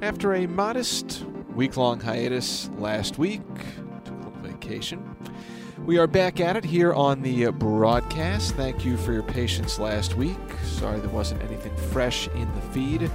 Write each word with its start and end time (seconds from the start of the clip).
After 0.00 0.32
a 0.34 0.46
modest 0.46 1.24
week 1.54 1.76
long 1.76 1.98
hiatus 1.98 2.70
last 2.78 3.18
week, 3.18 3.42
took 4.04 4.14
a 4.14 4.18
little 4.18 4.40
vacation, 4.42 5.16
we 5.84 5.98
are 5.98 6.06
back 6.06 6.38
at 6.38 6.56
it 6.56 6.64
here 6.64 6.94
on 6.94 7.20
the 7.20 7.50
broadcast. 7.50 8.54
Thank 8.54 8.84
you 8.84 8.96
for 8.96 9.12
your 9.12 9.24
patience 9.24 9.76
last 9.80 10.14
week. 10.14 10.38
Sorry 10.62 11.00
there 11.00 11.10
wasn't 11.10 11.42
anything 11.42 11.74
fresh 11.76 12.28
in 12.28 12.48
the 12.54 12.60
feed. 12.72 13.10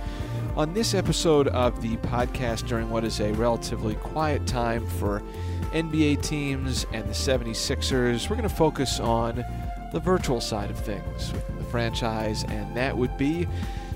On 0.57 0.73
this 0.73 0.93
episode 0.93 1.47
of 1.49 1.81
the 1.81 1.96
podcast, 1.97 2.68
during 2.68 2.89
what 2.89 3.05
is 3.05 3.21
a 3.21 3.31
relatively 3.31 3.95
quiet 3.95 4.45
time 4.45 4.86
for 4.86 5.23
NBA 5.71 6.21
teams 6.21 6.86
and 6.91 7.05
the 7.05 7.13
76ers, 7.13 8.29
we're 8.29 8.36
going 8.36 8.50
to 8.50 8.54
focus 8.54 9.00
on 9.00 9.45
the 9.93 10.02
virtual 10.02 10.41
side 10.41 10.70
of 10.70 10.77
things 10.77 11.31
within 11.31 11.57
the 11.59 11.63
franchise, 11.65 12.43
and 12.43 12.75
that 12.75 12.97
would 12.97 13.18
be 13.18 13.47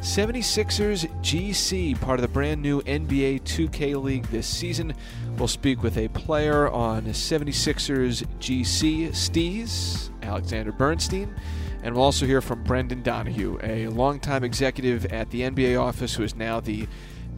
76ers 0.02 1.08
GC, 1.22 2.00
part 2.00 2.20
of 2.20 2.22
the 2.22 2.28
brand 2.28 2.62
new 2.62 2.82
NBA 2.84 3.42
2K 3.42 4.02
League 4.02 4.26
this 4.28 4.48
season. 4.48 4.94
We'll 5.38 5.48
speak 5.48 5.82
with 5.82 5.98
a 5.98 6.08
player 6.10 6.70
on 6.70 7.06
76ers 7.06 8.24
GC, 8.40 9.10
Steez, 9.10 10.10
Alexander 10.22 10.72
Bernstein, 10.72 11.36
and 11.84 11.96
we'll 11.96 12.04
also 12.04 12.26
hear 12.26 12.42
from 12.42 12.64
Brendan 12.64 13.02
Donohue, 13.02 13.60
a 13.64 13.88
longtime 13.88 14.44
executive 14.44 15.06
at 15.08 15.30
the 15.32 15.42
NBA 15.42 15.82
office 15.82 16.16
who 16.16 16.24
is 16.24 16.36
now 16.36 16.60
the 16.60 16.88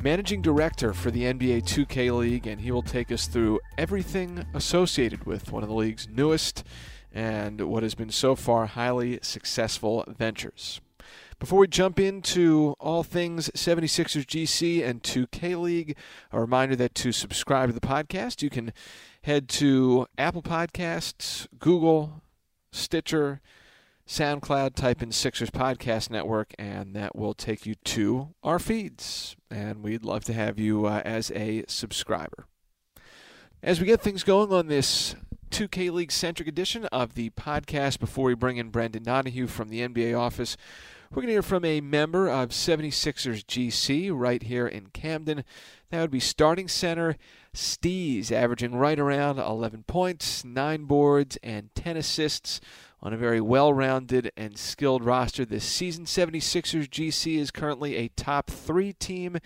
managing 0.01 0.41
director 0.41 0.93
for 0.93 1.11
the 1.11 1.23
NBA 1.23 1.63
2K 1.63 2.17
League, 2.17 2.45
and 2.45 2.61
he 2.61 2.71
will 2.71 2.83
take 2.83 3.11
us 3.11 3.27
through 3.27 3.59
everything 3.77 4.45
associated 4.53 5.25
with 5.25 5.51
one 5.51 5.63
of 5.63 5.69
the 5.69 5.75
league's 5.75 6.07
newest 6.07 6.63
and 7.11 7.61
what 7.61 7.83
has 7.83 7.95
been 7.95 8.11
so 8.11 8.35
far 8.35 8.65
highly 8.65 9.19
successful 9.21 10.03
ventures. 10.07 10.81
Before 11.39 11.59
we 11.59 11.67
jump 11.69 12.01
into 12.01 12.75
all 12.81 13.01
things 13.01 13.49
76ers 13.55 14.25
GC 14.25 14.85
and 14.85 15.01
2K 15.01 15.57
League, 15.57 15.95
a 16.33 16.41
reminder 16.41 16.75
that 16.75 16.93
to 16.95 17.13
subscribe 17.13 17.69
to 17.69 17.73
the 17.73 17.79
podcast, 17.79 18.41
you 18.41 18.49
can 18.49 18.73
head 19.21 19.47
to 19.49 20.05
Apple 20.17 20.41
Podcasts, 20.41 21.47
Google, 21.57 22.21
Stitcher, 22.73 23.39
SoundCloud, 24.05 24.75
type 24.75 25.01
in 25.01 25.13
Sixers 25.13 25.49
Podcast 25.49 26.09
Network, 26.09 26.53
and 26.59 26.93
that 26.93 27.15
will 27.15 27.33
take 27.33 27.65
you 27.65 27.75
to 27.85 28.35
our 28.43 28.59
feeds. 28.59 29.37
And 29.49 29.81
we'd 29.81 30.03
love 30.03 30.25
to 30.25 30.33
have 30.33 30.59
you 30.59 30.87
uh, 30.87 31.01
as 31.05 31.31
a 31.31 31.63
subscriber. 31.69 32.47
As 33.63 33.79
we 33.79 33.85
get 33.85 34.01
things 34.01 34.23
going 34.23 34.51
on 34.51 34.67
this 34.67 35.15
2K 35.51 35.89
League 35.93 36.11
centric 36.11 36.49
edition 36.49 36.83
of 36.87 37.13
the 37.13 37.29
podcast, 37.29 37.99
before 37.99 38.25
we 38.25 38.33
bring 38.33 38.57
in 38.57 38.71
Brendan 38.71 39.03
Donohue 39.03 39.47
from 39.47 39.69
the 39.69 39.87
NBA 39.87 40.19
office, 40.19 40.57
we're 41.11 41.23
going 41.23 41.27
to 41.27 41.33
hear 41.33 41.41
from 41.41 41.65
a 41.65 41.81
member 41.81 42.29
of 42.29 42.49
76ers 42.49 43.43
GC 43.43 44.11
right 44.13 44.43
here 44.43 44.67
in 44.67 44.87
Camden. 44.93 45.43
That 45.89 46.01
would 46.01 46.11
be 46.11 46.19
starting 46.19 46.67
center 46.67 47.17
Steez, 47.51 48.31
averaging 48.31 48.75
right 48.75 48.99
around 48.99 49.39
11 49.39 49.83
points, 49.87 50.45
9 50.45 50.83
boards, 50.83 51.37
and 51.41 51.73
10 51.73 51.97
assists 51.97 52.61
on 53.01 53.11
a 53.11 53.17
very 53.17 53.41
well 53.41 53.73
rounded 53.73 54.31
and 54.37 54.55
skilled 54.55 55.03
roster 55.03 55.45
this 55.45 55.63
season. 55.63 56.05
76ers 56.05 56.87
GC 56.87 57.37
is 57.37 57.49
currently 57.49 57.95
a 57.95 58.09
top 58.09 58.51
three 58.51 58.93
team 58.93 59.37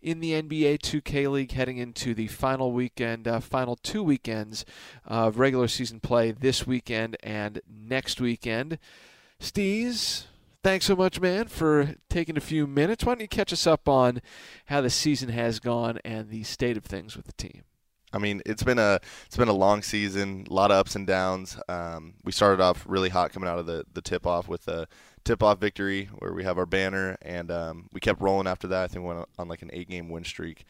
in 0.00 0.20
the 0.20 0.40
NBA 0.40 0.78
2K 0.78 1.30
League 1.30 1.52
heading 1.52 1.76
into 1.76 2.14
the 2.14 2.28
final 2.28 2.72
weekend, 2.72 3.28
uh, 3.28 3.40
final 3.40 3.76
two 3.76 4.02
weekends 4.02 4.64
of 5.04 5.38
regular 5.38 5.68
season 5.68 6.00
play 6.00 6.32
this 6.32 6.66
weekend 6.66 7.18
and 7.22 7.60
next 7.68 8.22
weekend. 8.22 8.78
Steez, 9.38 10.24
thanks 10.62 10.86
so 10.86 10.96
much, 10.96 11.20
man, 11.20 11.46
for 11.46 11.94
taking 12.08 12.36
a 12.36 12.40
few 12.40 12.66
minutes. 12.66 13.04
Why 13.04 13.14
don't 13.14 13.20
you 13.22 13.28
catch 13.28 13.52
us 13.52 13.66
up 13.66 13.88
on 13.88 14.20
how 14.66 14.80
the 14.80 14.90
season 14.90 15.30
has 15.30 15.60
gone 15.60 15.98
and 16.04 16.28
the 16.28 16.42
state 16.42 16.76
of 16.76 16.84
things 16.84 17.16
with 17.16 17.26
the 17.26 17.32
team? 17.32 17.62
I 18.12 18.18
mean, 18.18 18.42
it's 18.44 18.62
been 18.62 18.78
a 18.78 18.98
it's 19.26 19.36
been 19.36 19.48
a 19.48 19.52
long 19.52 19.82
season, 19.82 20.46
a 20.50 20.52
lot 20.52 20.70
of 20.72 20.78
ups 20.78 20.96
and 20.96 21.06
downs. 21.06 21.56
Um, 21.68 22.14
we 22.24 22.32
started 22.32 22.60
off 22.60 22.84
really 22.88 23.08
hot 23.08 23.32
coming 23.32 23.48
out 23.48 23.58
of 23.58 23.66
the 23.66 23.84
the 23.92 24.02
tip 24.02 24.26
off 24.26 24.48
with 24.48 24.66
a 24.68 24.88
tip 25.24 25.42
off 25.42 25.60
victory 25.60 26.08
where 26.18 26.32
we 26.32 26.42
have 26.42 26.58
our 26.58 26.66
banner, 26.66 27.16
and 27.22 27.50
um, 27.50 27.88
we 27.92 28.00
kept 28.00 28.20
rolling 28.20 28.48
after 28.48 28.66
that. 28.68 28.84
I 28.84 28.86
think 28.88 29.04
we 29.04 29.14
went 29.14 29.28
on 29.38 29.48
like 29.48 29.62
an 29.62 29.70
eight 29.72 29.88
game 29.88 30.08
win 30.08 30.24
streak, 30.24 30.64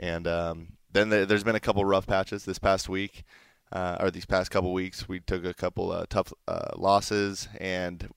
and 0.00 0.26
um, 0.26 0.68
then 0.92 1.10
the, 1.10 1.26
there's 1.26 1.44
been 1.44 1.54
a 1.54 1.60
couple 1.60 1.84
rough 1.84 2.06
patches 2.06 2.44
this 2.44 2.58
past 2.58 2.88
week. 2.88 3.24
Uh, 3.72 3.96
or 4.00 4.10
these 4.10 4.26
past 4.26 4.50
couple 4.50 4.72
weeks, 4.72 5.08
we 5.08 5.20
took 5.20 5.44
a 5.44 5.54
couple 5.54 5.92
uh, 5.92 6.04
tough 6.10 6.32
uh, 6.48 6.70
losses, 6.76 7.46
and 7.60 8.08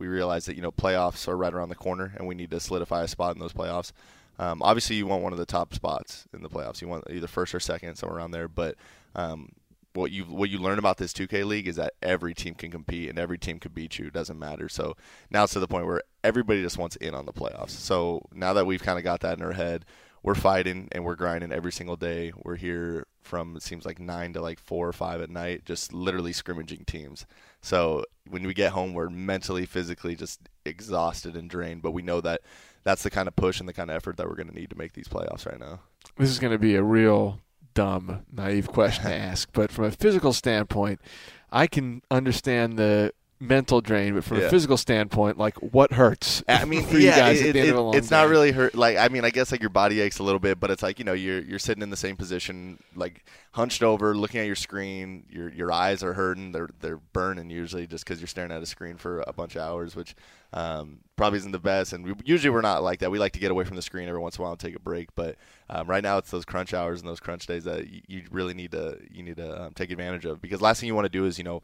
we 0.00 0.08
realized 0.08 0.48
that 0.48 0.56
you 0.56 0.62
know 0.62 0.72
playoffs 0.72 1.28
are 1.28 1.36
right 1.36 1.52
around 1.52 1.68
the 1.68 1.76
corner, 1.76 2.12
and 2.16 2.26
we 2.26 2.34
need 2.34 2.50
to 2.50 2.58
solidify 2.58 3.04
a 3.04 3.08
spot 3.08 3.36
in 3.36 3.40
those 3.40 3.52
playoffs. 3.52 3.92
Um, 4.38 4.62
obviously, 4.62 4.96
you 4.96 5.06
want 5.06 5.22
one 5.22 5.32
of 5.32 5.38
the 5.38 5.46
top 5.46 5.74
spots 5.74 6.26
in 6.32 6.42
the 6.42 6.48
playoffs. 6.48 6.80
You 6.80 6.88
want 6.88 7.04
either 7.10 7.26
first 7.26 7.54
or 7.54 7.60
second, 7.60 7.96
somewhere 7.96 8.18
around 8.18 8.30
there. 8.30 8.48
But 8.48 8.76
um, 9.14 9.52
what 9.92 10.10
you 10.10 10.24
what 10.24 10.48
you 10.48 10.58
learn 10.58 10.78
about 10.78 10.96
this 10.96 11.12
2K 11.12 11.44
league 11.44 11.68
is 11.68 11.76
that 11.76 11.94
every 12.02 12.32
team 12.32 12.54
can 12.54 12.70
compete 12.70 13.10
and 13.10 13.18
every 13.18 13.38
team 13.38 13.58
can 13.58 13.72
beat 13.72 13.98
you. 13.98 14.06
It 14.06 14.14
doesn't 14.14 14.38
matter. 14.38 14.68
So 14.68 14.96
now 15.30 15.44
it's 15.44 15.52
to 15.52 15.60
the 15.60 15.68
point 15.68 15.86
where 15.86 16.02
everybody 16.24 16.62
just 16.62 16.78
wants 16.78 16.96
in 16.96 17.14
on 17.14 17.26
the 17.26 17.32
playoffs. 17.32 17.70
So 17.70 18.26
now 18.32 18.54
that 18.54 18.66
we've 18.66 18.82
kind 18.82 18.98
of 18.98 19.04
got 19.04 19.20
that 19.20 19.38
in 19.38 19.44
our 19.44 19.52
head, 19.52 19.84
we're 20.22 20.34
fighting 20.34 20.88
and 20.92 21.04
we're 21.04 21.16
grinding 21.16 21.52
every 21.52 21.72
single 21.72 21.96
day. 21.96 22.32
We're 22.36 22.56
here 22.56 23.06
from 23.22 23.56
it 23.56 23.62
seems 23.62 23.84
like 23.84 23.98
nine 23.98 24.32
to 24.34 24.40
like 24.40 24.58
four 24.58 24.88
or 24.88 24.92
five 24.92 25.20
at 25.20 25.30
night, 25.30 25.64
just 25.64 25.92
literally 25.92 26.32
scrimmaging 26.32 26.84
teams. 26.84 27.26
So 27.62 28.04
when 28.28 28.46
we 28.46 28.54
get 28.54 28.72
home, 28.72 28.92
we're 28.92 29.10
mentally, 29.10 29.66
physically 29.66 30.16
just 30.16 30.40
exhausted 30.64 31.36
and 31.36 31.48
drained. 31.48 31.82
But 31.82 31.92
we 31.92 32.02
know 32.02 32.20
that 32.20 32.42
that's 32.82 33.02
the 33.02 33.10
kind 33.10 33.28
of 33.28 33.36
push 33.36 33.60
and 33.60 33.68
the 33.68 33.72
kind 33.72 33.90
of 33.90 33.96
effort 33.96 34.16
that 34.16 34.28
we're 34.28 34.36
going 34.36 34.48
to 34.48 34.54
need 34.54 34.70
to 34.70 34.78
make 34.78 34.92
these 34.92 35.08
playoffs 35.08 35.46
right 35.46 35.60
now. 35.60 35.80
This 36.16 36.30
is 36.30 36.38
going 36.38 36.52
to 36.52 36.58
be 36.58 36.76
a 36.76 36.82
real 36.82 37.40
dumb, 37.74 38.24
naive 38.32 38.68
question 38.68 39.04
to 39.04 39.14
ask, 39.14 39.48
but 39.52 39.70
from 39.70 39.84
a 39.84 39.90
physical 39.90 40.32
standpoint, 40.32 41.00
I 41.50 41.66
can 41.66 42.02
understand 42.10 42.78
the 42.78 43.12
mental 43.40 43.80
drain, 43.80 44.14
but 44.14 44.22
from 44.22 44.38
yeah. 44.38 44.44
a 44.44 44.50
physical 44.50 44.76
standpoint, 44.76 45.38
like 45.38 45.56
what 45.56 45.92
hurts? 45.92 46.44
I 46.46 46.66
mean, 46.66 46.84
yeah, 46.90 47.30
it, 47.30 47.56
it, 47.56 47.74
it's 47.94 48.10
not 48.10 48.28
really 48.28 48.52
hurt. 48.52 48.74
Like, 48.74 48.98
I 48.98 49.08
mean, 49.08 49.24
I 49.24 49.30
guess 49.30 49.50
like 49.50 49.62
your 49.62 49.70
body 49.70 50.00
aches 50.00 50.18
a 50.18 50.22
little 50.22 50.38
bit, 50.38 50.60
but 50.60 50.70
it's 50.70 50.82
like 50.82 50.98
you 50.98 51.04
know 51.04 51.14
you're 51.14 51.40
you're 51.40 51.58
sitting 51.58 51.82
in 51.82 51.90
the 51.90 51.96
same 51.96 52.16
position, 52.16 52.78
like 52.94 53.24
hunched 53.52 53.82
over, 53.82 54.14
looking 54.14 54.40
at 54.40 54.46
your 54.46 54.56
screen. 54.56 55.24
Your 55.30 55.48
your 55.50 55.72
eyes 55.72 56.02
are 56.02 56.12
hurting. 56.12 56.52
They're 56.52 56.68
they're 56.80 56.98
burning 56.98 57.50
usually 57.50 57.86
just 57.86 58.04
because 58.04 58.20
you're 58.20 58.28
staring 58.28 58.52
at 58.52 58.62
a 58.62 58.66
screen 58.66 58.96
for 58.96 59.24
a 59.26 59.32
bunch 59.32 59.56
of 59.56 59.62
hours, 59.62 59.96
which 59.96 60.14
um, 60.52 60.98
probably 61.16 61.38
isn't 61.38 61.52
the 61.52 61.58
best. 61.58 61.94
And 61.94 62.04
we, 62.04 62.14
usually 62.24 62.50
we're 62.50 62.60
not 62.60 62.82
like 62.82 62.98
that. 63.00 63.10
We 63.10 63.18
like 63.18 63.32
to 63.32 63.40
get 63.40 63.50
away 63.50 63.64
from 63.64 63.76
the 63.76 63.82
screen 63.82 64.08
every 64.08 64.20
once 64.20 64.36
in 64.36 64.42
a 64.42 64.44
while 64.44 64.52
and 64.52 64.60
take 64.60 64.76
a 64.76 64.80
break. 64.80 65.14
But 65.14 65.36
um, 65.70 65.88
right 65.88 66.02
now 66.02 66.18
it's 66.18 66.30
those 66.30 66.44
crunch 66.44 66.74
hours 66.74 67.00
and 67.00 67.08
those 67.08 67.20
crunch 67.20 67.46
days 67.46 67.64
that 67.64 67.88
you, 67.88 68.02
you 68.06 68.22
really 68.30 68.54
need 68.54 68.72
to 68.72 68.98
you 69.10 69.22
need 69.22 69.36
to 69.36 69.62
um, 69.62 69.72
take 69.72 69.90
advantage 69.90 70.26
of 70.26 70.42
because 70.42 70.60
last 70.60 70.80
thing 70.80 70.88
you 70.88 70.94
want 70.94 71.06
to 71.06 71.10
do 71.10 71.24
is 71.24 71.38
you 71.38 71.44
know 71.44 71.62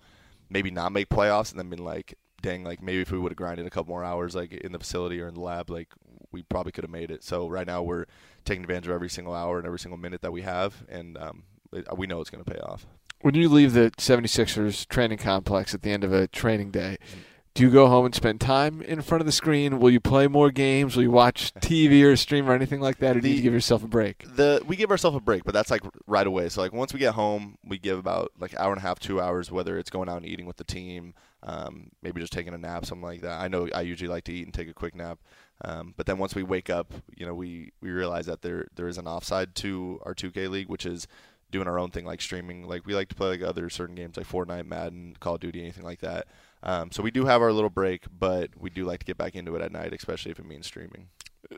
maybe 0.48 0.70
not 0.70 0.92
make 0.92 1.08
playoffs 1.08 1.50
and 1.50 1.58
then 1.58 1.68
been 1.68 1.84
like, 1.84 2.14
dang, 2.42 2.64
like 2.64 2.82
maybe 2.82 3.00
if 3.00 3.10
we 3.10 3.18
would 3.18 3.32
have 3.32 3.36
grinded 3.36 3.66
a 3.66 3.70
couple 3.70 3.92
more 3.92 4.04
hours 4.04 4.34
like 4.34 4.52
in 4.52 4.72
the 4.72 4.78
facility 4.78 5.20
or 5.20 5.28
in 5.28 5.34
the 5.34 5.40
lab, 5.40 5.70
like 5.70 5.88
we 6.32 6.42
probably 6.42 6.72
could 6.72 6.84
have 6.84 6.90
made 6.90 7.10
it. 7.10 7.24
So 7.24 7.48
right 7.48 7.66
now 7.66 7.82
we're 7.82 8.06
taking 8.44 8.62
advantage 8.62 8.86
of 8.86 8.94
every 8.94 9.08
single 9.08 9.34
hour 9.34 9.58
and 9.58 9.66
every 9.66 9.78
single 9.78 9.98
minute 9.98 10.22
that 10.22 10.32
we 10.32 10.42
have, 10.42 10.84
and 10.88 11.16
um, 11.18 11.44
it, 11.72 11.86
we 11.96 12.06
know 12.06 12.20
it's 12.20 12.30
going 12.30 12.44
to 12.44 12.50
pay 12.50 12.60
off. 12.60 12.86
When 13.22 13.34
you 13.34 13.48
leave 13.48 13.72
the 13.72 13.90
76ers 13.96 14.86
training 14.88 15.18
complex 15.18 15.74
at 15.74 15.82
the 15.82 15.90
end 15.90 16.04
of 16.04 16.12
a 16.12 16.28
training 16.28 16.70
day, 16.70 16.98
mm-hmm 17.00 17.20
do 17.56 17.62
you 17.62 17.70
go 17.70 17.88
home 17.88 18.04
and 18.04 18.14
spend 18.14 18.40
time 18.40 18.82
in 18.82 19.00
front 19.00 19.22
of 19.22 19.26
the 19.26 19.32
screen? 19.32 19.80
Will 19.80 19.90
you 19.90 19.98
play 19.98 20.28
more 20.28 20.50
games? 20.50 20.94
Will 20.94 21.02
you 21.02 21.10
watch 21.10 21.54
TV 21.54 22.04
or 22.04 22.14
stream 22.16 22.48
or 22.48 22.52
anything 22.52 22.80
like 22.80 22.98
that, 22.98 23.16
or 23.16 23.20
do 23.20 23.28
you 23.30 23.40
give 23.40 23.54
yourself 23.54 23.82
a 23.82 23.88
break? 23.88 24.24
The 24.36 24.62
we 24.66 24.76
give 24.76 24.90
ourselves 24.90 25.16
a 25.16 25.20
break, 25.20 25.44
but 25.44 25.54
that's 25.54 25.70
like 25.70 25.82
right 26.06 26.26
away. 26.26 26.50
So 26.50 26.60
like 26.60 26.74
once 26.74 26.92
we 26.92 27.00
get 27.00 27.14
home, 27.14 27.56
we 27.64 27.78
give 27.78 27.98
about 27.98 28.32
like 28.38 28.54
hour 28.60 28.72
and 28.72 28.78
a 28.78 28.82
half, 28.82 28.98
two 28.98 29.20
hours, 29.20 29.50
whether 29.50 29.78
it's 29.78 29.88
going 29.88 30.08
out 30.08 30.18
and 30.18 30.26
eating 30.26 30.44
with 30.44 30.58
the 30.58 30.64
team, 30.64 31.14
um, 31.42 31.90
maybe 32.02 32.20
just 32.20 32.32
taking 32.32 32.52
a 32.52 32.58
nap, 32.58 32.84
something 32.84 33.06
like 33.06 33.22
that. 33.22 33.40
I 33.40 33.48
know 33.48 33.68
I 33.74 33.80
usually 33.80 34.08
like 34.08 34.24
to 34.24 34.32
eat 34.32 34.44
and 34.44 34.52
take 34.52 34.68
a 34.68 34.74
quick 34.74 34.94
nap, 34.94 35.18
um, 35.62 35.94
but 35.96 36.04
then 36.04 36.18
once 36.18 36.34
we 36.34 36.42
wake 36.42 36.68
up, 36.68 36.92
you 37.16 37.24
know, 37.24 37.34
we 37.34 37.72
we 37.80 37.90
realize 37.90 38.26
that 38.26 38.42
there 38.42 38.66
there 38.74 38.86
is 38.86 38.98
an 38.98 39.08
offside 39.08 39.54
to 39.56 39.98
our 40.04 40.14
2K 40.14 40.50
league, 40.50 40.68
which 40.68 40.84
is 40.84 41.08
doing 41.50 41.68
our 41.68 41.78
own 41.78 41.90
thing 41.90 42.04
like 42.04 42.20
streaming. 42.20 42.68
Like 42.68 42.84
we 42.84 42.94
like 42.94 43.08
to 43.08 43.14
play 43.14 43.28
like 43.28 43.42
other 43.42 43.70
certain 43.70 43.94
games 43.94 44.18
like 44.18 44.28
Fortnite, 44.28 44.66
Madden, 44.66 45.16
Call 45.20 45.36
of 45.36 45.40
Duty, 45.40 45.60
anything 45.60 45.84
like 45.84 46.00
that. 46.00 46.26
Um, 46.66 46.90
so 46.90 47.00
we 47.00 47.12
do 47.12 47.24
have 47.26 47.40
our 47.40 47.52
little 47.52 47.70
break, 47.70 48.06
but 48.18 48.50
we 48.58 48.70
do 48.70 48.84
like 48.84 48.98
to 48.98 49.06
get 49.06 49.16
back 49.16 49.36
into 49.36 49.54
it 49.54 49.62
at 49.62 49.70
night, 49.70 49.92
especially 49.92 50.32
if 50.32 50.40
it 50.40 50.44
means 50.44 50.66
streaming. 50.66 51.08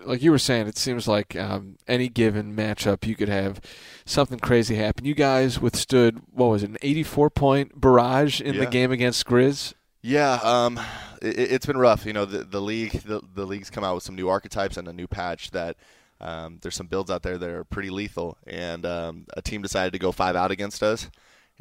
Like 0.05 0.23
you 0.23 0.31
were 0.31 0.39
saying, 0.39 0.67
it 0.67 0.77
seems 0.77 1.09
like 1.09 1.35
um, 1.35 1.79
any 1.89 2.11
given 2.11 2.55
matchup, 2.55 3.07
you 3.07 3.17
could 3.17 3.31
have 3.31 3.59
something 4.05 4.39
crazy 4.39 4.75
happen. 4.75 5.07
You 5.07 5.15
guys 5.15 5.59
withstood 5.59 6.21
what 6.31 6.51
was 6.51 6.63
it, 6.63 6.69
an 6.69 6.77
84 6.83 7.31
point 7.31 7.81
barrage 7.81 8.43
in 8.43 8.55
yeah. 8.55 8.61
the 8.61 8.71
game 8.71 8.93
against 8.93 9.25
Grizz? 9.25 9.73
Yeah, 10.03 10.35
um, 10.43 10.79
it, 11.23 11.51
has 11.51 11.65
been 11.65 11.79
rough. 11.79 12.05
You 12.05 12.13
know, 12.13 12.27
the, 12.27 12.45
the 12.45 12.61
league 12.61 12.93
the, 13.03 13.23
the 13.35 13.47
league's 13.47 13.71
come 13.71 13.85
out 13.85 13.95
with 13.95 14.05
some 14.05 14.15
new 14.15 14.29
archetypes 14.29 14.77
and 14.77 14.87
a 14.89 14.93
new 14.93 15.07
patch 15.07 15.53
that 15.53 15.79
um, 16.21 16.59
there's 16.61 16.77
some 16.77 16.87
builds 16.87 17.11
out 17.11 17.23
there 17.23 17.39
that 17.39 17.49
are 17.49 17.65
pretty 17.65 17.89
lethal, 17.89 18.37
and 18.47 18.85
um, 18.85 19.25
a 19.35 19.41
team 19.41 19.63
decided 19.63 19.95
to 19.95 19.99
go 19.99 20.13
five 20.13 20.37
out 20.37 20.51
against 20.51 20.83
us, 20.83 21.11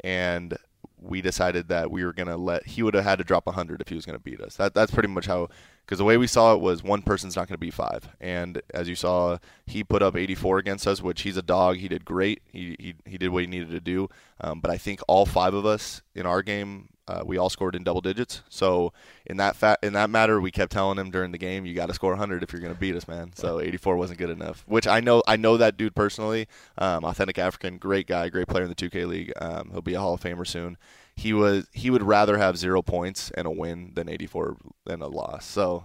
and 0.04 0.56
we 1.00 1.20
decided 1.20 1.68
that 1.68 1.90
we 1.90 2.04
were 2.04 2.12
going 2.12 2.28
to 2.28 2.36
let 2.36 2.66
he 2.66 2.82
would 2.82 2.94
have 2.94 3.04
had 3.04 3.18
to 3.18 3.24
drop 3.24 3.46
100 3.46 3.80
if 3.80 3.88
he 3.88 3.94
was 3.94 4.04
going 4.04 4.18
to 4.18 4.22
beat 4.22 4.40
us. 4.40 4.56
That 4.56 4.74
that's 4.74 4.92
pretty 4.92 5.08
much 5.08 5.26
how 5.26 5.48
because 5.88 5.96
the 5.96 6.04
way 6.04 6.18
we 6.18 6.26
saw 6.26 6.52
it 6.52 6.60
was 6.60 6.82
one 6.82 7.00
person's 7.00 7.34
not 7.34 7.48
going 7.48 7.54
to 7.54 7.58
beat 7.58 7.72
five. 7.72 8.10
And 8.20 8.60
as 8.74 8.90
you 8.90 8.94
saw, 8.94 9.38
he 9.64 9.82
put 9.82 10.02
up 10.02 10.16
84 10.16 10.58
against 10.58 10.86
us, 10.86 11.00
which 11.00 11.22
he's 11.22 11.38
a 11.38 11.42
dog. 11.42 11.78
He 11.78 11.88
did 11.88 12.04
great. 12.04 12.42
He 12.52 12.76
he, 12.78 12.94
he 13.06 13.16
did 13.16 13.30
what 13.30 13.40
he 13.40 13.46
needed 13.46 13.70
to 13.70 13.80
do. 13.80 14.10
Um, 14.38 14.60
but 14.60 14.70
I 14.70 14.76
think 14.76 15.00
all 15.08 15.24
five 15.24 15.54
of 15.54 15.64
us 15.64 16.02
in 16.14 16.26
our 16.26 16.42
game 16.42 16.90
uh, 17.08 17.22
we 17.24 17.38
all 17.38 17.48
scored 17.48 17.74
in 17.74 17.82
double 17.82 18.02
digits. 18.02 18.42
So 18.50 18.92
in 19.24 19.38
that 19.38 19.56
fa- 19.56 19.78
in 19.82 19.94
that 19.94 20.10
matter, 20.10 20.42
we 20.42 20.50
kept 20.50 20.72
telling 20.72 20.98
him 20.98 21.10
during 21.10 21.32
the 21.32 21.38
game, 21.38 21.64
you 21.64 21.74
got 21.74 21.86
to 21.86 21.94
score 21.94 22.10
100 22.10 22.42
if 22.42 22.52
you're 22.52 22.60
going 22.60 22.74
to 22.74 22.78
beat 22.78 22.94
us, 22.94 23.08
man. 23.08 23.32
So 23.34 23.58
84 23.58 23.96
wasn't 23.96 24.18
good 24.18 24.28
enough. 24.28 24.64
Which 24.66 24.86
I 24.86 25.00
know 25.00 25.22
I 25.26 25.36
know 25.36 25.56
that 25.56 25.78
dude 25.78 25.94
personally. 25.94 26.48
Um, 26.76 27.04
authentic 27.04 27.38
African, 27.38 27.78
great 27.78 28.06
guy, 28.06 28.28
great 28.28 28.46
player 28.46 28.64
in 28.64 28.68
the 28.68 28.74
2K 28.74 29.06
league. 29.06 29.32
Um, 29.40 29.70
he'll 29.70 29.80
be 29.80 29.94
a 29.94 30.00
Hall 30.00 30.12
of 30.12 30.20
Famer 30.20 30.46
soon. 30.46 30.76
He 31.18 31.32
was 31.32 31.66
he 31.72 31.90
would 31.90 32.04
rather 32.04 32.38
have 32.38 32.56
zero 32.56 32.80
points 32.80 33.32
and 33.32 33.46
a 33.46 33.50
win 33.50 33.90
than 33.94 34.08
84 34.08 34.56
and 34.86 35.02
a 35.02 35.08
loss. 35.08 35.44
So 35.44 35.84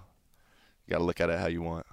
you 0.86 0.92
got 0.92 1.00
to 1.00 1.04
look 1.04 1.20
at 1.20 1.32
it 1.32 1.40
how 1.40 1.48
you 1.48 1.64
want. 1.64 1.88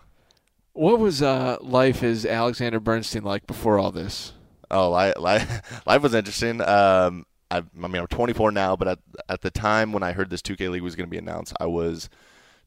What 0.74 0.98
was 0.98 1.22
uh, 1.22 1.56
life 1.62 2.02
as 2.02 2.26
Alexander 2.26 2.80
Bernstein 2.80 3.24
like 3.24 3.46
before 3.46 3.78
all 3.78 3.92
this? 3.92 4.34
Oh, 4.70 4.90
life, 4.90 5.14
life, 5.18 5.82
life 5.86 6.02
was 6.02 6.14
interesting. 6.14 6.60
Um, 6.60 7.24
I, 7.50 7.58
I 7.58 7.88
mean, 7.88 7.96
I'm 7.96 8.06
24 8.06 8.52
now, 8.52 8.76
but 8.76 8.88
at, 8.88 8.98
at 9.28 9.40
the 9.40 9.50
time 9.50 9.92
when 9.92 10.02
I 10.02 10.12
heard 10.12 10.30
this 10.30 10.42
2K 10.42 10.70
League 10.70 10.82
was 10.82 10.94
going 10.94 11.08
to 11.08 11.10
be 11.10 11.18
announced, 11.18 11.54
I 11.58 11.66
was 11.66 12.08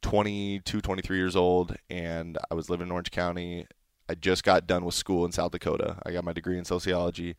22, 0.02 0.82
23 0.82 1.18
years 1.18 1.36
old, 1.36 1.76
and 1.90 2.38
I 2.52 2.56
was 2.56 2.70
living 2.70 2.88
in 2.88 2.92
Orange 2.92 3.12
County. 3.12 3.68
I 4.10 4.16
just 4.16 4.44
got 4.44 4.68
done 4.68 4.84
with 4.84 4.96
school 4.96 5.24
in 5.24 5.32
South 5.32 5.52
Dakota. 5.52 5.98
I 6.06 6.12
got 6.12 6.26
my 6.26 6.34
degree 6.34 6.58
in 6.58 6.66
sociology, 6.66 7.36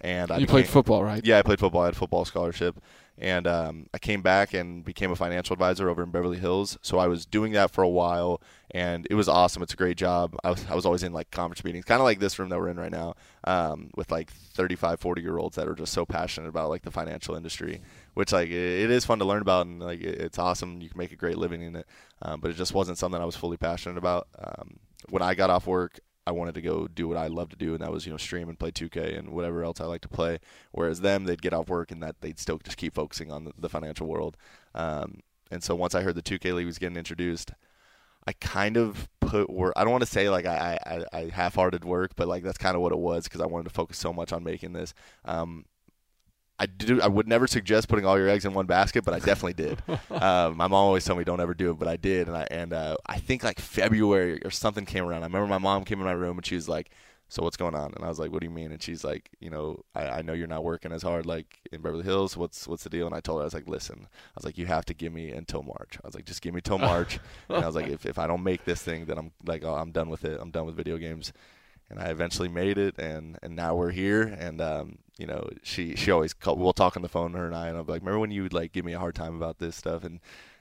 and 0.00 0.30
I 0.30 0.36
you 0.36 0.46
became, 0.46 0.52
played 0.52 0.68
football, 0.68 1.02
right? 1.02 1.24
Yeah, 1.24 1.38
I 1.38 1.42
played 1.42 1.58
football. 1.58 1.82
I 1.82 1.86
had 1.86 1.94
a 1.94 1.96
football 1.96 2.24
scholarship, 2.24 2.80
and 3.18 3.46
um, 3.46 3.86
I 3.94 3.98
came 3.98 4.22
back 4.22 4.52
and 4.52 4.84
became 4.84 5.10
a 5.10 5.16
financial 5.16 5.54
advisor 5.54 5.88
over 5.88 6.02
in 6.02 6.10
Beverly 6.10 6.38
Hills. 6.38 6.78
So 6.82 6.98
I 6.98 7.06
was 7.06 7.24
doing 7.24 7.52
that 7.52 7.70
for 7.70 7.82
a 7.82 7.88
while, 7.88 8.40
and 8.70 9.06
it 9.10 9.14
was 9.14 9.28
awesome. 9.28 9.62
It's 9.62 9.72
a 9.72 9.76
great 9.76 9.96
job. 9.96 10.36
I 10.44 10.50
was, 10.50 10.66
I 10.68 10.74
was 10.74 10.84
always 10.84 11.02
in 11.02 11.12
like 11.12 11.30
conference 11.30 11.64
meetings, 11.64 11.84
kind 11.84 12.00
of 12.00 12.04
like 12.04 12.18
this 12.18 12.38
room 12.38 12.50
that 12.50 12.58
we're 12.58 12.68
in 12.68 12.78
right 12.78 12.92
now, 12.92 13.14
um, 13.44 13.90
with 13.96 14.10
like 14.10 14.30
35, 14.30 15.00
40 15.00 15.22
year 15.22 15.38
olds 15.38 15.56
that 15.56 15.66
are 15.66 15.74
just 15.74 15.92
so 15.92 16.04
passionate 16.04 16.48
about 16.48 16.68
like 16.68 16.82
the 16.82 16.90
financial 16.90 17.34
industry, 17.34 17.80
which 18.14 18.32
like 18.32 18.48
it, 18.48 18.82
it 18.84 18.90
is 18.90 19.04
fun 19.04 19.18
to 19.20 19.24
learn 19.24 19.42
about, 19.42 19.66
and 19.66 19.80
like 19.80 20.00
it, 20.00 20.20
it's 20.20 20.38
awesome. 20.38 20.82
You 20.82 20.90
can 20.90 20.98
make 20.98 21.12
a 21.12 21.16
great 21.16 21.38
living 21.38 21.62
in 21.62 21.76
it, 21.76 21.86
um, 22.22 22.40
but 22.40 22.50
it 22.50 22.54
just 22.54 22.74
wasn't 22.74 22.98
something 22.98 23.20
I 23.20 23.24
was 23.24 23.36
fully 23.36 23.56
passionate 23.56 23.98
about. 23.98 24.28
Um, 24.38 24.78
when 25.08 25.22
I 25.22 25.34
got 25.34 25.50
off 25.50 25.66
work, 25.66 26.00
I 26.26 26.32
wanted 26.32 26.54
to 26.56 26.62
go 26.62 26.88
do 26.88 27.06
what 27.06 27.16
I 27.16 27.28
love 27.28 27.50
to 27.50 27.56
do, 27.56 27.72
and 27.72 27.80
that 27.82 27.92
was 27.92 28.04
you 28.06 28.12
know 28.12 28.18
stream 28.18 28.48
and 28.48 28.58
play 28.58 28.70
2K 28.70 29.18
and 29.18 29.30
whatever 29.30 29.62
else 29.62 29.80
I 29.80 29.84
like 29.84 30.00
to 30.02 30.08
play. 30.08 30.38
Whereas 30.72 31.00
them, 31.00 31.24
they'd 31.24 31.42
get 31.42 31.52
off 31.52 31.68
work 31.68 31.90
and 31.92 32.02
that 32.02 32.20
they'd 32.20 32.38
still 32.38 32.58
just 32.58 32.76
keep 32.76 32.94
focusing 32.94 33.30
on 33.30 33.44
the, 33.44 33.52
the 33.58 33.68
financial 33.68 34.06
world. 34.06 34.36
Um, 34.74 35.20
and 35.50 35.62
so 35.62 35.74
once 35.74 35.94
I 35.94 36.02
heard 36.02 36.16
the 36.16 36.22
2K 36.22 36.54
league 36.54 36.66
was 36.66 36.78
getting 36.78 36.96
introduced, 36.96 37.52
I 38.26 38.32
kind 38.32 38.76
of 38.76 39.08
put 39.20 39.48
work. 39.48 39.72
I 39.76 39.82
don't 39.84 39.92
want 39.92 40.02
to 40.02 40.10
say 40.10 40.28
like 40.28 40.46
I, 40.46 40.78
I, 40.84 41.04
I 41.16 41.30
half-hearted 41.32 41.84
work, 41.84 42.12
but 42.16 42.26
like 42.26 42.42
that's 42.42 42.58
kind 42.58 42.74
of 42.74 42.82
what 42.82 42.92
it 42.92 42.98
was 42.98 43.24
because 43.24 43.40
I 43.40 43.46
wanted 43.46 43.64
to 43.64 43.74
focus 43.74 43.98
so 43.98 44.12
much 44.12 44.32
on 44.32 44.42
making 44.42 44.72
this. 44.72 44.94
Um, 45.24 45.64
I 46.58 46.66
do. 46.66 47.02
I 47.02 47.06
would 47.06 47.28
never 47.28 47.46
suggest 47.46 47.88
putting 47.88 48.06
all 48.06 48.18
your 48.18 48.28
eggs 48.28 48.44
in 48.44 48.54
one 48.54 48.66
basket, 48.66 49.04
but 49.04 49.12
I 49.12 49.18
definitely 49.18 49.52
did. 49.52 49.82
um, 50.10 50.56
my 50.56 50.66
mom 50.66 50.72
always 50.74 51.04
told 51.04 51.18
me 51.18 51.24
don't 51.24 51.40
ever 51.40 51.54
do 51.54 51.70
it, 51.70 51.78
but 51.78 51.88
I 51.88 51.96
did, 51.96 52.28
and 52.28 52.36
I 52.36 52.46
and 52.50 52.72
uh, 52.72 52.96
I 53.06 53.18
think 53.18 53.44
like 53.44 53.60
February 53.60 54.40
or 54.44 54.50
something 54.50 54.86
came 54.86 55.04
around. 55.04 55.22
I 55.22 55.26
remember 55.26 55.48
my 55.48 55.58
mom 55.58 55.84
came 55.84 55.98
in 55.98 56.06
my 56.06 56.12
room 56.12 56.38
and 56.38 56.46
she 56.46 56.54
was 56.54 56.66
like, 56.66 56.90
"So 57.28 57.42
what's 57.42 57.58
going 57.58 57.74
on?" 57.74 57.92
And 57.94 58.02
I 58.04 58.08
was 58.08 58.18
like, 58.18 58.32
"What 58.32 58.40
do 58.40 58.46
you 58.46 58.54
mean?" 58.54 58.72
And 58.72 58.82
she's 58.82 59.04
like, 59.04 59.30
"You 59.38 59.50
know, 59.50 59.84
I, 59.94 60.08
I 60.08 60.22
know 60.22 60.32
you're 60.32 60.46
not 60.46 60.64
working 60.64 60.92
as 60.92 61.02
hard 61.02 61.26
like 61.26 61.58
in 61.72 61.82
Beverly 61.82 62.04
Hills. 62.04 62.38
What's 62.38 62.66
what's 62.66 62.84
the 62.84 62.90
deal?" 62.90 63.06
And 63.06 63.14
I 63.14 63.20
told 63.20 63.38
her 63.38 63.42
I 63.42 63.44
was 63.44 63.54
like, 63.54 63.68
"Listen, 63.68 64.06
I 64.10 64.32
was 64.36 64.44
like, 64.46 64.56
you 64.56 64.64
have 64.64 64.86
to 64.86 64.94
give 64.94 65.12
me 65.12 65.30
until 65.32 65.62
March. 65.62 65.98
I 66.02 66.06
was 66.06 66.14
like, 66.14 66.24
just 66.24 66.40
give 66.40 66.54
me 66.54 66.62
till 66.62 66.78
March." 66.92 67.18
and 67.50 67.62
I 67.62 67.66
was 67.66 67.74
like, 67.74 67.88
if 67.96 68.06
if 68.06 68.18
I 68.18 68.26
don't 68.26 68.42
make 68.42 68.64
this 68.64 68.82
thing, 68.82 69.04
then 69.04 69.18
I'm 69.18 69.32
like, 69.44 69.62
oh, 69.62 69.74
I'm 69.74 69.90
done 69.90 70.08
with 70.08 70.24
it. 70.24 70.38
I'm 70.40 70.50
done 70.50 70.64
with 70.64 70.74
video 70.74 70.96
games 70.96 71.34
and 71.90 72.00
I 72.00 72.06
eventually 72.06 72.48
made 72.48 72.78
it, 72.78 72.98
and 72.98 73.38
and 73.42 73.54
now 73.56 73.74
we're 73.74 73.90
here. 73.90 74.22
And 74.22 74.60
um, 74.60 74.98
you 75.18 75.26
know, 75.26 75.48
she 75.62 75.94
she 75.96 76.10
always 76.10 76.32
call, 76.32 76.56
we'll 76.56 76.72
talk 76.72 76.96
on 76.96 77.02
the 77.02 77.08
phone, 77.08 77.34
her 77.34 77.46
and 77.46 77.54
I, 77.54 77.68
and 77.68 77.78
I'm 77.78 77.86
like, 77.86 78.02
remember 78.02 78.18
when 78.18 78.30
you 78.30 78.42
would 78.42 78.52
like 78.52 78.72
give 78.72 78.84
me 78.84 78.92
a 78.92 78.98
hard 78.98 79.14
time 79.14 79.36
about 79.36 79.58
this 79.58 79.76
stuff, 79.76 80.04
and 80.04 80.20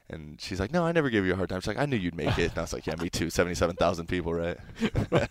and 0.10 0.39
she's 0.39 0.60
like, 0.60 0.72
no, 0.72 0.86
I 0.86 0.92
never 0.92 1.10
gave 1.10 1.25
you 1.25 1.33
a 1.33 1.36
hard 1.36 1.50
time. 1.50 1.62
She's 1.62 1.68
like, 1.68 1.80
I 1.80 1.86
knew 1.86 1.98
you'd 1.98 2.16
make 2.16 2.38
it. 2.38 2.51
And 2.51 2.57
I 2.60 2.62
was 2.62 2.74
like, 2.74 2.86
yeah, 2.86 2.95
me 2.95 3.10
too. 3.10 3.30
Seventy-seven 3.30 3.75
thousand 3.75 4.07
people, 4.07 4.33
right? 4.33 4.57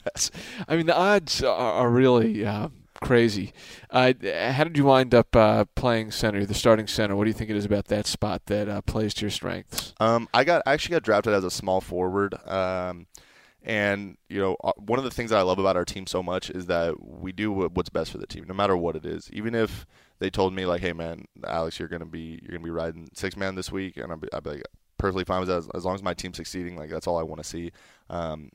I 0.69 0.77
mean, 0.77 0.87
the 0.87 0.97
odds 0.97 1.43
are, 1.43 1.55
are 1.55 1.91
really. 1.91 2.45
Uh, 2.45 2.69
crazy. 3.01 3.53
Uh, 3.91 4.13
how 4.53 4.65
did 4.65 4.77
you 4.77 4.85
wind 4.85 5.15
up 5.15 5.35
uh, 5.37 5.65
playing 5.75 6.11
center, 6.11 6.47
the 6.47 6.55
starting 6.55 6.87
center? 6.87 7.15
What 7.15 7.25
do 7.25 7.31
you 7.31 7.35
think 7.35 7.51
it 7.51 7.57
is 7.57 7.65
about 7.65 7.87
that 7.87 8.07
spot 8.07 8.47
that 8.47 8.69
uh, 8.69 8.81
plays 8.83 9.15
to 9.15 9.23
your 9.23 9.31
strengths? 9.31 9.95
Um, 10.01 10.29
I 10.33 10.45
got 10.45 10.63
I 10.67 10.73
actually 10.73 10.95
got 10.95 11.03
drafted 11.03 11.35
as 11.35 11.45
a 11.45 11.51
small 11.51 11.81
forward. 11.81 12.35
Um, 12.49 13.07
and 13.65 14.19
you 14.29 14.39
know, 14.39 14.57
uh, 14.63 14.73
one 14.77 14.99
of 14.99 15.05
the 15.05 15.11
things 15.11 15.31
that 15.31 15.39
I 15.39 15.43
love 15.43 15.59
about 15.59 15.77
our 15.77 15.85
team 15.85 16.07
so 16.07 16.23
much 16.23 16.51
is 16.51 16.67
that 16.67 17.03
we 17.03 17.33
do 17.33 17.51
what's 17.51 17.89
best 17.89 18.13
for 18.13 18.19
the 18.19 18.27
team, 18.27 18.45
no 18.47 18.55
matter 18.55 18.77
what 18.77 18.95
it 18.95 19.07
is. 19.07 19.31
Even 19.33 19.55
if 19.55 19.87
they 20.19 20.31
told 20.31 20.55
me 20.55 20.67
like, 20.67 20.83
"Hey, 20.83 20.93
man, 20.93 21.25
Alex, 21.47 21.79
you're 21.79 21.89
gonna 21.89 22.05
be 22.05 22.39
you're 22.43 22.53
gonna 22.53 22.65
be 22.65 22.71
riding 22.71 23.09
six 23.15 23.37
man 23.37 23.55
this 23.55 23.73
week," 23.73 23.97
and 23.97 24.13
I'd 24.13 24.21
be, 24.21 24.29
I'd 24.33 24.43
be 24.45 24.51
like, 24.51 24.63
perfectly 24.99 25.25
fine 25.25 25.41
with 25.41 25.49
that 25.49 25.59
as, 25.59 25.69
as, 25.75 25.85
long 25.85 25.95
as 25.95 26.03
my 26.03 26.15
team's 26.15 26.37
succeeding. 26.37 26.77
Like 26.77 26.91
that's 26.91 27.07
all 27.07 27.19
I 27.19 27.23
want 27.23 27.43
to 27.43 27.49
see. 27.49 27.73
Um, 28.11 28.51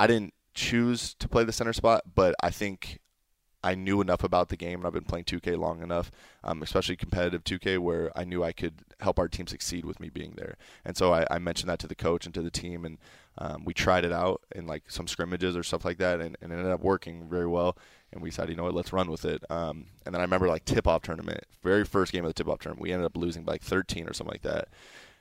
I 0.00 0.06
didn't 0.06 0.34
choose 0.54 1.14
to 1.14 1.28
play 1.28 1.44
the 1.44 1.52
center 1.52 1.72
spot, 1.72 2.02
but 2.14 2.34
I 2.42 2.50
think 2.50 2.98
I 3.64 3.74
knew 3.74 4.00
enough 4.00 4.24
about 4.24 4.48
the 4.48 4.56
game, 4.56 4.80
and 4.80 4.86
I've 4.86 4.92
been 4.92 5.04
playing 5.04 5.24
2K 5.24 5.56
long 5.58 5.82
enough, 5.82 6.10
um, 6.42 6.62
especially 6.62 6.96
competitive 6.96 7.44
2K, 7.44 7.78
where 7.78 8.10
I 8.16 8.24
knew 8.24 8.42
I 8.42 8.52
could 8.52 8.74
help 9.00 9.18
our 9.18 9.28
team 9.28 9.46
succeed 9.46 9.84
with 9.84 10.00
me 10.00 10.08
being 10.08 10.34
there. 10.36 10.56
And 10.84 10.96
so 10.96 11.12
I, 11.12 11.26
I 11.30 11.38
mentioned 11.38 11.70
that 11.70 11.78
to 11.80 11.86
the 11.86 11.94
coach 11.94 12.26
and 12.26 12.34
to 12.34 12.42
the 12.42 12.50
team, 12.50 12.84
and 12.84 12.98
um, 13.38 13.64
we 13.64 13.72
tried 13.72 14.04
it 14.04 14.12
out 14.12 14.42
in 14.54 14.66
like 14.66 14.90
some 14.90 15.06
scrimmages 15.06 15.56
or 15.56 15.62
stuff 15.62 15.84
like 15.84 15.98
that, 15.98 16.20
and, 16.20 16.36
and 16.40 16.52
it 16.52 16.56
ended 16.56 16.72
up 16.72 16.82
working 16.82 17.28
very 17.28 17.46
well. 17.46 17.76
And 18.12 18.20
we 18.20 18.28
decided, 18.28 18.50
you 18.50 18.56
know 18.56 18.64
what, 18.64 18.74
let's 18.74 18.92
run 18.92 19.10
with 19.10 19.24
it. 19.24 19.42
Um, 19.48 19.86
and 20.04 20.14
then 20.14 20.20
I 20.20 20.24
remember 20.24 20.48
like 20.48 20.66
tip-off 20.66 21.02
tournament, 21.02 21.44
very 21.62 21.84
first 21.84 22.12
game 22.12 22.24
of 22.24 22.28
the 22.28 22.34
tip-off 22.34 22.58
tournament, 22.58 22.82
we 22.82 22.92
ended 22.92 23.06
up 23.06 23.16
losing 23.16 23.44
by 23.44 23.52
like 23.52 23.62
13 23.62 24.06
or 24.06 24.12
something 24.12 24.32
like 24.32 24.42
that. 24.42 24.68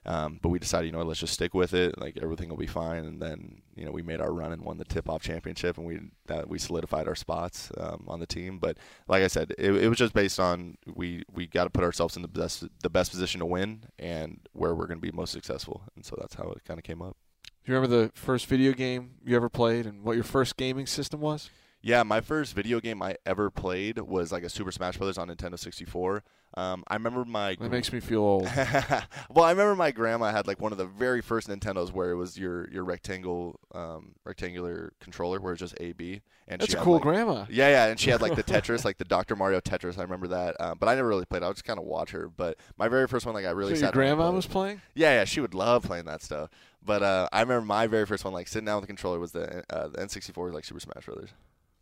Um, 0.05 0.39
but 0.41 0.49
we 0.49 0.57
decided, 0.57 0.87
you 0.87 0.91
know, 0.91 1.03
let's 1.03 1.19
just 1.19 1.33
stick 1.33 1.53
with 1.53 1.73
it. 1.73 1.99
Like 1.99 2.17
everything 2.21 2.49
will 2.49 2.57
be 2.57 2.65
fine. 2.65 3.05
And 3.05 3.21
then, 3.21 3.61
you 3.75 3.85
know, 3.85 3.91
we 3.91 4.01
made 4.01 4.19
our 4.19 4.33
run 4.33 4.51
and 4.51 4.63
won 4.63 4.77
the 4.77 4.85
tip-off 4.85 5.21
championship, 5.21 5.77
and 5.77 5.85
we 5.85 5.99
that 6.25 6.49
we 6.49 6.57
solidified 6.57 7.07
our 7.07 7.15
spots 7.15 7.71
um, 7.77 8.05
on 8.07 8.19
the 8.19 8.25
team. 8.25 8.57
But 8.57 8.77
like 9.07 9.23
I 9.23 9.27
said, 9.27 9.53
it, 9.59 9.71
it 9.75 9.87
was 9.89 9.97
just 9.97 10.13
based 10.13 10.39
on 10.39 10.77
we 10.95 11.23
we 11.31 11.45
got 11.45 11.65
to 11.65 11.69
put 11.69 11.83
ourselves 11.83 12.15
in 12.15 12.23
the 12.23 12.27
best 12.27 12.63
the 12.81 12.89
best 12.89 13.11
position 13.11 13.39
to 13.39 13.45
win 13.45 13.83
and 13.99 14.39
where 14.53 14.73
we're 14.73 14.87
going 14.87 14.99
to 14.99 15.05
be 15.05 15.11
most 15.11 15.31
successful. 15.31 15.83
And 15.95 16.03
so 16.03 16.17
that's 16.19 16.33
how 16.33 16.49
it 16.51 16.63
kind 16.65 16.79
of 16.79 16.83
came 16.83 17.01
up. 17.01 17.15
Do 17.63 17.71
you 17.71 17.75
remember 17.75 17.95
the 17.95 18.11
first 18.15 18.47
video 18.47 18.71
game 18.73 19.11
you 19.23 19.35
ever 19.35 19.49
played 19.49 19.85
and 19.85 20.03
what 20.03 20.15
your 20.15 20.23
first 20.23 20.57
gaming 20.57 20.87
system 20.87 21.21
was? 21.21 21.51
Yeah, 21.81 22.03
my 22.03 22.21
first 22.21 22.53
video 22.53 22.79
game 22.79 23.01
I 23.01 23.15
ever 23.25 23.49
played 23.49 23.97
was 23.97 24.31
like 24.31 24.43
a 24.43 24.49
Super 24.49 24.71
Smash 24.71 24.97
Brothers 24.97 25.17
on 25.17 25.29
Nintendo 25.29 25.57
64. 25.57 26.23
Um, 26.55 26.83
I 26.87 26.95
remember 26.95 27.23
my. 27.23 27.55
That 27.55 27.71
makes 27.71 27.91
me 27.93 28.01
feel 28.01 28.19
old. 28.19 28.43
well, 29.29 29.45
I 29.45 29.51
remember 29.51 29.75
my 29.75 29.91
grandma 29.91 30.31
had 30.31 30.47
like 30.47 30.59
one 30.59 30.73
of 30.73 30.77
the 30.77 30.85
very 30.85 31.21
first 31.21 31.47
Nintendos 31.47 31.91
where 31.91 32.11
it 32.11 32.15
was 32.15 32.37
your 32.37 32.69
your 32.69 32.83
rectangle 32.83 33.59
um, 33.73 34.15
rectangular 34.25 34.91
controller 34.99 35.39
where 35.39 35.53
it's 35.53 35.61
just 35.61 35.75
A 35.79 35.93
B. 35.93 36.21
And 36.47 36.59
that's 36.59 36.73
a 36.73 36.77
cool 36.77 36.95
like, 36.95 37.03
grandma. 37.03 37.45
Yeah, 37.49 37.69
yeah, 37.69 37.85
and 37.87 37.97
she 37.97 38.09
had 38.09 38.21
like 38.21 38.35
the 38.35 38.43
Tetris, 38.43 38.83
like 38.83 38.97
the 38.97 39.05
Dr. 39.05 39.37
Mario 39.37 39.61
Tetris. 39.61 39.97
I 39.97 40.01
remember 40.01 40.27
that, 40.27 40.59
um, 40.59 40.77
but 40.77 40.89
I 40.89 40.95
never 40.95 41.07
really 41.07 41.25
played. 41.25 41.43
I 41.43 41.47
would 41.47 41.55
just 41.55 41.63
kind 41.63 41.79
of 41.79 41.85
watch 41.85 42.11
her. 42.11 42.27
But 42.27 42.57
my 42.77 42.89
very 42.89 43.07
first 43.07 43.25
one, 43.25 43.33
like 43.33 43.45
I 43.45 43.51
really. 43.51 43.75
So 43.75 43.85
your 43.85 43.91
grandma 43.93 44.29
was 44.31 44.45
playing. 44.45 44.81
Yeah, 44.93 45.13
yeah, 45.13 45.23
she 45.23 45.39
would 45.39 45.53
love 45.53 45.83
playing 45.83 46.05
that 46.05 46.21
stuff. 46.21 46.49
But 46.83 47.01
uh, 47.01 47.29
I 47.31 47.41
remember 47.41 47.65
my 47.65 47.87
very 47.87 48.05
first 48.05 48.25
one, 48.25 48.33
like 48.33 48.49
sitting 48.49 48.65
down 48.65 48.75
with 48.75 48.83
the 48.83 48.87
controller, 48.87 49.19
was 49.19 49.31
the 49.31 49.63
uh, 49.69 49.87
the 49.87 49.99
N64, 49.99 50.51
like 50.51 50.65
Super 50.65 50.81
Smash 50.81 51.05
Brothers. 51.05 51.29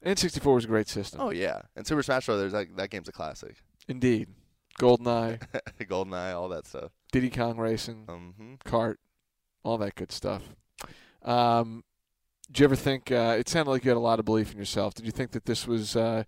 N64 0.06 0.56
was 0.56 0.66
a 0.66 0.68
great 0.68 0.88
system. 0.88 1.22
Oh 1.22 1.30
yeah, 1.30 1.62
and 1.76 1.86
Super 1.86 2.04
Smash 2.04 2.26
Brothers, 2.26 2.54
that, 2.54 2.76
that 2.78 2.90
game's 2.90 3.10
a 3.10 3.12
classic. 3.12 3.58
Indeed, 3.88 4.30
GoldenEye, 4.80 5.42
GoldenEye, 5.82 6.34
all 6.34 6.50
that 6.50 6.66
stuff. 6.66 6.92
Diddy 7.12 7.30
Kong 7.30 7.58
Racing, 7.58 8.06
mm-hmm. 8.08 8.54
Kart, 8.66 8.96
all 9.64 9.78
that 9.80 9.96
good 9.96 10.12
stuff. 10.12 10.44
Um, 11.24 11.84
did 12.48 12.60
you 12.60 12.64
ever 12.66 12.76
think? 12.76 13.12
Uh, 13.12 13.36
it 13.38 13.50
sounded 13.50 13.72
like 13.72 13.84
you 13.84 13.90
had 13.90 13.98
a 13.98 14.00
lot 14.00 14.20
of 14.20 14.26
belief 14.26 14.52
in 14.52 14.58
yourself. 14.58 14.94
Did 14.94 15.06
you 15.06 15.12
think 15.12 15.32
that 15.32 15.46
this 15.46 15.68
was 15.68 15.96
uh, 15.96 16.24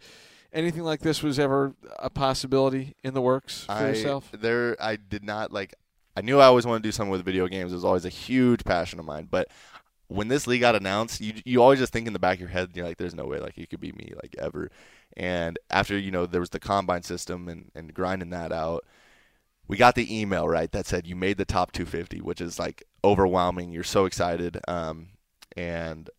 anything 0.52 0.84
like 0.84 1.00
this 1.00 1.24
was 1.24 1.40
ever 1.40 1.74
a 1.98 2.10
possibility 2.10 2.96
in 3.04 3.14
the 3.14 3.22
works 3.22 3.64
for 3.66 3.72
I, 3.72 3.90
yourself? 3.90 4.30
There, 4.34 4.76
I 4.80 4.98
did 4.98 5.24
not 5.24 5.52
like. 5.52 5.74
I 6.16 6.22
knew 6.22 6.40
I 6.40 6.46
always 6.46 6.66
wanted 6.66 6.84
to 6.84 6.88
do 6.88 6.92
something 6.92 7.12
with 7.12 7.24
video 7.24 7.48
games. 7.48 7.72
It 7.72 7.76
was 7.76 7.86
always 7.86 8.04
a 8.04 8.10
huge 8.10 8.66
passion 8.66 9.00
of 9.00 9.06
mine, 9.06 9.30
but 9.32 9.48
when 10.12 10.28
this 10.28 10.46
league 10.46 10.62
got 10.62 10.76
announced, 10.76 11.22
you 11.22 11.34
you 11.46 11.62
always 11.62 11.80
just 11.80 11.94
think 11.94 12.06
in 12.08 12.14
the 12.14 12.20
back 12.20 12.36
of 12.36 12.42
your 12.42 12.50
head, 12.50 12.72
you're 12.74 12.86
like, 12.86 12.98
there's 12.98 13.16
no 13.16 13.26
way 13.26 13.40
like 13.40 13.58
it 13.58 13.70
could 13.70 13.80
be 13.80 13.94
me 13.94 14.12
like 14.22 14.36
ever. 14.38 14.70
And 15.18 15.58
after 15.70 15.98
you 15.98 16.12
know 16.12 16.26
there 16.26 16.42
was 16.42 16.50
the 16.50 16.60
combine 16.60 17.04
system 17.04 17.48
and 17.48 17.72
and 17.76 17.94
grinding 17.94 18.30
that 18.32 18.52
out, 18.52 18.86
we 19.68 19.78
got 19.78 19.96
the 19.96 20.22
email 20.22 20.48
right 20.50 20.72
that 20.72 20.86
said 20.86 21.08
you 21.08 21.16
made 21.16 21.38
the 21.38 21.46
top 21.46 21.72
250, 21.72 22.20
which 22.22 22.42
is 22.42 22.60
like 22.60 22.84
overwhelming. 23.04 23.72
You're 23.72 23.84
so 23.84 24.06
excited, 24.06 24.60
um, 24.68 25.10
and 25.56 26.10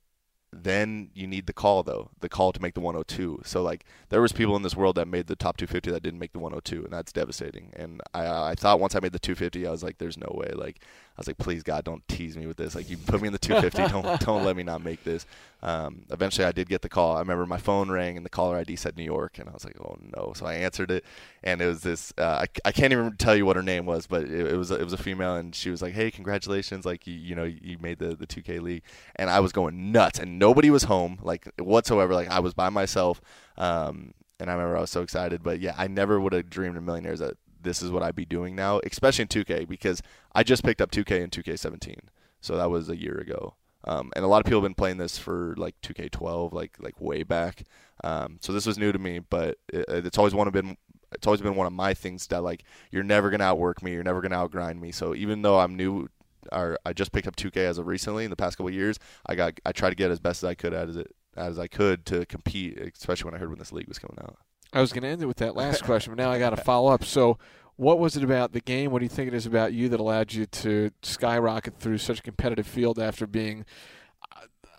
then 0.52 1.10
you 1.14 1.26
need 1.26 1.46
the 1.46 1.52
call 1.52 1.82
though, 1.82 2.10
the 2.20 2.28
call 2.28 2.52
to 2.52 2.62
make 2.62 2.74
the 2.74 2.80
102. 2.80 3.42
So 3.44 3.62
like 3.62 3.84
there 4.08 4.22
was 4.22 4.32
people 4.32 4.56
in 4.56 4.62
this 4.62 4.76
world 4.76 4.96
that 4.96 5.08
made 5.08 5.26
the 5.26 5.36
top 5.36 5.56
250 5.58 5.90
that 5.90 6.02
didn't 6.02 6.18
make 6.20 6.32
the 6.32 6.38
102, 6.38 6.84
and 6.84 6.92
that's 6.92 7.12
devastating. 7.12 7.72
And 7.76 8.00
I 8.14 8.52
I 8.52 8.54
thought 8.54 8.80
once 8.80 8.94
I 8.94 9.00
made 9.00 9.12
the 9.12 9.18
250, 9.18 9.66
I 9.66 9.70
was 9.70 9.82
like, 9.82 9.98
there's 9.98 10.18
no 10.18 10.32
way. 10.34 10.50
Like 10.54 10.80
I 11.16 11.20
was 11.20 11.26
like, 11.26 11.38
please 11.38 11.62
God, 11.62 11.84
don't 11.84 12.06
tease 12.08 12.36
me 12.36 12.46
with 12.46 12.56
this. 12.56 12.74
Like 12.74 12.88
you 12.88 12.96
put 12.96 13.20
me 13.20 13.26
in 13.26 13.32
the 13.32 13.38
250, 13.38 13.92
don't 14.02 14.20
don't 14.20 14.44
let 14.44 14.56
me 14.56 14.62
not 14.62 14.82
make 14.82 15.04
this. 15.04 15.26
Um, 15.62 16.02
eventually, 16.10 16.44
I 16.46 16.52
did 16.52 16.68
get 16.68 16.82
the 16.82 16.88
call. 16.88 17.16
I 17.16 17.20
remember 17.20 17.46
my 17.46 17.58
phone 17.58 17.90
rang 17.90 18.16
and 18.16 18.26
the 18.26 18.30
caller 18.30 18.56
ID 18.56 18.76
said 18.76 18.96
New 18.96 19.04
York, 19.04 19.38
and 19.38 19.48
I 19.48 19.52
was 19.52 19.64
like, 19.64 19.76
oh 19.80 19.96
no. 20.16 20.32
So 20.34 20.46
I 20.46 20.54
answered 20.54 20.90
it, 20.90 21.04
and 21.42 21.60
it 21.60 21.66
was 21.66 21.82
this. 21.82 22.12
Uh, 22.18 22.44
I, 22.44 22.46
I 22.64 22.72
can't 22.72 22.92
even 22.92 23.16
tell 23.16 23.36
you 23.36 23.46
what 23.46 23.56
her 23.56 23.62
name 23.62 23.86
was, 23.86 24.06
but 24.06 24.22
it, 24.22 24.52
it 24.52 24.56
was 24.56 24.70
it 24.70 24.82
was 24.82 24.92
a 24.92 24.98
female, 24.98 25.36
and 25.36 25.54
she 25.54 25.70
was 25.70 25.82
like, 25.82 25.94
hey, 25.94 26.10
congratulations, 26.10 26.84
like 26.84 27.06
you 27.06 27.14
you 27.14 27.34
know 27.34 27.44
you 27.44 27.78
made 27.78 27.98
the 27.98 28.16
the 28.16 28.26
2K 28.26 28.60
league, 28.60 28.82
and 29.16 29.30
I 29.30 29.40
was 29.40 29.52
going 29.52 29.92
nuts, 29.92 30.18
and 30.18 30.38
nobody 30.38 30.70
was 30.70 30.84
home 30.84 31.18
like 31.22 31.48
whatsoever. 31.58 32.14
Like 32.14 32.28
I 32.28 32.40
was 32.40 32.54
by 32.54 32.70
myself. 32.70 33.20
Um, 33.56 34.14
and 34.40 34.50
I 34.50 34.54
remember 34.54 34.76
I 34.76 34.80
was 34.80 34.90
so 34.90 35.02
excited. 35.02 35.42
But 35.42 35.60
yeah, 35.60 35.74
I 35.78 35.86
never 35.86 36.20
would 36.20 36.32
have 36.32 36.50
dreamed 36.50 36.76
in 36.76 36.84
millionaires 36.84 37.20
that 37.20 37.36
this 37.62 37.82
is 37.82 37.90
what 37.90 38.02
I'd 38.02 38.16
be 38.16 38.24
doing 38.24 38.54
now, 38.54 38.80
especially 38.84 39.22
in 39.22 39.28
2K 39.28 39.68
because 39.68 40.02
I 40.34 40.42
just 40.42 40.64
picked 40.64 40.80
up 40.80 40.90
2K 40.90 41.22
in 41.22 41.30
2K17, 41.30 41.98
so 42.40 42.56
that 42.56 42.70
was 42.70 42.88
a 42.88 42.96
year 42.96 43.18
ago. 43.18 43.54
Um, 43.84 44.12
and 44.14 44.24
a 44.24 44.28
lot 44.28 44.38
of 44.38 44.44
people 44.44 44.60
have 44.60 44.68
been 44.68 44.74
playing 44.74 44.98
this 44.98 45.18
for 45.18 45.54
like 45.56 45.74
2K12, 45.82 46.52
like 46.52 46.76
like 46.78 47.00
way 47.00 47.22
back. 47.22 47.64
Um, 48.04 48.38
so 48.40 48.52
this 48.52 48.66
was 48.66 48.78
new 48.78 48.92
to 48.92 48.98
me, 48.98 49.18
but 49.18 49.58
it, 49.72 49.84
it's 49.88 50.18
always 50.18 50.34
one 50.34 50.46
of 50.46 50.52
been 50.52 50.76
it's 51.14 51.26
always 51.26 51.40
been 51.40 51.56
one 51.56 51.66
of 51.66 51.72
my 51.72 51.94
things 51.94 52.26
that 52.28 52.42
like 52.42 52.64
you're 52.90 53.02
never 53.02 53.30
gonna 53.30 53.44
outwork 53.44 53.82
me, 53.82 53.92
you're 53.92 54.04
never 54.04 54.20
gonna 54.20 54.36
outgrind 54.36 54.80
me. 54.80 54.92
So 54.92 55.14
even 55.14 55.42
though 55.42 55.58
I'm 55.58 55.76
new, 55.76 56.08
or 56.52 56.78
I 56.86 56.92
just 56.92 57.12
picked 57.12 57.26
up 57.26 57.36
2K 57.36 57.56
as 57.56 57.78
of 57.78 57.86
recently 57.86 58.24
in 58.24 58.30
the 58.30 58.36
past 58.36 58.56
couple 58.56 58.70
years, 58.70 58.98
I 59.26 59.34
got 59.34 59.54
I 59.66 59.72
tried 59.72 59.90
to 59.90 59.96
get 59.96 60.10
as 60.10 60.20
best 60.20 60.42
as 60.44 60.48
I 60.48 60.54
could 60.54 60.72
as 60.72 60.96
it 60.96 61.14
as 61.36 61.58
I 61.58 61.66
could 61.66 62.06
to 62.06 62.26
compete, 62.26 62.78
especially 62.78 63.30
when 63.30 63.34
I 63.34 63.38
heard 63.38 63.50
when 63.50 63.58
this 63.58 63.72
league 63.72 63.88
was 63.88 63.98
coming 63.98 64.18
out. 64.22 64.36
I 64.72 64.80
was 64.80 64.92
going 64.92 65.02
to 65.02 65.08
end 65.08 65.22
it 65.22 65.26
with 65.26 65.38
that 65.38 65.54
last 65.54 65.84
question, 65.84 66.14
but 66.14 66.22
now 66.22 66.30
I 66.30 66.38
got 66.38 66.50
to 66.50 66.56
follow 66.56 66.90
up. 66.92 67.04
So, 67.04 67.38
what 67.76 67.98
was 67.98 68.16
it 68.16 68.24
about 68.24 68.52
the 68.52 68.60
game? 68.60 68.90
What 68.90 69.00
do 69.00 69.04
you 69.04 69.10
think 69.10 69.28
it 69.28 69.34
is 69.34 69.46
about 69.46 69.72
you 69.72 69.88
that 69.88 70.00
allowed 70.00 70.32
you 70.32 70.46
to 70.46 70.90
skyrocket 71.02 71.78
through 71.78 71.98
such 71.98 72.20
a 72.20 72.22
competitive 72.22 72.66
field 72.66 72.98
after 72.98 73.26
being, 73.26 73.64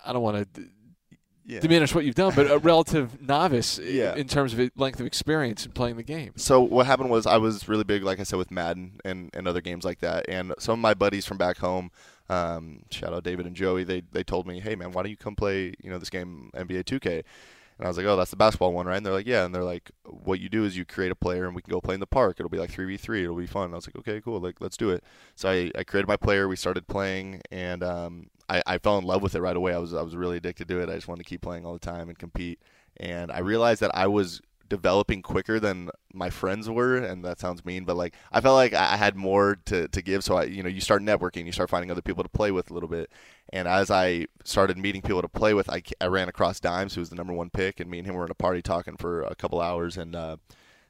I 0.06 0.14
don't 0.14 0.22
want 0.22 0.54
to 0.54 0.64
yeah. 1.46 1.60
diminish 1.60 1.94
what 1.94 2.06
you've 2.06 2.16
done, 2.16 2.34
but 2.36 2.50
a 2.50 2.58
relative 2.58 3.22
novice 3.22 3.80
yeah. 3.80 4.16
in 4.16 4.28
terms 4.28 4.54
of 4.54 4.72
length 4.76 5.00
of 5.00 5.06
experience 5.06 5.66
in 5.66 5.72
playing 5.72 5.98
the 5.98 6.04
game. 6.04 6.34
So 6.36 6.62
what 6.62 6.86
happened 6.86 7.10
was 7.10 7.26
I 7.26 7.38
was 7.38 7.68
really 7.68 7.84
big, 7.84 8.04
like 8.04 8.20
I 8.20 8.24
said, 8.24 8.38
with 8.38 8.52
Madden 8.52 9.00
and, 9.04 9.30
and 9.34 9.48
other 9.48 9.62
games 9.62 9.84
like 9.84 10.00
that. 10.00 10.26
And 10.30 10.54
some 10.60 10.74
of 10.74 10.80
my 10.80 10.94
buddies 10.94 11.26
from 11.26 11.38
back 11.38 11.58
home, 11.58 11.92
um, 12.30 12.84
shout 12.90 13.14
out 13.14 13.24
David 13.24 13.46
and 13.46 13.56
Joey, 13.56 13.84
they 13.84 14.02
they 14.12 14.24
told 14.24 14.48
me, 14.48 14.60
hey 14.60 14.76
man, 14.76 14.92
why 14.92 15.04
don't 15.04 15.12
you 15.12 15.18
come 15.18 15.36
play 15.36 15.74
you 15.84 15.90
know 15.90 16.00
this 16.00 16.10
game 16.10 16.52
NBA 16.56 16.84
2K? 16.84 17.24
And 17.84 17.88
I 17.88 17.90
was 17.90 17.98
like, 17.98 18.06
oh, 18.06 18.16
that's 18.16 18.30
the 18.32 18.38
basketball 18.38 18.72
one, 18.72 18.86
right? 18.86 18.96
And 18.96 19.06
they're 19.06 19.12
like, 19.12 19.28
yeah. 19.28 19.44
And 19.44 19.54
they're 19.54 19.62
like, 19.62 19.92
what 20.06 20.40
you 20.40 20.48
do 20.48 20.64
is 20.64 20.78
you 20.78 20.86
create 20.86 21.12
a 21.12 21.16
player 21.16 21.48
and 21.48 21.54
we 21.54 21.62
can 21.62 21.70
go 21.70 21.82
play 21.82 21.96
in 21.96 22.00
the 22.00 22.08
park. 22.08 22.38
It'll 22.40 22.48
be 22.50 22.58
like 22.58 22.72
3v3. 22.72 23.24
It'll 23.24 23.36
be 23.36 23.46
fun. 23.46 23.66
And 23.66 23.74
I 23.74 23.76
was 23.76 23.88
like, 23.88 23.98
okay, 23.98 24.22
cool. 24.22 24.40
Like, 24.40 24.62
let's 24.62 24.78
do 24.78 24.92
it. 24.92 25.04
So 25.36 25.50
I, 25.50 25.70
I 25.78 25.84
created 25.84 26.08
my 26.08 26.16
player. 26.16 26.48
We 26.48 26.56
started 26.56 26.88
playing 26.88 27.42
and 27.52 27.84
um, 27.84 28.28
I, 28.48 28.64
I 28.66 28.78
fell 28.78 28.98
in 29.00 29.04
love 29.04 29.22
with 29.22 29.36
it 29.36 29.42
right 29.42 29.58
away. 29.58 29.74
I 29.74 29.80
was, 29.80 29.94
I 29.94 30.02
was 30.02 30.16
really 30.16 30.38
addicted 30.38 30.70
to 30.70 30.80
it. 30.80 30.88
I 30.88 30.96
just 30.96 31.10
wanted 31.10 31.24
to 31.24 31.30
keep 31.30 31.42
playing 31.42 31.66
all 31.66 31.74
the 31.74 31.80
time 31.80 32.08
and 32.08 32.18
compete. 32.18 32.62
And 32.96 33.30
I 33.34 33.40
realized 33.40 33.82
that 33.82 33.92
I 33.94 34.08
was 34.08 34.42
developing 34.70 35.22
quicker 35.22 35.60
than 35.60 35.90
my 36.14 36.30
friends 36.30 36.70
were 36.70 36.96
and 36.98 37.24
that 37.24 37.40
sounds 37.40 37.64
mean 37.66 37.84
but 37.84 37.96
like 37.96 38.16
i 38.32 38.42
felt 38.42 38.56
like 38.56 38.74
i 38.74 38.96
had 38.96 39.16
more 39.16 39.58
to, 39.66 39.88
to 39.90 40.02
give 40.02 40.24
so 40.24 40.38
i 40.38 40.46
you 40.46 40.64
know 40.64 40.70
you 40.70 40.82
start 40.82 41.02
networking 41.02 41.46
you 41.46 41.52
start 41.52 41.70
finding 41.70 41.92
other 41.92 42.02
people 42.02 42.24
to 42.24 42.30
play 42.30 42.50
with 42.50 42.72
a 42.72 42.74
little 42.74 42.90
bit 42.90 43.12
and 43.54 43.68
as 43.68 43.90
i 43.90 44.26
started 44.44 44.78
meeting 44.78 45.02
people 45.02 45.22
to 45.22 45.30
play 45.30 45.54
with 45.54 45.70
i, 45.70 45.82
I 46.02 46.08
ran 46.08 46.28
across 46.28 46.60
dimes 46.60 46.96
who 46.96 47.02
was 47.02 47.10
the 47.10 47.16
number 47.16 47.34
one 47.34 47.50
pick 47.50 47.80
and 47.80 47.90
me 47.90 48.00
and 48.00 48.08
him 48.08 48.16
were 48.16 48.26
at 48.26 48.30
a 48.30 48.36
party 48.36 48.62
talking 48.62 48.98
for 48.98 49.22
a 49.22 49.36
couple 49.36 49.62
hours 49.62 49.96
and 49.96 50.16
uh, 50.16 50.38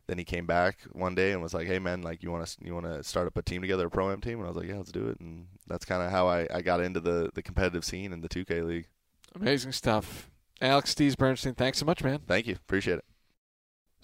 then 0.07 0.17
he 0.17 0.23
came 0.23 0.45
back 0.45 0.79
one 0.91 1.15
day 1.15 1.31
and 1.31 1.41
was 1.41 1.53
like 1.53 1.67
hey 1.67 1.79
man 1.79 2.01
like 2.01 2.23
you 2.23 2.31
want 2.31 2.45
to 2.45 2.57
you 2.65 2.73
want 2.73 2.85
to 2.85 3.03
start 3.03 3.27
up 3.27 3.37
a 3.37 3.41
team 3.41 3.61
together 3.61 3.87
a 3.87 3.89
pro 3.89 4.11
am 4.11 4.21
team? 4.21 4.39
And 4.39 4.45
i 4.45 4.49
was 4.49 4.57
like 4.57 4.67
yeah 4.67 4.77
let's 4.77 4.91
do 4.91 5.07
it. 5.07 5.19
And 5.19 5.47
that's 5.67 5.85
kind 5.85 6.01
of 6.01 6.11
how 6.11 6.27
I, 6.27 6.47
I 6.53 6.61
got 6.61 6.81
into 6.81 6.99
the 6.99 7.29
the 7.33 7.41
competitive 7.43 7.85
scene 7.85 8.11
in 8.11 8.21
the 8.21 8.29
2k 8.29 8.65
league. 8.65 8.87
Amazing 9.35 9.71
stuff. 9.71 10.29
Alex 10.61 10.93
steez 10.93 11.17
bernstein 11.17 11.55
thanks 11.55 11.77
so 11.77 11.85
much 11.85 12.03
man. 12.03 12.19
Thank 12.27 12.47
you. 12.47 12.55
Appreciate 12.55 12.99
it 12.99 13.05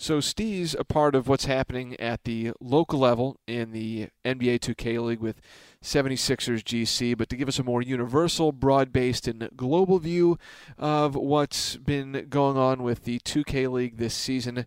so 0.02 0.20
Steez 0.20 0.80
a 0.80 0.86
part 0.86 1.14
of 1.14 1.28
what's 1.28 1.44
happening 1.44 2.00
at 2.00 2.24
the 2.24 2.54
local 2.62 3.00
level 3.00 3.38
in 3.48 3.74
the 3.74 4.08
NBA 4.24 4.60
2K 4.60 5.04
League 5.04 5.20
with 5.20 5.42
76ers 5.84 6.64
GC, 6.64 7.18
but 7.18 7.28
to 7.28 7.36
give 7.36 7.50
us 7.50 7.60
a 7.60 7.64
more 7.64 7.82
universal, 7.82 8.54
broad-based, 8.54 9.28
and 9.28 9.50
global 9.58 10.00
view 10.00 10.40
of 10.78 11.16
what's 11.16 11.76
been 11.76 12.28
going 12.30 12.56
on 12.56 12.82
with 12.82 13.04
the 13.04 13.20
2K 13.20 13.70
League 13.70 13.98
this 13.98 14.14
season, 14.14 14.66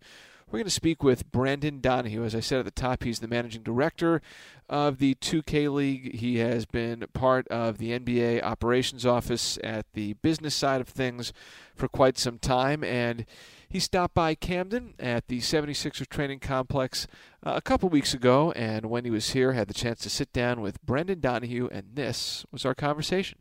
we're 0.49 0.59
going 0.59 0.65
to 0.65 0.71
speak 0.71 1.03
with 1.03 1.33
Brandon 1.33 1.81
Donohue. 1.81 2.25
As 2.25 2.35
I 2.35 2.41
said 2.41 2.59
at 2.59 2.67
the 2.67 2.71
top, 2.71 3.03
he's 3.03 3.21
the 3.21 3.27
managing 3.27 3.63
director 3.63 4.21
of 4.69 4.99
the 4.99 5.15
2K 5.15 5.73
League. 5.73 6.17
He 6.17 6.37
has 6.41 6.67
been 6.67 7.07
part 7.15 7.49
of 7.49 7.79
the 7.79 7.99
NBA 7.99 8.43
operations 8.43 9.07
office 9.07 9.59
at 9.65 9.87
the 9.95 10.13
business 10.15 10.55
side 10.55 10.83
of 10.83 10.89
things 10.89 11.33
for 11.75 11.89
quite 11.89 12.19
some 12.19 12.39
time, 12.39 12.85
and 12.85 13.25
he 13.73 13.81
stopped 13.81 14.13
by 14.13 14.35
Camden 14.35 14.93
at 14.99 15.29
the 15.29 15.39
76ers 15.39 16.07
training 16.07 16.41
complex 16.41 17.07
uh, 17.43 17.55
a 17.57 17.63
couple 17.63 17.89
weeks 17.89 18.13
ago, 18.13 18.53
and 18.53 18.87
when 18.87 19.07
he 19.07 19.11
was 19.11 19.31
here, 19.31 19.55
had 19.55 19.67
the 19.67 19.73
chance 19.73 20.01
to 20.01 20.11
sit 20.11 20.31
down 20.31 20.61
with 20.61 20.83
Brendan 20.83 21.21
Donohue, 21.21 21.71
and 21.73 21.87
this 21.95 22.45
was 22.53 22.67
our 22.67 22.75
conversation. 22.75 23.39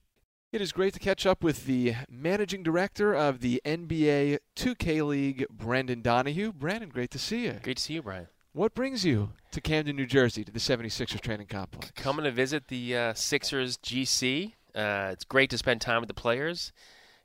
It 0.53 0.61
is 0.61 0.71
great 0.71 0.93
to 0.93 0.99
catch 0.99 1.25
up 1.25 1.43
with 1.43 1.65
the 1.65 1.95
managing 2.09 2.63
director 2.63 3.13
of 3.13 3.41
the 3.41 3.61
NBA 3.65 4.39
2K 4.55 5.05
League, 5.05 5.45
Brendan 5.49 6.01
Donohue. 6.01 6.53
Brandon, 6.53 6.87
great 6.87 7.11
to 7.11 7.19
see 7.19 7.43
you. 7.43 7.59
Great 7.61 7.75
to 7.77 7.83
see 7.83 7.95
you, 7.95 8.01
Brian. 8.01 8.27
What 8.53 8.73
brings 8.73 9.05
you 9.05 9.31
to 9.51 9.59
Camden, 9.59 9.97
New 9.97 10.05
Jersey, 10.05 10.45
to 10.45 10.51
the 10.51 10.59
76ers 10.59 11.19
training 11.19 11.47
complex? 11.47 11.91
Coming 11.91 12.23
to 12.23 12.31
visit 12.31 12.69
the 12.69 12.95
uh, 12.95 13.13
Sixers 13.13 13.77
GC. 13.77 14.53
Uh, 14.73 15.09
it's 15.11 15.25
great 15.25 15.49
to 15.49 15.57
spend 15.57 15.81
time 15.81 15.99
with 15.99 16.07
the 16.07 16.13
players 16.13 16.71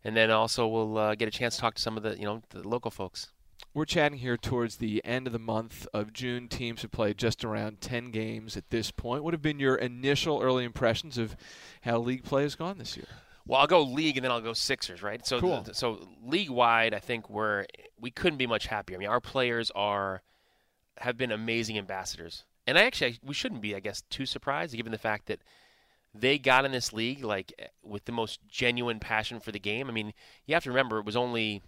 and 0.05 0.17
then 0.17 0.31
also 0.31 0.67
we'll 0.67 0.99
uh, 0.99 1.15
get 1.15 1.29
a 1.29 1.31
chance 1.31 1.57
to 1.57 1.61
talk 1.61 1.75
to 1.75 1.83
some 1.83 1.97
of 1.97 2.03
the 2.03 2.17
you 2.19 2.25
know 2.25 2.43
the 2.50 2.67
local 2.67 2.91
folks. 2.91 3.29
We're 3.73 3.85
chatting 3.85 4.19
here 4.19 4.38
towards 4.38 4.76
the 4.76 5.05
end 5.05 5.26
of 5.26 5.35
the 5.35 5.38
month 5.38 5.87
of 5.93 6.12
June. 6.15 6.49
Teams 6.49 6.81
have 6.81 6.91
played 6.93 7.19
just 7.19 7.45
around 7.45 7.83
10 7.83 8.07
games 8.07 8.57
at 8.57 8.71
this 8.71 8.91
point. 8.91 9.23
What 9.23 9.35
have 9.35 9.43
been 9.43 9.59
your 9.59 9.75
initial 9.75 10.41
early 10.41 10.65
impressions 10.65 11.19
of 11.19 11.37
how 11.83 11.99
league 11.99 12.25
play 12.25 12.43
has 12.43 12.55
gone 12.55 12.79
this 12.79 12.97
year? 12.97 13.07
Well, 13.47 13.61
I'll 13.61 13.67
go 13.67 13.83
league 13.83 14.17
and 14.17 14.25
then 14.25 14.33
I'll 14.33 14.41
go 14.41 14.55
Sixers, 14.55 15.03
right? 15.03 15.25
So, 15.26 15.41
cool. 15.41 15.67
so 15.73 16.09
league 16.25 16.50
wide, 16.50 16.95
I 16.95 16.99
think 16.99 17.31
we're 17.31 17.67
we 18.00 18.11
couldn't 18.11 18.38
be 18.38 18.47
much 18.47 18.67
happier. 18.67 18.97
I 18.97 18.99
mean, 18.99 19.09
our 19.09 19.21
players 19.21 19.71
are 19.75 20.23
have 20.99 21.17
been 21.17 21.31
amazing 21.31 21.79
ambassadors, 21.79 22.45
and 22.67 22.76
I 22.76 22.85
actually 22.85 23.19
we 23.23 23.35
shouldn't 23.35 23.61
be, 23.61 23.76
I 23.76 23.81
guess, 23.81 24.03
too 24.11 24.26
surprised 24.26 24.75
given 24.75 24.91
the 24.91 24.99
fact 24.99 25.26
that 25.26 25.43
they 26.20 26.38
got 26.38 26.64
in 26.64 26.73
this 26.73 26.92
league 26.92 27.25
like 27.25 27.52
eh, 27.58 27.66
with 27.82 28.04
the 28.04 28.12
most 28.12 28.40
genuine 28.49 29.00
passion 29.00 29.40
for 29.40 29.52
the 29.52 29.58
game. 29.58 29.88
I 29.88 29.92
mean, 29.92 30.12
you 30.46 30.54
have 30.54 30.64
to 30.64 30.70
remember 30.70 30.99
it 30.99 31.06
was 31.06 31.16
only 31.16 31.62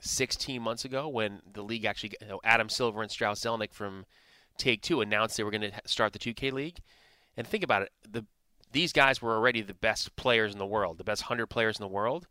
16 0.00 0.60
months 0.60 0.84
ago 0.84 1.08
when 1.08 1.40
the 1.50 1.62
league 1.62 1.84
actually, 1.84 2.12
you 2.20 2.28
know, 2.28 2.40
Adam 2.44 2.68
Silver 2.68 3.02
and 3.02 3.10
Strauss 3.10 3.40
Zelnick 3.40 3.72
from 3.72 4.04
Take 4.58 4.82
Two 4.82 5.00
announced 5.00 5.36
they 5.36 5.44
were 5.44 5.50
going 5.50 5.70
to 5.70 5.72
start 5.84 6.12
the 6.12 6.18
2K 6.18 6.52
league. 6.52 6.78
And 7.36 7.46
think 7.46 7.64
about 7.64 7.82
it, 7.82 7.90
the 8.08 8.24
these 8.72 8.92
guys 8.92 9.22
were 9.22 9.34
already 9.34 9.62
the 9.62 9.74
best 9.74 10.16
players 10.16 10.52
in 10.52 10.58
the 10.58 10.66
world, 10.66 10.98
the 10.98 11.04
best 11.04 11.22
hundred 11.22 11.46
players 11.46 11.78
in 11.78 11.82
the 11.82 11.88
world, 11.88 12.26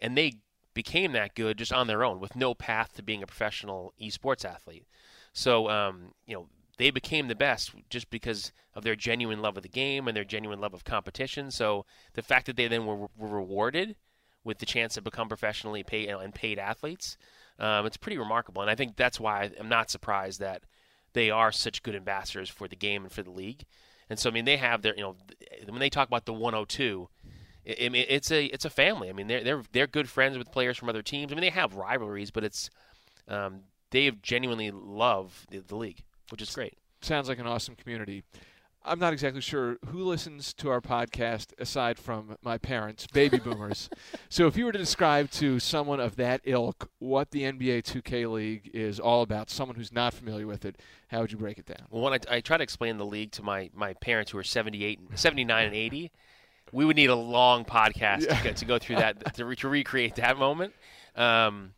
and 0.00 0.16
they 0.16 0.34
became 0.74 1.12
that 1.12 1.34
good 1.34 1.56
just 1.56 1.72
on 1.72 1.86
their 1.86 2.04
own 2.04 2.20
with 2.20 2.36
no 2.36 2.54
path 2.54 2.92
to 2.94 3.02
being 3.02 3.22
a 3.22 3.26
professional 3.26 3.94
esports 4.00 4.44
athlete. 4.44 4.86
So, 5.32 5.70
um, 5.70 6.12
you 6.26 6.34
know, 6.34 6.48
they 6.78 6.90
became 6.90 7.28
the 7.28 7.34
best 7.34 7.72
just 7.88 8.10
because 8.10 8.52
of 8.74 8.84
their 8.84 8.96
genuine 8.96 9.40
love 9.40 9.56
of 9.56 9.62
the 9.62 9.68
game 9.68 10.06
and 10.06 10.16
their 10.16 10.24
genuine 10.24 10.60
love 10.60 10.74
of 10.74 10.84
competition. 10.84 11.50
So 11.50 11.86
the 12.14 12.22
fact 12.22 12.46
that 12.46 12.56
they 12.56 12.68
then 12.68 12.84
were, 12.84 12.96
were 13.16 13.28
rewarded 13.28 13.96
with 14.44 14.58
the 14.58 14.66
chance 14.66 14.94
to 14.94 15.02
become 15.02 15.28
professionally 15.28 15.82
paid 15.82 16.08
and 16.08 16.34
paid 16.34 16.58
athletes, 16.58 17.16
um, 17.58 17.86
it's 17.86 17.96
pretty 17.96 18.18
remarkable. 18.18 18.62
And 18.62 18.70
I 18.70 18.74
think 18.74 18.96
that's 18.96 19.18
why 19.18 19.50
I'm 19.58 19.68
not 19.68 19.90
surprised 19.90 20.40
that 20.40 20.64
they 21.14 21.30
are 21.30 21.50
such 21.50 21.82
good 21.82 21.94
ambassadors 21.94 22.50
for 22.50 22.68
the 22.68 22.76
game 22.76 23.04
and 23.04 23.12
for 23.12 23.22
the 23.22 23.30
league. 23.30 23.64
And 24.10 24.18
so 24.18 24.28
I 24.30 24.32
mean 24.32 24.44
they 24.44 24.58
have 24.58 24.82
their 24.82 24.94
you 24.94 25.02
know 25.02 25.16
when 25.68 25.80
they 25.80 25.90
talk 25.90 26.08
about 26.08 26.26
the 26.26 26.32
102. 26.32 27.08
I 27.68 27.88
mean, 27.88 28.06
it's 28.08 28.30
a 28.30 28.44
it's 28.44 28.64
a 28.64 28.70
family. 28.70 29.08
I 29.08 29.12
mean, 29.12 29.26
they're 29.26 29.42
they're 29.42 29.62
they're 29.72 29.86
good 29.88 30.08
friends 30.08 30.38
with 30.38 30.52
players 30.52 30.76
from 30.76 30.88
other 30.88 31.02
teams. 31.02 31.32
I 31.32 31.34
mean, 31.34 31.42
they 31.42 31.50
have 31.50 31.74
rivalries, 31.74 32.30
but 32.30 32.44
it's 32.44 32.70
um, 33.26 33.62
they 33.90 34.08
genuinely 34.22 34.70
love 34.70 35.46
the, 35.50 35.58
the 35.58 35.74
league 35.74 36.04
which 36.30 36.42
is 36.42 36.54
great. 36.54 36.74
Sounds 37.00 37.28
like 37.28 37.38
an 37.38 37.46
awesome 37.46 37.74
community. 37.74 38.24
I'm 38.88 39.00
not 39.00 39.12
exactly 39.12 39.40
sure 39.40 39.78
who 39.88 40.04
listens 40.04 40.54
to 40.54 40.70
our 40.70 40.80
podcast 40.80 41.48
aside 41.58 41.98
from 41.98 42.36
my 42.42 42.56
parents, 42.56 43.06
baby 43.08 43.38
boomers. 43.44 43.90
so, 44.28 44.46
if 44.46 44.56
you 44.56 44.64
were 44.64 44.72
to 44.72 44.78
describe 44.78 45.30
to 45.32 45.58
someone 45.58 45.98
of 45.98 46.14
that 46.16 46.40
ilk 46.44 46.88
what 47.00 47.32
the 47.32 47.42
NBA 47.42 47.82
2K 47.82 48.30
League 48.30 48.70
is 48.72 49.00
all 49.00 49.22
about, 49.22 49.50
someone 49.50 49.76
who's 49.76 49.92
not 49.92 50.14
familiar 50.14 50.46
with 50.46 50.64
it, 50.64 50.80
how 51.08 51.20
would 51.20 51.32
you 51.32 51.38
break 51.38 51.58
it 51.58 51.66
down? 51.66 51.86
Well, 51.90 52.02
when 52.02 52.12
I, 52.12 52.36
I 52.36 52.40
try 52.40 52.56
to 52.58 52.62
explain 52.62 52.96
the 52.96 53.06
league 53.06 53.32
to 53.32 53.42
my, 53.42 53.70
my 53.74 53.94
parents 53.94 54.30
who 54.30 54.38
are 54.38 54.44
78, 54.44 55.00
79 55.16 55.66
and 55.66 55.74
80, 55.74 56.12
we 56.72 56.84
would 56.84 56.96
need 56.96 57.10
a 57.10 57.16
long 57.16 57.64
podcast 57.64 58.22
yeah. 58.22 58.36
to, 58.36 58.44
go, 58.44 58.52
to 58.52 58.64
go 58.64 58.78
through 58.78 58.96
that 58.96 59.34
to, 59.34 59.44
re- 59.44 59.56
to 59.56 59.68
recreate 59.68 60.14
that 60.16 60.38
moment. 60.38 60.74
Um, 61.16 61.72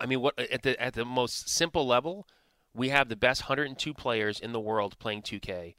I 0.00 0.06
mean, 0.06 0.20
what 0.20 0.38
at 0.38 0.62
the 0.62 0.80
at 0.80 0.94
the 0.94 1.04
most 1.04 1.48
simple 1.48 1.86
level, 1.86 2.26
we 2.74 2.88
have 2.88 3.08
the 3.08 3.16
best 3.16 3.42
102 3.42 3.94
players 3.94 4.40
in 4.40 4.52
the 4.52 4.60
world 4.60 4.98
playing 4.98 5.22
2K. 5.22 5.74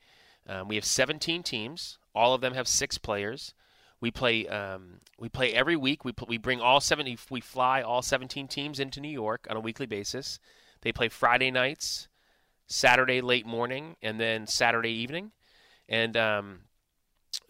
Um, 0.48 0.68
we 0.68 0.76
have 0.76 0.86
17 0.86 1.44
teams. 1.44 1.98
All 2.14 2.34
of 2.34 2.42
them 2.42 2.54
have 2.54 2.68
six 2.68 2.98
players. 2.98 3.54
We 4.02 4.12
play 4.12 4.48
um, 4.48 5.00
we 5.18 5.30
play 5.30 5.54
every 5.54 5.78
week. 5.78 6.04
We 6.04 6.12
pl- 6.12 6.28
we 6.28 6.38
bring 6.38 6.60
all 6.60 6.82
70 6.82 7.18
we 7.30 7.40
fly 7.40 7.82
all 7.82 8.02
17 8.02 8.50
teams 8.50 8.80
into 8.80 9.00
New 9.00 9.08
York 9.08 9.48
on 9.50 9.56
a 9.56 9.62
weekly 9.62 9.86
basis. 9.86 10.40
They 10.82 10.92
play 10.92 11.08
Friday 11.08 11.52
nights, 11.52 12.10
Saturday 12.68 13.22
late 13.22 13.46
morning, 13.46 13.96
and 14.02 14.20
then 14.20 14.46
Saturday 14.46 14.92
evening. 14.92 15.32
And 15.88 16.18
um, 16.18 16.60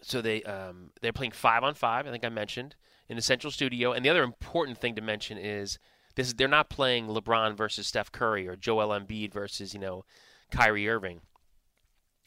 so 0.00 0.22
they 0.22 0.44
um, 0.44 0.90
they're 1.02 1.12
playing 1.12 1.32
five 1.32 1.64
on 1.64 1.74
five. 1.74 2.06
I 2.06 2.12
think 2.12 2.24
I 2.24 2.28
mentioned 2.28 2.76
in 3.08 3.16
the 3.16 3.22
Central 3.22 3.50
Studio. 3.50 3.92
And 3.92 4.04
the 4.04 4.10
other 4.10 4.22
important 4.22 4.78
thing 4.78 4.94
to 4.94 5.02
mention 5.02 5.36
is 5.36 5.78
this: 6.16 6.32
they're 6.32 6.48
not 6.48 6.68
playing 6.68 7.06
LeBron 7.06 7.56
versus 7.56 7.86
Steph 7.86 8.12
Curry 8.12 8.46
or 8.48 8.56
Joel 8.56 8.88
Embiid 8.88 9.32
versus 9.32 9.74
you 9.74 9.80
know 9.80 10.04
Kyrie 10.50 10.88
Irving. 10.88 11.20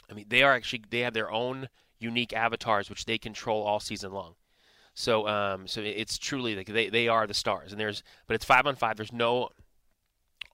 I 0.10 0.14
mean, 0.14 0.26
they 0.30 0.44
are 0.44 0.54
actually 0.54 0.84
they 0.90 1.00
have 1.00 1.14
their 1.14 1.32
own 1.32 1.70
unique 2.00 2.34
avatars 2.34 2.90
which 2.90 3.06
they 3.06 3.18
control 3.18 3.64
all 3.64 3.80
season 3.80 4.12
long. 4.12 4.36
So 4.94 5.28
um, 5.28 5.68
so 5.68 5.82
it's 5.82 6.18
truly 6.18 6.56
like 6.56 6.68
they, 6.68 6.90
they 6.90 7.08
are 7.08 7.28
the 7.28 7.34
stars, 7.34 7.72
and 7.72 7.80
there's 7.80 8.02
but 8.26 8.34
it's 8.34 8.46
five 8.46 8.66
on 8.66 8.76
five. 8.76 8.98
There's 8.98 9.14
no 9.14 9.50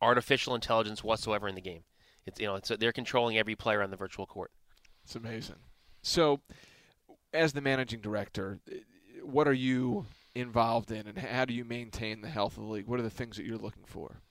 artificial 0.01 0.53
intelligence 0.53 1.01
whatsoever 1.03 1.47
in 1.47 1.55
the 1.55 1.61
game. 1.61 1.83
It's 2.25 2.39
you 2.39 2.47
know 2.47 2.55
it's 2.55 2.69
they're 2.79 2.91
controlling 2.91 3.37
every 3.37 3.55
player 3.55 3.81
on 3.81 3.89
the 3.89 3.95
virtual 3.95 4.25
court. 4.25 4.51
It's 5.05 5.15
amazing. 5.15 5.55
So, 6.01 6.41
as 7.33 7.53
the 7.53 7.61
managing 7.61 8.01
director, 8.01 8.59
what 9.21 9.47
are 9.47 9.53
you 9.53 10.05
involved 10.35 10.91
in, 10.91 11.07
and 11.07 11.17
how 11.17 11.45
do 11.45 11.53
you 11.53 11.63
maintain 11.63 12.21
the 12.21 12.29
health 12.29 12.57
of 12.57 12.63
the 12.63 12.69
league? 12.69 12.87
What 12.87 12.99
are 12.99 13.03
the 13.03 13.09
things 13.09 13.37
that 13.37 13.45
you're 13.45 13.57
looking 13.57 13.85
for? 13.85 14.21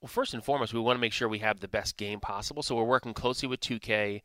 Well, 0.00 0.08
first 0.08 0.32
and 0.32 0.42
foremost, 0.42 0.72
we 0.72 0.80
want 0.80 0.96
to 0.96 1.00
make 1.00 1.12
sure 1.12 1.28
we 1.28 1.40
have 1.40 1.60
the 1.60 1.68
best 1.68 1.96
game 1.96 2.20
possible. 2.20 2.62
So 2.62 2.74
we're 2.74 2.84
working 2.84 3.12
closely 3.12 3.48
with 3.48 3.60
2K. 3.60 4.22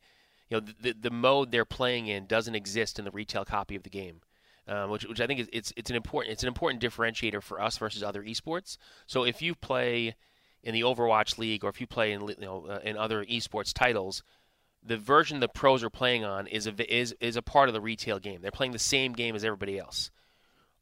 You 0.48 0.60
know, 0.60 0.66
the 0.80 0.92
the 0.92 1.10
mode 1.10 1.50
they're 1.50 1.64
playing 1.64 2.06
in 2.06 2.26
doesn't 2.26 2.54
exist 2.54 2.98
in 2.98 3.04
the 3.04 3.10
retail 3.10 3.44
copy 3.44 3.76
of 3.76 3.82
the 3.82 3.90
game. 3.90 4.20
Um, 4.68 4.90
which, 4.90 5.04
which 5.04 5.20
I 5.20 5.28
think 5.28 5.38
is 5.38 5.48
it's 5.52 5.72
it's 5.76 5.90
an 5.90 5.96
important 5.96 6.32
it's 6.32 6.42
an 6.42 6.48
important 6.48 6.82
differentiator 6.82 7.42
for 7.42 7.60
us 7.60 7.78
versus 7.78 8.02
other 8.02 8.22
esports. 8.22 8.78
So 9.06 9.24
if 9.24 9.40
you 9.40 9.54
play 9.54 10.16
in 10.62 10.74
the 10.74 10.80
Overwatch 10.80 11.38
League 11.38 11.64
or 11.64 11.68
if 11.68 11.80
you 11.80 11.86
play 11.86 12.12
in 12.12 12.26
you 12.26 12.34
know 12.40 12.66
uh, 12.66 12.80
in 12.82 12.96
other 12.96 13.24
esports 13.24 13.72
titles, 13.72 14.24
the 14.82 14.96
version 14.96 15.38
the 15.38 15.48
pros 15.48 15.84
are 15.84 15.90
playing 15.90 16.24
on 16.24 16.48
is 16.48 16.66
a 16.66 16.94
is 16.94 17.14
is 17.20 17.36
a 17.36 17.42
part 17.42 17.68
of 17.68 17.74
the 17.74 17.80
retail 17.80 18.18
game. 18.18 18.40
They're 18.40 18.50
playing 18.50 18.72
the 18.72 18.78
same 18.78 19.12
game 19.12 19.36
as 19.36 19.44
everybody 19.44 19.78
else. 19.78 20.10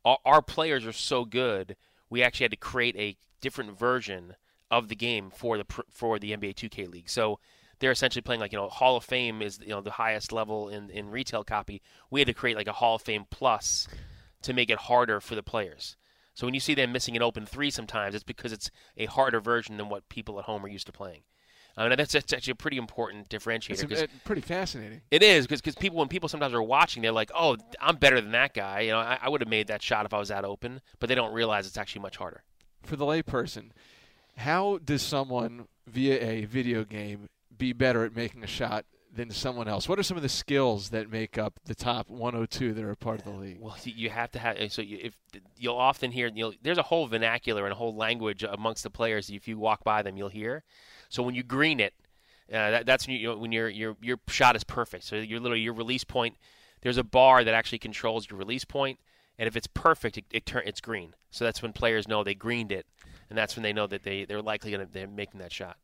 Our, 0.05 0.19
our 0.25 0.43
players 0.43 0.87
are 0.87 0.93
so 0.93 1.25
good, 1.25 1.77
we 2.11 2.23
actually 2.23 2.45
had 2.45 2.51
to 2.53 2.57
create 2.57 2.97
a 2.97 3.17
different 3.41 3.79
version 3.79 4.37
of 4.71 4.89
the 4.89 4.97
game 4.97 5.31
for 5.31 5.59
the 5.59 5.67
for 5.91 6.19
the 6.19 6.33
NBA 6.33 6.55
2K 6.55 6.89
League. 6.89 7.09
So 7.09 7.39
they're 7.79 7.91
essentially 7.91 8.23
playing 8.23 8.41
like 8.41 8.53
you 8.53 8.59
know 8.59 8.69
Hall 8.69 8.97
of 8.97 9.05
Fame 9.05 9.43
is 9.43 9.59
you 9.61 9.69
know 9.69 9.81
the 9.81 9.91
highest 9.93 10.33
level 10.33 10.69
in 10.69 10.91
in 10.91 11.11
retail 11.11 11.45
copy. 11.45 11.83
We 12.11 12.21
had 12.21 12.29
to 12.29 12.35
create 12.35 12.57
like 12.57 12.69
a 12.69 12.73
Hall 12.73 12.97
of 12.97 13.03
Fame 13.03 13.27
plus 13.31 13.89
to 14.43 14.53
make 14.53 14.71
it 14.71 14.79
harder 14.79 15.21
for 15.21 15.35
the 15.35 15.43
players. 15.43 15.97
So 16.35 16.47
when 16.47 16.55
you 16.55 16.61
see 16.61 16.75
them 16.75 16.93
missing 16.93 17.17
an 17.17 17.23
open 17.23 17.47
three 17.47 17.71
sometimes, 17.71 18.15
it's 18.15 18.25
because 18.25 18.53
it's 18.53 18.71
a 18.97 19.07
harder 19.07 19.41
version 19.41 19.77
than 19.77 19.89
what 19.89 20.09
people 20.09 20.39
at 20.39 20.47
home 20.47 20.65
are 20.65 20.69
used 20.69 20.87
to 20.87 20.93
playing. 20.93 21.23
I 21.77 21.89
mean, 21.89 21.97
that's, 21.97 22.13
that's 22.13 22.33
actually 22.33 22.53
a 22.53 22.57
pretty 22.57 22.77
important 22.77 23.29
differentiator. 23.29 23.91
It's 23.91 24.01
a, 24.03 24.05
uh, 24.05 24.09
pretty 24.25 24.43
fascinating. 24.43 25.01
It 25.11 25.23
is 25.23 25.47
because 25.47 25.75
people 25.75 25.99
when 25.99 26.09
people 26.09 26.29
sometimes 26.29 26.55
are 26.55 26.63
watching, 26.63 27.03
they're 27.03 27.13
like, 27.13 27.33
"Oh, 27.35 27.57
I'm 27.81 27.97
better 27.97 28.21
than 28.21 28.33
that 28.33 28.55
guy." 28.55 28.81
You 28.81 28.93
know, 28.93 28.99
I, 28.99 29.19
I 29.21 29.29
would 29.29 29.41
have 29.41 29.49
made 29.49 29.67
that 29.69 29.83
shot 29.83 30.07
if 30.07 30.15
I 30.15 30.19
was 30.19 30.29
that 30.29 30.45
open, 30.45 30.81
but 31.01 31.09
they 31.09 31.15
don't 31.15 31.33
realize 31.33 31.67
it's 31.67 31.77
actually 31.77 32.03
much 32.03 32.17
harder. 32.17 32.45
For 32.85 32.97
the 32.97 33.05
layperson, 33.05 33.71
how 34.37 34.79
does 34.85 35.03
someone 35.03 35.67
via 35.87 36.21
a 36.21 36.45
video 36.45 36.85
game 36.85 37.29
be 37.57 37.73
better 37.73 38.05
at 38.05 38.15
making 38.15 38.45
a 38.45 38.49
shot 38.49 38.85
than 39.13 39.31
someone 39.31 39.69
else? 39.69 39.89
What 39.89 39.99
are 39.99 40.03
some 40.03 40.17
of 40.17 40.23
the 40.23 40.29
skills 40.29 40.91
that 40.91 41.11
make 41.11 41.39
up 41.39 41.59
the 41.65 41.75
top 41.75 42.09
102 42.09 42.75
that 42.75 42.85
are 42.85 42.95
part 42.95 43.21
of 43.21 43.25
the 43.25 43.33
league? 43.33 43.59
Well, 43.61 43.77
you 43.85 44.11
have 44.11 44.31
to 44.33 44.39
have. 44.39 44.57
Eh, 44.59 44.69
so 44.69 44.83
you, 44.83 44.99
if 45.03 45.17
you'll 45.57 45.77
often 45.77 46.11
hear, 46.11 46.31
you'll, 46.33 46.55
there's 46.63 46.79
a 46.79 46.83
whole 46.83 47.07
vernacular 47.07 47.65
and 47.65 47.73
a 47.73 47.77
whole 47.77 47.95
language 47.95 48.45
amongst 48.45 48.83
the 48.83 48.91
players. 48.91 49.31
If 49.31 49.49
you 49.49 49.59
walk 49.59 49.85
by 49.85 50.03
them, 50.03 50.17
you'll 50.17 50.29
hear. 50.29 50.65
So 51.15 51.23
when 51.23 51.35
you 51.35 51.43
green 51.43 51.81
it, 51.81 51.95
uh, 52.53 52.71
that, 52.71 52.87
that's 52.87 53.07
when, 53.07 53.17
you, 53.17 53.29
know 53.29 53.39
when 53.39 53.53
your 53.53 53.69
your 53.69 53.97
your 54.03 54.19
shot 54.29 54.57
is 54.57 54.65
perfect. 54.65 55.05
So 55.05 55.17
you're 55.17 55.41
literally 55.41 55.63
your 55.63 55.73
release 55.73 56.05
point. 56.05 56.37
There's 56.83 56.99
a 56.99 57.05
bar 57.05 57.45
that 57.45 57.55
actually 57.55 57.79
controls 57.79 58.29
your 58.29 58.39
release 58.39 58.65
point, 58.65 58.99
and 59.39 59.47
if 59.47 59.57
it's 59.57 59.67
perfect, 59.67 60.19
it, 60.19 60.25
it 60.31 60.45
turn, 60.45 60.65
it's 60.67 60.81
green. 60.81 61.15
So 61.31 61.45
that's 61.45 61.63
when 61.63 61.73
players 61.73 62.09
know 62.09 62.25
they 62.25 62.35
greened 62.35 62.73
it, 62.73 62.87
and 63.31 63.39
that's 63.39 63.57
when 63.57 63.63
they 63.63 63.73
know 63.73 63.87
that 63.87 64.03
they 64.03 64.25
they're 64.25 64.43
likely 64.43 64.73
going 64.73 64.87
to 64.87 64.93
they're 64.93 65.07
making 65.07 65.41
that 65.41 65.53
shot 65.53 65.79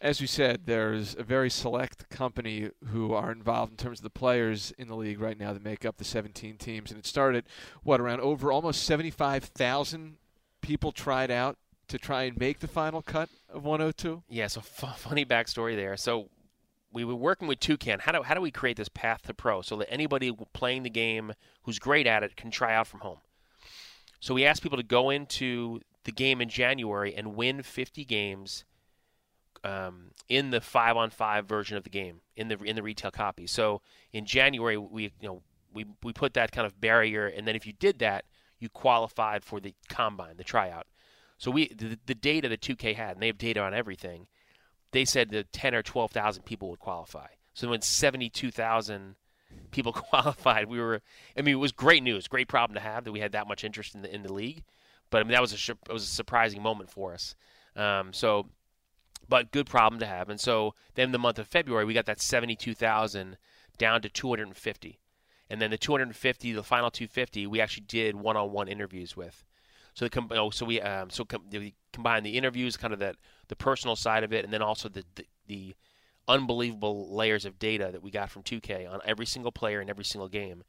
as 0.00 0.20
you 0.20 0.26
said, 0.26 0.62
there's 0.66 1.16
a 1.18 1.22
very 1.22 1.50
select 1.50 2.08
company 2.08 2.70
who 2.86 3.12
are 3.12 3.32
involved 3.32 3.72
in 3.72 3.76
terms 3.76 3.98
of 3.98 4.04
the 4.04 4.10
players 4.10 4.72
in 4.78 4.86
the 4.86 4.94
league 4.94 5.20
right 5.20 5.38
now 5.38 5.52
that 5.52 5.64
make 5.64 5.84
up 5.84 5.96
the 5.96 6.04
17 6.04 6.56
teams. 6.56 6.90
And 6.90 7.00
it 7.00 7.06
started, 7.06 7.44
what, 7.82 8.00
around 8.00 8.20
over 8.20 8.52
almost 8.52 8.84
75,000 8.84 10.16
people 10.60 10.92
tried 10.92 11.30
out 11.30 11.58
to 11.88 11.98
try 11.98 12.24
and 12.24 12.38
make 12.38 12.60
the 12.60 12.68
final 12.68 13.02
cut 13.02 13.28
of 13.48 13.64
102? 13.64 14.22
Yeah, 14.28 14.46
so 14.46 14.60
f- 14.60 14.98
funny 14.98 15.24
backstory 15.24 15.76
there. 15.76 15.96
So 15.96 16.28
we 16.92 17.04
were 17.04 17.14
working 17.14 17.48
with 17.48 17.60
2K. 17.60 18.00
How 18.00 18.12
do, 18.12 18.22
how 18.22 18.34
do 18.34 18.40
we 18.40 18.50
create 18.50 18.76
this 18.76 18.88
path 18.88 19.22
to 19.22 19.34
pro 19.34 19.62
so 19.62 19.76
that 19.76 19.90
anybody 19.90 20.32
playing 20.52 20.82
the 20.82 20.90
game 20.90 21.32
who's 21.62 21.78
great 21.78 22.06
at 22.06 22.22
it 22.22 22.36
can 22.36 22.50
try 22.50 22.74
out 22.74 22.86
from 22.86 23.00
home? 23.00 23.18
So 24.20 24.34
we 24.34 24.44
asked 24.44 24.62
people 24.62 24.78
to 24.78 24.84
go 24.84 25.10
into 25.10 25.80
the 26.04 26.12
game 26.12 26.40
in 26.40 26.48
January 26.48 27.14
and 27.14 27.36
win 27.36 27.62
50 27.62 28.04
games– 28.04 28.64
um, 29.64 30.12
in 30.28 30.50
the 30.50 30.60
five 30.60 30.96
on 30.96 31.10
five 31.10 31.46
version 31.46 31.76
of 31.76 31.84
the 31.84 31.90
game 31.90 32.20
in 32.36 32.48
the 32.48 32.58
in 32.62 32.76
the 32.76 32.82
retail 32.82 33.10
copy. 33.10 33.46
So 33.46 33.82
in 34.12 34.24
January 34.24 34.76
we 34.76 35.04
you 35.20 35.28
know 35.28 35.42
we 35.72 35.86
we 36.02 36.12
put 36.12 36.34
that 36.34 36.52
kind 36.52 36.66
of 36.66 36.80
barrier, 36.80 37.26
and 37.26 37.46
then 37.46 37.56
if 37.56 37.66
you 37.66 37.72
did 37.72 37.98
that, 38.00 38.24
you 38.58 38.68
qualified 38.68 39.44
for 39.44 39.60
the 39.60 39.74
combine, 39.88 40.36
the 40.36 40.44
tryout. 40.44 40.86
So 41.38 41.50
we 41.50 41.68
the, 41.68 41.98
the 42.06 42.14
data 42.14 42.48
that 42.48 42.60
2K 42.60 42.94
had, 42.94 43.12
and 43.12 43.22
they 43.22 43.28
have 43.28 43.38
data 43.38 43.60
on 43.60 43.74
everything. 43.74 44.26
They 44.90 45.04
said 45.04 45.30
that 45.30 45.52
10 45.52 45.74
or 45.74 45.82
12,000 45.82 46.44
people 46.44 46.70
would 46.70 46.78
qualify. 46.78 47.26
So 47.52 47.68
when 47.68 47.82
72,000 47.82 49.16
people 49.70 49.92
qualified, 50.10 50.68
we 50.68 50.80
were. 50.80 51.00
I 51.36 51.42
mean, 51.42 51.54
it 51.54 51.58
was 51.58 51.72
great 51.72 52.02
news, 52.02 52.28
great 52.28 52.48
problem 52.48 52.74
to 52.74 52.80
have 52.80 53.04
that 53.04 53.12
we 53.12 53.20
had 53.20 53.32
that 53.32 53.48
much 53.48 53.64
interest 53.64 53.94
in 53.94 54.02
the 54.02 54.14
in 54.14 54.22
the 54.22 54.32
league. 54.32 54.64
But 55.10 55.20
I 55.20 55.24
mean, 55.24 55.32
that 55.32 55.40
was 55.40 55.52
a 55.52 55.72
it 55.72 55.92
was 55.92 56.04
a 56.04 56.06
surprising 56.06 56.62
moment 56.62 56.90
for 56.90 57.14
us. 57.14 57.34
Um, 57.76 58.12
so 58.12 58.48
but 59.28 59.50
good 59.50 59.66
problem 59.66 60.00
to 60.00 60.06
have. 60.06 60.28
And 60.28 60.40
so 60.40 60.74
then 60.94 61.12
the 61.12 61.18
month 61.18 61.38
of 61.38 61.46
February, 61.46 61.84
we 61.84 61.94
got 61.94 62.06
that 62.06 62.20
72,000 62.20 63.36
down 63.76 64.02
to 64.02 64.08
250. 64.08 65.00
And 65.50 65.60
then 65.60 65.70
the 65.70 65.78
250, 65.78 66.52
the 66.52 66.62
final 66.62 66.90
250, 66.90 67.46
we 67.46 67.60
actually 67.60 67.84
did 67.86 68.16
one-on-one 68.16 68.68
interviews 68.68 69.16
with. 69.16 69.44
So 69.98 70.06
know, 70.30 70.50
so 70.50 70.64
we 70.64 70.80
um, 70.80 71.10
so 71.10 71.24
com- 71.24 71.42
we 71.50 71.74
combine 71.92 72.22
the 72.22 72.38
interviews, 72.38 72.76
kind 72.76 72.92
of 72.92 73.00
that 73.00 73.16
the 73.48 73.56
personal 73.56 73.96
side 73.96 74.22
of 74.22 74.32
it, 74.32 74.44
and 74.44 74.54
then 74.54 74.62
also 74.62 74.88
the, 74.88 75.02
the, 75.16 75.26
the 75.48 75.74
unbelievable 76.28 77.12
layers 77.12 77.44
of 77.44 77.58
data 77.58 77.88
that 77.90 78.00
we 78.00 78.12
got 78.12 78.30
from 78.30 78.44
2K 78.44 78.88
on 78.88 79.00
every 79.04 79.26
single 79.26 79.50
player 79.50 79.80
in 79.80 79.90
every 79.90 80.04
single 80.04 80.28
game. 80.28 80.62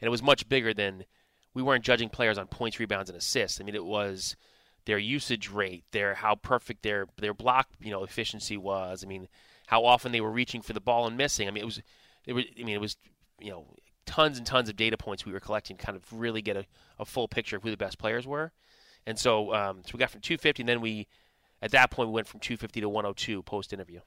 And 0.00 0.06
it 0.06 0.10
was 0.10 0.22
much 0.22 0.48
bigger 0.48 0.72
than 0.72 1.04
we 1.52 1.62
weren't 1.62 1.84
judging 1.84 2.10
players 2.10 2.38
on 2.38 2.46
points, 2.46 2.78
rebounds, 2.78 3.10
and 3.10 3.18
assists. 3.18 3.60
I 3.60 3.64
mean, 3.64 3.74
it 3.74 3.84
was 3.84 4.36
their 4.84 4.98
usage 4.98 5.50
rate, 5.50 5.82
their 5.90 6.14
how 6.14 6.36
perfect 6.36 6.84
their 6.84 7.08
their 7.18 7.34
block 7.34 7.66
you 7.80 7.90
know 7.90 8.04
efficiency 8.04 8.56
was. 8.56 9.02
I 9.02 9.08
mean, 9.08 9.26
how 9.66 9.84
often 9.84 10.12
they 10.12 10.20
were 10.20 10.30
reaching 10.30 10.62
for 10.62 10.74
the 10.74 10.80
ball 10.80 11.08
and 11.08 11.16
missing. 11.16 11.48
I 11.48 11.50
mean, 11.50 11.62
it 11.62 11.66
was 11.66 11.82
it 12.24 12.34
was 12.34 12.44
I 12.56 12.62
mean 12.62 12.76
it 12.76 12.80
was 12.80 12.96
you 13.40 13.50
know 13.50 13.66
tons 14.04 14.38
and 14.38 14.46
tons 14.46 14.68
of 14.68 14.76
data 14.76 14.96
points 14.96 15.26
we 15.26 15.32
were 15.32 15.40
collecting, 15.40 15.76
to 15.76 15.84
kind 15.84 15.96
of 15.96 16.04
really 16.12 16.40
get 16.40 16.56
a, 16.56 16.66
a 17.00 17.04
full 17.04 17.26
picture 17.26 17.56
of 17.56 17.64
who 17.64 17.72
the 17.72 17.76
best 17.76 17.98
players 17.98 18.28
were. 18.28 18.52
And 19.06 19.18
so, 19.18 19.54
um, 19.54 19.82
so 19.84 19.92
we 19.94 19.98
got 19.98 20.10
from 20.10 20.20
250, 20.20 20.62
and 20.62 20.68
then 20.68 20.80
we 20.80 21.06
at 21.62 21.70
that 21.70 21.90
point 21.90 22.08
we 22.08 22.14
went 22.14 22.26
from 22.26 22.40
250 22.40 22.80
to 22.80 22.88
102 22.88 23.42
post 23.42 23.72
interview 23.72 24.00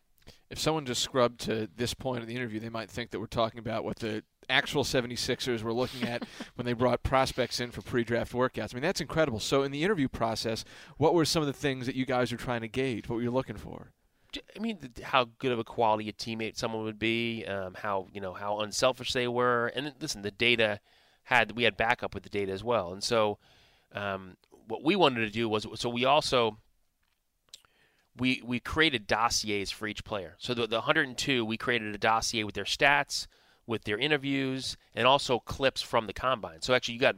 if 0.50 0.60
someone 0.60 0.86
just 0.86 1.02
scrubbed 1.02 1.40
to 1.42 1.70
this 1.76 1.94
point 1.94 2.22
of 2.22 2.28
the 2.28 2.36
interview, 2.36 2.60
they 2.60 2.70
might 2.70 2.90
think 2.90 3.12
that 3.12 3.20
we're 3.20 3.28
talking 3.28 3.60
about 3.60 3.84
what 3.84 4.00
the 4.00 4.24
actual 4.50 4.84
76ers 4.84 5.62
were 5.62 5.74
looking 5.74 6.08
at 6.08 6.24
when 6.56 6.66
they 6.66 6.74
brought 6.74 7.04
prospects 7.04 7.60
in 7.60 7.72
for 7.72 7.82
pre-draft 7.82 8.34
workouts. 8.34 8.74
I 8.74 8.76
mean, 8.76 8.84
that's 8.84 9.02
incredible. 9.02 9.40
So 9.40 9.64
in 9.64 9.72
the 9.72 9.84
interview 9.84 10.08
process, 10.08 10.66
what 10.98 11.14
were 11.14 11.26
some 11.26 11.42
of 11.42 11.48
the 11.48 11.54
things 11.54 11.86
that 11.86 11.96
you 11.96 12.06
guys 12.06 12.32
were 12.32 12.38
trying 12.38 12.62
to 12.62 12.68
gauge? 12.68 13.08
What 13.08 13.18
were 13.18 13.22
you 13.22 13.32
looking 13.32 13.58
for? 13.58 13.92
I 14.56 14.60
mean, 14.60 14.78
how 15.04 15.30
good 15.40 15.52
of 15.52 15.60
a 15.60 15.64
quality 15.64 16.08
a 16.10 16.14
teammate 16.14 16.56
someone 16.56 16.84
would 16.84 17.00
be, 17.00 17.46
um, 17.46 17.74
how 17.74 18.08
you 18.14 18.22
know 18.22 18.34
how 18.34 18.60
unselfish 18.60 19.12
they 19.12 19.28
were, 19.28 19.72
and 19.76 19.92
listen, 20.00 20.22
the 20.22 20.30
data 20.30 20.80
had 21.24 21.54
we 21.54 21.64
had 21.64 21.76
backup 21.76 22.14
with 22.14 22.22
the 22.22 22.30
data 22.30 22.52
as 22.52 22.64
well, 22.64 22.94
and 22.94 23.04
so 23.04 23.40
um, 23.92 24.38
what 24.70 24.84
we 24.84 24.96
wanted 24.96 25.22
to 25.22 25.32
do 25.32 25.50
was 25.50 25.68
so 25.76 25.90
we 25.90 26.06
also 26.06 26.58
we 28.18 28.42
we 28.46 28.60
created 28.60 29.08
dossiers 29.08 29.72
for 29.72 29.88
each 29.88 30.04
player. 30.04 30.36
So 30.38 30.54
the, 30.54 30.68
the 30.68 30.78
102, 30.78 31.44
we 31.44 31.58
created 31.58 31.96
a 31.96 31.98
dossier 31.98 32.44
with 32.44 32.56
their 32.56 32.66
stats, 32.66 33.28
with 33.66 33.84
their 33.84 33.98
interviews, 33.98 34.78
and 34.94 35.08
also 35.08 35.40
clips 35.40 35.82
from 35.82 36.08
the 36.08 36.14
combine. 36.14 36.62
So 36.62 36.74
actually, 36.74 36.96
you 36.96 37.00
got 37.00 37.16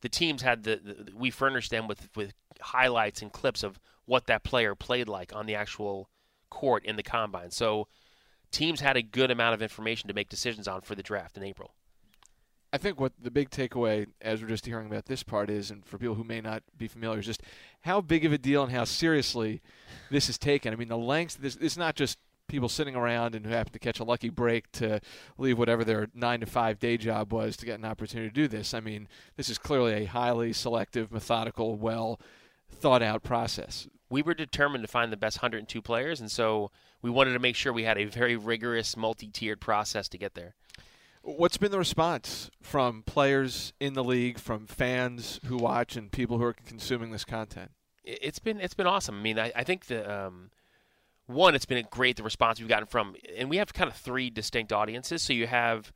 the 0.00 0.08
teams 0.08 0.42
had 0.42 0.64
the, 0.64 0.76
the 0.76 1.12
we 1.14 1.30
furnished 1.30 1.70
them 1.70 1.86
with 1.86 2.08
with 2.16 2.32
highlights 2.60 3.22
and 3.22 3.32
clips 3.32 3.62
of 3.62 3.78
what 4.06 4.26
that 4.26 4.44
player 4.44 4.74
played 4.74 5.08
like 5.08 5.34
on 5.34 5.46
the 5.46 5.54
actual 5.54 6.08
court 6.50 6.84
in 6.84 6.96
the 6.96 7.02
combine. 7.02 7.50
So 7.50 7.88
teams 8.50 8.80
had 8.80 8.96
a 8.96 9.02
good 9.02 9.30
amount 9.30 9.54
of 9.54 9.62
information 9.62 10.08
to 10.08 10.14
make 10.14 10.28
decisions 10.28 10.68
on 10.68 10.80
for 10.82 10.94
the 10.94 11.02
draft 11.02 11.36
in 11.36 11.42
April. 11.42 11.74
I 12.74 12.76
think 12.76 12.98
what 12.98 13.12
the 13.22 13.30
big 13.30 13.50
takeaway, 13.50 14.08
as 14.20 14.42
we're 14.42 14.48
just 14.48 14.66
hearing 14.66 14.88
about 14.88 15.06
this 15.06 15.22
part, 15.22 15.48
is, 15.48 15.70
and 15.70 15.86
for 15.86 15.96
people 15.96 16.16
who 16.16 16.24
may 16.24 16.40
not 16.40 16.64
be 16.76 16.88
familiar, 16.88 17.20
is 17.20 17.26
just 17.26 17.44
how 17.82 18.00
big 18.00 18.24
of 18.24 18.32
a 18.32 18.38
deal 18.38 18.64
and 18.64 18.72
how 18.72 18.82
seriously 18.82 19.62
this 20.10 20.28
is 20.28 20.38
taken. 20.38 20.72
I 20.72 20.76
mean, 20.76 20.88
the 20.88 20.98
lengths. 20.98 21.36
This 21.36 21.54
it's 21.60 21.76
not 21.76 21.94
just 21.94 22.18
people 22.48 22.68
sitting 22.68 22.96
around 22.96 23.36
and 23.36 23.46
who 23.46 23.52
happen 23.52 23.72
to 23.74 23.78
catch 23.78 24.00
a 24.00 24.04
lucky 24.04 24.28
break 24.28 24.72
to 24.72 25.00
leave 25.38 25.56
whatever 25.56 25.84
their 25.84 26.08
nine 26.14 26.40
to 26.40 26.46
five 26.46 26.80
day 26.80 26.96
job 26.96 27.32
was 27.32 27.56
to 27.58 27.64
get 27.64 27.78
an 27.78 27.84
opportunity 27.84 28.28
to 28.28 28.34
do 28.34 28.48
this. 28.48 28.74
I 28.74 28.80
mean, 28.80 29.06
this 29.36 29.48
is 29.48 29.56
clearly 29.56 29.92
a 29.92 30.06
highly 30.06 30.52
selective, 30.52 31.12
methodical, 31.12 31.76
well 31.76 32.18
thought 32.68 33.04
out 33.04 33.22
process. 33.22 33.86
We 34.10 34.20
were 34.20 34.34
determined 34.34 34.82
to 34.82 34.88
find 34.88 35.12
the 35.12 35.16
best 35.16 35.36
102 35.38 35.80
players, 35.80 36.20
and 36.20 36.28
so 36.28 36.72
we 37.02 37.08
wanted 37.08 37.34
to 37.34 37.38
make 37.38 37.54
sure 37.54 37.72
we 37.72 37.84
had 37.84 37.98
a 37.98 38.04
very 38.06 38.34
rigorous, 38.34 38.96
multi 38.96 39.28
tiered 39.28 39.60
process 39.60 40.08
to 40.08 40.18
get 40.18 40.34
there. 40.34 40.56
What's 41.26 41.56
been 41.56 41.70
the 41.70 41.78
response 41.78 42.50
from 42.60 43.02
players 43.02 43.72
in 43.80 43.94
the 43.94 44.04
league, 44.04 44.38
from 44.38 44.66
fans 44.66 45.40
who 45.46 45.56
watch, 45.56 45.96
and 45.96 46.12
people 46.12 46.36
who 46.36 46.44
are 46.44 46.52
consuming 46.52 47.12
this 47.12 47.24
content? 47.24 47.70
It's 48.04 48.38
been 48.38 48.60
it's 48.60 48.74
been 48.74 48.86
awesome. 48.86 49.18
I 49.18 49.22
mean, 49.22 49.38
I, 49.38 49.50
I 49.56 49.64
think 49.64 49.86
the 49.86 50.26
um, 50.26 50.50
one, 51.26 51.54
it's 51.54 51.64
been 51.64 51.82
great 51.90 52.16
the 52.16 52.22
response 52.22 52.60
we've 52.60 52.68
gotten 52.68 52.86
from, 52.86 53.16
and 53.36 53.48
we 53.48 53.56
have 53.56 53.72
kind 53.72 53.88
of 53.88 53.96
three 53.96 54.28
distinct 54.28 54.70
audiences. 54.70 55.22
So 55.22 55.32
you 55.32 55.46
have 55.46 55.92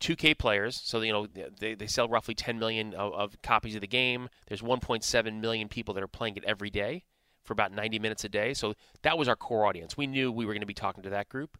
2K 0.00 0.38
players, 0.38 0.80
so 0.82 1.00
you 1.00 1.12
know 1.12 1.26
they, 1.58 1.74
they 1.74 1.86
sell 1.88 2.08
roughly 2.08 2.34
10 2.34 2.58
million 2.58 2.94
of, 2.94 3.12
of 3.12 3.42
copies 3.42 3.74
of 3.74 3.80
the 3.80 3.88
game. 3.88 4.28
There's 4.46 4.62
1.7 4.62 5.40
million 5.40 5.68
people 5.68 5.94
that 5.94 6.02
are 6.02 6.08
playing 6.08 6.36
it 6.36 6.44
every 6.44 6.70
day 6.70 7.02
for 7.42 7.52
about 7.52 7.72
90 7.72 7.98
minutes 7.98 8.22
a 8.24 8.28
day. 8.28 8.54
So 8.54 8.74
that 9.02 9.18
was 9.18 9.26
our 9.26 9.34
core 9.34 9.66
audience. 9.66 9.96
We 9.96 10.06
knew 10.06 10.30
we 10.30 10.46
were 10.46 10.52
going 10.52 10.60
to 10.60 10.66
be 10.66 10.74
talking 10.74 11.02
to 11.02 11.10
that 11.10 11.28
group. 11.28 11.58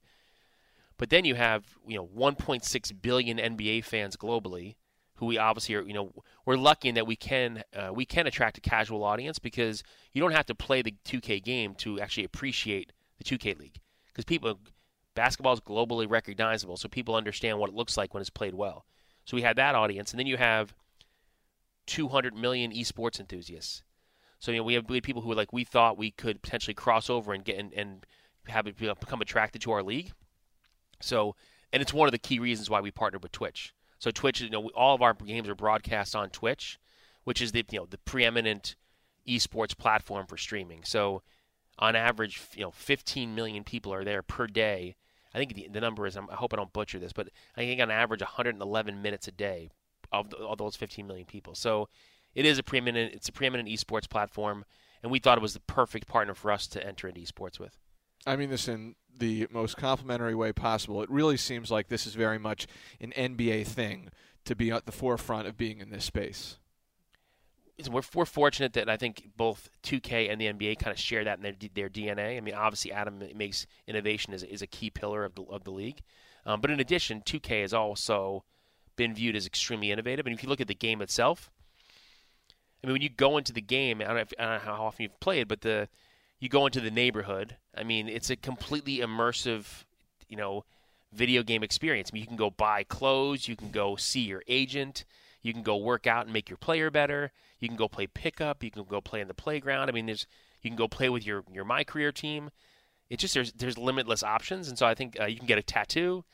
But 1.00 1.08
then 1.08 1.24
you 1.24 1.34
have, 1.34 1.64
you 1.88 1.96
know, 1.96 2.06
1.6 2.14 2.92
billion 3.00 3.38
NBA 3.38 3.84
fans 3.84 4.18
globally, 4.18 4.74
who 5.14 5.24
we 5.24 5.38
obviously 5.38 5.74
are, 5.76 5.80
you 5.80 5.94
know, 5.94 6.12
we're 6.44 6.58
lucky 6.58 6.90
in 6.90 6.94
that 6.96 7.06
we 7.06 7.16
can 7.16 7.64
uh, 7.74 7.90
we 7.90 8.04
can 8.04 8.26
attract 8.26 8.58
a 8.58 8.60
casual 8.60 9.02
audience 9.02 9.38
because 9.38 9.82
you 10.12 10.20
don't 10.20 10.32
have 10.32 10.44
to 10.44 10.54
play 10.54 10.82
the 10.82 10.94
2K 11.06 11.42
game 11.42 11.74
to 11.76 11.98
actually 11.98 12.24
appreciate 12.24 12.92
the 13.16 13.24
2K 13.24 13.58
league 13.58 13.80
because 14.08 14.26
people 14.26 14.60
basketball 15.14 15.54
is 15.54 15.60
globally 15.60 16.06
recognizable, 16.06 16.76
so 16.76 16.86
people 16.86 17.14
understand 17.14 17.58
what 17.58 17.70
it 17.70 17.74
looks 17.74 17.96
like 17.96 18.12
when 18.12 18.20
it's 18.20 18.28
played 18.28 18.54
well. 18.54 18.84
So 19.24 19.36
we 19.36 19.42
had 19.42 19.56
that 19.56 19.74
audience, 19.74 20.10
and 20.10 20.20
then 20.20 20.26
you 20.26 20.36
have 20.36 20.74
200 21.86 22.34
million 22.34 22.72
esports 22.72 23.18
enthusiasts. 23.18 23.82
So 24.38 24.52
you 24.52 24.58
know 24.58 24.64
we 24.64 24.74
have, 24.74 24.86
we 24.90 25.00
people 25.00 25.22
who 25.22 25.32
are 25.32 25.34
like 25.34 25.50
we 25.50 25.64
thought 25.64 25.96
we 25.96 26.10
could 26.10 26.42
potentially 26.42 26.74
cross 26.74 27.08
over 27.08 27.32
and 27.32 27.42
get 27.42 27.56
and, 27.56 27.72
and 27.72 28.04
have 28.48 28.66
become 28.66 29.22
attracted 29.22 29.62
to 29.62 29.72
our 29.72 29.82
league 29.82 30.12
so, 31.00 31.34
and 31.72 31.82
it's 31.82 31.92
one 31.92 32.08
of 32.08 32.12
the 32.12 32.18
key 32.18 32.38
reasons 32.38 32.70
why 32.70 32.80
we 32.80 32.90
partnered 32.90 33.22
with 33.22 33.32
Twitch. 33.32 33.74
So 33.98 34.10
Twitch, 34.10 34.40
you 34.40 34.50
know, 34.50 34.70
all 34.74 34.94
of 34.94 35.02
our 35.02 35.14
games 35.14 35.48
are 35.48 35.54
broadcast 35.54 36.16
on 36.16 36.30
Twitch, 36.30 36.78
which 37.24 37.42
is 37.42 37.52
the 37.52 37.64
you 37.70 37.80
know 37.80 37.86
the 37.86 37.98
preeminent 37.98 38.76
esports 39.28 39.76
platform 39.76 40.26
for 40.26 40.36
streaming. 40.36 40.84
So, 40.84 41.22
on 41.78 41.96
average, 41.96 42.40
you 42.54 42.62
know, 42.62 42.70
15 42.72 43.34
million 43.34 43.64
people 43.64 43.92
are 43.92 44.04
there 44.04 44.22
per 44.22 44.46
day. 44.46 44.96
I 45.34 45.38
think 45.38 45.54
the, 45.54 45.68
the 45.72 45.80
number 45.80 46.06
is 46.06 46.16
I 46.16 46.34
hope 46.34 46.52
I 46.52 46.56
don't 46.56 46.72
butcher 46.72 46.98
this, 46.98 47.12
but 47.12 47.28
I 47.56 47.60
think 47.60 47.80
on 47.80 47.90
average 47.90 48.20
111 48.20 49.02
minutes 49.02 49.28
a 49.28 49.32
day 49.32 49.70
of, 50.12 50.32
of 50.34 50.58
those 50.58 50.76
15 50.76 51.06
million 51.06 51.26
people. 51.26 51.54
So, 51.54 51.88
it 52.34 52.44
is 52.44 52.58
a 52.58 52.62
preeminent 52.62 53.14
it's 53.14 53.28
a 53.28 53.32
preeminent 53.32 53.68
esports 53.68 54.08
platform, 54.08 54.64
and 55.02 55.12
we 55.12 55.18
thought 55.18 55.38
it 55.38 55.42
was 55.42 55.54
the 55.54 55.60
perfect 55.60 56.06
partner 56.06 56.34
for 56.34 56.50
us 56.50 56.66
to 56.68 56.86
enter 56.86 57.08
into 57.08 57.20
esports 57.20 57.58
with. 57.58 57.76
I 58.26 58.36
mean 58.36 58.50
in 58.52 58.94
the 59.18 59.46
most 59.50 59.76
complimentary 59.76 60.34
way 60.34 60.52
possible. 60.52 61.02
It 61.02 61.10
really 61.10 61.36
seems 61.36 61.70
like 61.70 61.88
this 61.88 62.06
is 62.06 62.14
very 62.14 62.38
much 62.38 62.66
an 63.00 63.12
NBA 63.16 63.66
thing 63.66 64.10
to 64.44 64.54
be 64.54 64.70
at 64.70 64.86
the 64.86 64.92
forefront 64.92 65.46
of 65.46 65.56
being 65.56 65.80
in 65.80 65.90
this 65.90 66.04
space. 66.04 66.58
We're, 67.90 68.02
we're 68.14 68.26
fortunate 68.26 68.74
that 68.74 68.90
I 68.90 68.98
think 68.98 69.30
both 69.36 69.70
2K 69.84 70.30
and 70.30 70.38
the 70.38 70.52
NBA 70.52 70.78
kind 70.78 70.92
of 70.92 70.98
share 70.98 71.24
that 71.24 71.38
in 71.38 71.42
their 71.42 71.54
their 71.74 71.88
DNA. 71.88 72.36
I 72.36 72.40
mean, 72.40 72.54
obviously, 72.54 72.92
Adam 72.92 73.22
makes 73.34 73.66
innovation 73.86 74.34
is, 74.34 74.42
is 74.42 74.60
a 74.60 74.66
key 74.66 74.90
pillar 74.90 75.24
of 75.24 75.34
the, 75.34 75.42
of 75.44 75.64
the 75.64 75.70
league. 75.70 76.02
Um, 76.44 76.60
but 76.60 76.70
in 76.70 76.80
addition, 76.80 77.22
2K 77.22 77.62
has 77.62 77.72
also 77.72 78.44
been 78.96 79.14
viewed 79.14 79.36
as 79.36 79.46
extremely 79.46 79.90
innovative. 79.90 80.26
And 80.26 80.34
if 80.34 80.42
you 80.42 80.48
look 80.48 80.60
at 80.60 80.68
the 80.68 80.74
game 80.74 81.00
itself, 81.00 81.50
I 82.82 82.86
mean, 82.86 82.94
when 82.94 83.02
you 83.02 83.08
go 83.08 83.38
into 83.38 83.52
the 83.52 83.60
game, 83.60 84.00
I 84.00 84.04
don't 84.04 84.14
know, 84.14 84.20
if, 84.20 84.32
I 84.38 84.44
don't 84.44 84.66
know 84.66 84.74
how 84.76 84.84
often 84.84 85.04
you've 85.04 85.20
played, 85.20 85.48
but 85.48 85.62
the 85.62 85.88
you 86.40 86.48
go 86.48 86.66
into 86.66 86.80
the 86.80 86.90
neighborhood. 86.90 87.56
I 87.76 87.84
mean, 87.84 88.08
it's 88.08 88.30
a 88.30 88.36
completely 88.36 88.98
immersive, 88.98 89.84
you 90.28 90.36
know, 90.36 90.64
video 91.12 91.42
game 91.42 91.62
experience. 91.62 92.10
I 92.10 92.14
mean, 92.14 92.22
you 92.22 92.26
can 92.26 92.36
go 92.36 92.50
buy 92.50 92.82
clothes, 92.84 93.46
you 93.46 93.56
can 93.56 93.70
go 93.70 93.96
see 93.96 94.20
your 94.20 94.42
agent, 94.48 95.04
you 95.42 95.52
can 95.52 95.62
go 95.62 95.76
work 95.76 96.06
out 96.06 96.24
and 96.24 96.32
make 96.32 96.48
your 96.48 96.56
player 96.56 96.90
better. 96.90 97.32
You 97.58 97.68
can 97.68 97.76
go 97.76 97.88
play 97.88 98.06
pickup, 98.06 98.64
you 98.64 98.70
can 98.70 98.84
go 98.84 99.00
play 99.00 99.20
in 99.20 99.28
the 99.28 99.34
playground. 99.34 99.88
I 99.88 99.92
mean, 99.92 100.06
there's 100.06 100.26
you 100.62 100.70
can 100.70 100.76
go 100.76 100.88
play 100.88 101.08
with 101.08 101.26
your 101.26 101.44
your 101.52 101.64
my 101.64 101.84
career 101.84 102.12
team. 102.12 102.50
It's 103.10 103.20
just 103.20 103.34
there's 103.34 103.52
there's 103.52 103.76
limitless 103.76 104.22
options, 104.22 104.68
and 104.68 104.78
so 104.78 104.86
I 104.86 104.94
think 104.94 105.18
uh, 105.20 105.26
you 105.26 105.36
can 105.36 105.46
get 105.46 105.58
a 105.58 105.62
tattoo. 105.62 106.24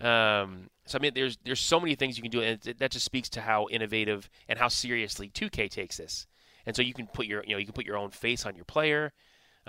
Um, 0.00 0.70
so 0.86 0.96
I 0.96 1.00
mean, 1.00 1.12
there's 1.14 1.38
there's 1.44 1.60
so 1.60 1.80
many 1.80 1.94
things 1.96 2.16
you 2.16 2.22
can 2.22 2.30
do, 2.30 2.40
and 2.40 2.66
it, 2.66 2.78
that 2.78 2.92
just 2.92 3.04
speaks 3.04 3.28
to 3.30 3.42
how 3.42 3.66
innovative 3.70 4.30
and 4.48 4.58
how 4.58 4.68
seriously 4.68 5.28
2K 5.28 5.70
takes 5.70 5.96
this. 5.98 6.26
And 6.66 6.76
so 6.76 6.82
you 6.82 6.94
can 6.94 7.06
put 7.06 7.26
your 7.26 7.42
you 7.44 7.52
know 7.52 7.58
you 7.58 7.66
can 7.66 7.74
put 7.74 7.86
your 7.86 7.96
own 7.96 8.10
face 8.10 8.46
on 8.46 8.54
your 8.54 8.64
player. 8.64 9.12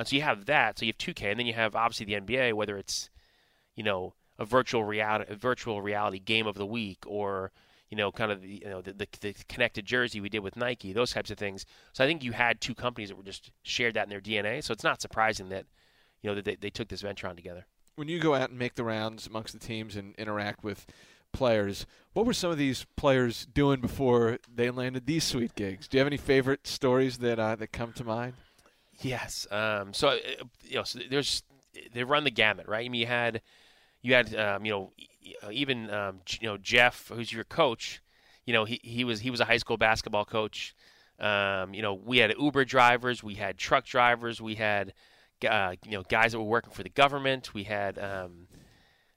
And 0.02 0.08
so 0.08 0.16
you 0.16 0.24
have 0.24 0.46
that. 0.48 0.80
So 0.80 0.86
you 0.86 0.90
have 0.90 0.98
2K, 0.98 1.30
and 1.30 1.40
then 1.40 1.46
you 1.46 1.54
have 1.54 1.76
obviously 1.76 2.08
the 2.08 2.20
NBA, 2.20 2.54
whether 2.54 2.76
it's 2.76 3.12
you 3.76 3.84
know 3.84 4.16
a 4.40 4.46
virtual 4.46 4.84
reality, 4.84 5.32
a 5.32 5.36
virtual 5.36 5.80
reality 5.80 6.18
game 6.18 6.48
of 6.48 6.56
the 6.56 6.66
week, 6.66 7.04
or 7.06 7.52
you 7.92 7.98
know, 7.98 8.12
kind 8.12 8.32
of 8.32 8.42
the, 8.42 8.62
you 8.64 8.70
know 8.70 8.82
the, 8.82 8.94
the, 8.94 9.08
the, 9.20 9.36
connected 9.48 9.86
jersey 9.86 10.20
we 10.20 10.28
did 10.28 10.40
with 10.40 10.56
Nike, 10.56 10.92
those 10.92 11.12
types 11.12 11.30
of 11.30 11.38
things. 11.38 11.68
So 11.94 12.04
I 12.04 12.08
think 12.08 12.24
you 12.24 12.32
had 12.32 12.60
two 12.60 12.74
companies 12.74 13.10
that 13.10 13.16
were 13.16 13.24
just 13.24 13.52
shared 13.62 13.94
that 13.94 14.06
in 14.06 14.10
their 14.10 14.20
DNA. 14.20 14.64
So 14.64 14.72
it's 14.72 14.84
not 14.84 15.02
surprising 15.02 15.50
that 15.50 15.66
you 16.24 16.32
know 16.32 16.36
that 16.36 16.46
they, 16.46 16.56
they 16.56 16.72
took 16.72 16.88
this 16.88 17.02
venture 17.02 17.28
on 17.28 17.36
together. 17.36 17.68
When 17.96 18.08
you 18.08 18.20
go 18.20 18.34
out 18.34 18.50
and 18.50 18.58
make 18.58 18.74
the 18.74 18.84
rounds 18.84 19.28
amongst 19.28 19.54
the 19.54 19.60
teams 19.60 19.96
and 19.96 20.16
interact 20.16 20.64
with 20.64 20.88
players, 21.32 21.86
what 22.14 22.26
were 22.26 22.34
some 22.34 22.50
of 22.50 22.58
these 22.58 22.88
players 22.96 23.46
doing 23.54 23.82
before 23.82 24.40
they 24.52 24.72
landed 24.72 25.06
these 25.06 25.26
sweet 25.26 25.54
gigs? 25.54 25.88
Do 25.88 25.98
you 25.98 26.00
have 26.00 26.08
any 26.08 26.18
favorite 26.18 26.66
stories 26.66 27.20
that 27.20 27.38
uh, 27.38 27.56
that 27.58 27.72
come 27.72 27.94
to 27.94 28.04
mind? 28.04 28.34
Yes. 29.00 29.48
Um, 29.52 29.94
so 29.94 30.10
uh, 30.10 30.18
you 30.64 30.76
know, 30.76 30.84
so 30.84 31.00
there's 31.10 31.44
they 31.94 32.04
run 32.04 32.24
the 32.24 32.32
gamut, 32.32 32.68
right? 32.68 32.86
I 32.86 32.90
mean, 32.90 33.02
you 33.02 33.08
had 33.08 33.42
you 34.02 34.14
had 34.14 34.36
um, 34.36 34.66
you 34.66 34.72
know 34.72 34.92
even 35.52 35.90
um, 35.90 36.20
you 36.40 36.48
know 36.48 36.58
Jeff, 36.58 37.10
who's 37.14 37.32
your 37.32 37.44
coach. 37.44 38.02
You 38.46 38.54
know, 38.54 38.66
he 38.66 38.80
he 38.84 39.04
was 39.04 39.22
he 39.22 39.32
was 39.32 39.40
a 39.40 39.46
high 39.46 39.58
school 39.58 39.78
basketball 39.78 40.26
coach. 40.26 40.76
Um, 41.20 41.74
you 41.74 41.82
know, 41.82 41.94
we 41.94 42.18
had 42.18 42.34
Uber 42.40 42.66
drivers, 42.66 43.24
we 43.24 43.36
had 43.36 43.58
truck 43.58 43.86
drivers, 43.86 44.42
we 44.42 44.56
had 44.56 44.94
uh, 45.48 45.76
you 45.86 45.92
know 45.92 46.04
guys 46.04 46.32
that 46.32 46.40
were 46.40 46.46
working 46.46 46.74
for 46.74 46.84
the 46.84 46.90
government. 46.90 47.54
We 47.54 47.64
had 47.64 47.98
um, 48.00 48.48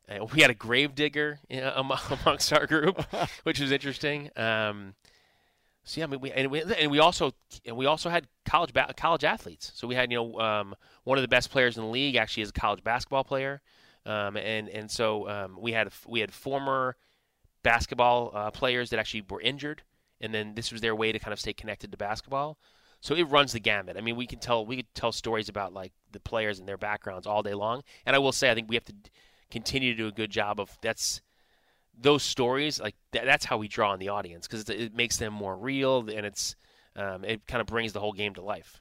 uh, 0.08 0.24
we 0.34 0.42
had 0.42 0.50
a 0.50 0.54
grave 0.54 0.94
digger 0.94 1.40
you 1.48 1.60
know, 1.60 1.72
amongst 2.24 2.52
our 2.52 2.66
group, 2.66 3.02
which 3.44 3.60
was 3.60 3.72
interesting. 3.72 4.30
Um, 4.36 4.94
yeah, 5.86 6.04
I 6.04 6.06
mean, 6.06 6.20
we 6.20 6.32
and 6.32 6.50
we 6.50 6.62
and 6.62 6.90
we 6.90 6.98
also 6.98 7.32
and 7.64 7.76
we 7.76 7.86
also 7.86 8.08
had 8.08 8.26
college 8.44 8.72
ba- 8.72 8.94
college 8.96 9.24
athletes. 9.24 9.70
So 9.74 9.86
we 9.86 9.94
had 9.94 10.10
you 10.10 10.18
know 10.18 10.40
um, 10.40 10.74
one 11.04 11.18
of 11.18 11.22
the 11.22 11.28
best 11.28 11.50
players 11.50 11.76
in 11.76 11.84
the 11.84 11.90
league 11.90 12.16
actually 12.16 12.42
is 12.42 12.50
a 12.50 12.52
college 12.52 12.82
basketball 12.82 13.24
player, 13.24 13.60
um, 14.06 14.36
and 14.36 14.68
and 14.68 14.90
so 14.90 15.28
um, 15.28 15.58
we 15.60 15.72
had 15.72 15.90
we 16.06 16.20
had 16.20 16.32
former 16.32 16.96
basketball 17.62 18.30
uh, 18.34 18.50
players 18.50 18.90
that 18.90 18.98
actually 18.98 19.24
were 19.28 19.40
injured, 19.40 19.82
and 20.20 20.32
then 20.32 20.54
this 20.54 20.72
was 20.72 20.80
their 20.80 20.96
way 20.96 21.12
to 21.12 21.18
kind 21.18 21.32
of 21.32 21.40
stay 21.40 21.52
connected 21.52 21.90
to 21.92 21.98
basketball. 21.98 22.58
So 23.00 23.14
it 23.14 23.24
runs 23.24 23.52
the 23.52 23.60
gamut. 23.60 23.98
I 23.98 24.00
mean, 24.00 24.16
we 24.16 24.26
can 24.26 24.38
tell 24.38 24.64
we 24.64 24.76
could 24.76 24.94
tell 24.94 25.12
stories 25.12 25.50
about 25.50 25.74
like 25.74 25.92
the 26.12 26.20
players 26.20 26.58
and 26.58 26.66
their 26.66 26.78
backgrounds 26.78 27.26
all 27.26 27.42
day 27.42 27.52
long. 27.52 27.82
And 28.06 28.16
I 28.16 28.18
will 28.18 28.32
say, 28.32 28.50
I 28.50 28.54
think 28.54 28.70
we 28.70 28.76
have 28.76 28.84
to 28.86 28.94
continue 29.50 29.92
to 29.92 29.96
do 29.98 30.08
a 30.08 30.12
good 30.12 30.30
job 30.30 30.58
of 30.58 30.78
that's 30.80 31.20
those 32.00 32.22
stories 32.22 32.80
like 32.80 32.94
th- 33.12 33.24
that's 33.24 33.44
how 33.44 33.56
we 33.56 33.68
draw 33.68 33.92
on 33.92 33.98
the 33.98 34.08
audience 34.08 34.46
because 34.46 34.68
it, 34.68 34.80
it, 34.80 34.94
makes 34.94 35.16
them 35.16 35.32
more 35.32 35.56
real 35.56 35.98
and 36.10 36.26
it's 36.26 36.56
um, 36.96 37.24
it 37.24 37.46
kind 37.46 37.60
of 37.60 37.66
brings 37.66 37.92
the 37.92 38.00
whole 38.00 38.12
game 38.12 38.34
to 38.34 38.42
life. 38.42 38.80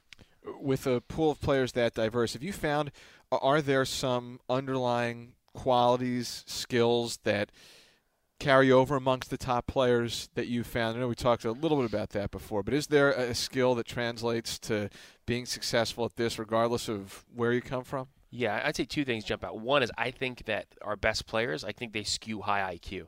With 0.59 0.85
a 0.85 1.01
pool 1.01 1.31
of 1.31 1.41
players 1.41 1.71
that 1.73 1.93
diverse 1.93 2.33
have 2.33 2.43
you 2.43 2.53
found 2.53 2.91
are 3.31 3.61
there 3.61 3.85
some 3.85 4.39
underlying 4.49 5.33
qualities 5.53 6.43
skills 6.47 7.19
that 7.23 7.51
carry 8.39 8.71
over 8.71 8.95
amongst 8.95 9.29
the 9.29 9.37
top 9.37 9.67
players 9.67 10.29
that 10.35 10.47
you 10.47 10.63
found? 10.63 10.97
I 10.97 10.99
know 10.99 11.07
we 11.07 11.15
talked 11.15 11.45
a 11.45 11.51
little 11.51 11.77
bit 11.77 11.85
about 11.85 12.09
that 12.09 12.31
before 12.31 12.63
but 12.63 12.73
is 12.73 12.87
there 12.87 13.11
a 13.11 13.33
skill 13.33 13.75
that 13.75 13.85
translates 13.85 14.59
to 14.59 14.89
being 15.25 15.45
successful 15.45 16.05
at 16.05 16.15
this 16.15 16.37
regardless 16.37 16.89
of 16.89 17.25
where 17.33 17.53
you 17.53 17.61
come 17.61 17.83
from 17.83 18.07
yeah, 18.35 18.63
I'd 18.65 18.75
say 18.75 18.85
two 18.85 19.05
things 19.05 19.23
jump 19.23 19.43
out. 19.43 19.59
One 19.59 19.83
is 19.83 19.91
I 19.95 20.09
think 20.09 20.45
that 20.45 20.65
our 20.81 20.95
best 20.95 21.27
players, 21.27 21.63
I 21.63 21.71
think 21.71 21.93
they 21.93 22.03
skew 22.03 22.41
high 22.41 22.75
IQ, 22.75 23.05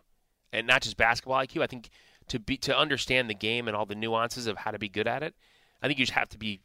and 0.53 0.67
not 0.67 0.83
just 0.83 0.97
basketball 0.97 1.39
IQ. 1.39 1.63
I 1.63 1.67
think 1.67 1.89
to 2.27 2.37
be 2.37 2.57
to 2.57 2.77
understand 2.77 3.27
the 3.27 3.33
game 3.33 3.67
and 3.67 3.75
all 3.75 3.87
the 3.87 3.95
nuances 3.95 4.45
of 4.45 4.57
how 4.57 4.69
to 4.69 4.77
be 4.77 4.87
good 4.87 5.07
at 5.07 5.23
it, 5.23 5.33
I 5.81 5.87
think 5.87 5.97
you 5.97 6.05
just 6.05 6.15
have 6.15 6.29
to 6.29 6.37
be 6.37 6.61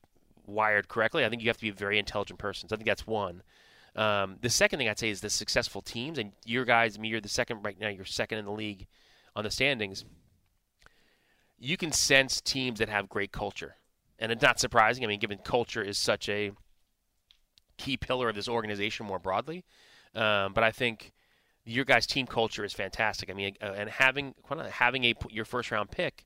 wired 0.46 0.88
correctly. 0.88 1.24
I 1.24 1.30
think 1.30 1.40
you 1.40 1.48
have 1.48 1.56
to 1.56 1.62
be 1.62 1.70
a 1.70 1.72
very 1.72 1.98
intelligent 1.98 2.38
person. 2.38 2.68
So 2.68 2.74
I 2.74 2.76
think 2.76 2.86
that's 2.86 3.06
one. 3.06 3.42
Um, 3.96 4.36
the 4.42 4.50
second 4.50 4.78
thing 4.78 4.90
I'd 4.90 4.98
say 4.98 5.08
is 5.08 5.22
the 5.22 5.30
successful 5.30 5.80
teams, 5.80 6.18
and 6.18 6.32
your 6.44 6.66
guys, 6.66 6.98
I 6.98 7.00
mean, 7.00 7.10
you're 7.10 7.22
the 7.22 7.30
second 7.30 7.62
right 7.62 7.80
now. 7.80 7.88
You're 7.88 8.04
second 8.04 8.40
in 8.40 8.44
the 8.44 8.52
league 8.52 8.86
on 9.34 9.44
the 9.44 9.50
standings. 9.50 10.04
You 11.58 11.78
can 11.78 11.92
sense 11.92 12.42
teams 12.42 12.78
that 12.80 12.90
have 12.90 13.08
great 13.08 13.32
culture, 13.32 13.76
and 14.18 14.30
it's 14.30 14.42
not 14.42 14.60
surprising. 14.60 15.02
I 15.02 15.06
mean, 15.06 15.18
given 15.18 15.38
culture 15.38 15.82
is 15.82 15.96
such 15.96 16.28
a 16.28 16.52
key 17.80 17.96
pillar 17.96 18.28
of 18.28 18.34
this 18.34 18.48
organization 18.48 19.06
more 19.06 19.18
broadly, 19.18 19.64
um, 20.14 20.52
but 20.52 20.62
I 20.62 20.70
think 20.70 21.12
your 21.64 21.84
guys' 21.84 22.06
team 22.06 22.26
culture 22.26 22.64
is 22.64 22.72
fantastic. 22.72 23.30
I 23.30 23.34
mean, 23.34 23.56
uh, 23.62 23.72
and 23.76 23.88
having 23.90 24.34
having 24.70 25.04
a 25.04 25.14
your 25.30 25.44
first 25.44 25.70
round 25.70 25.90
pick 25.90 26.24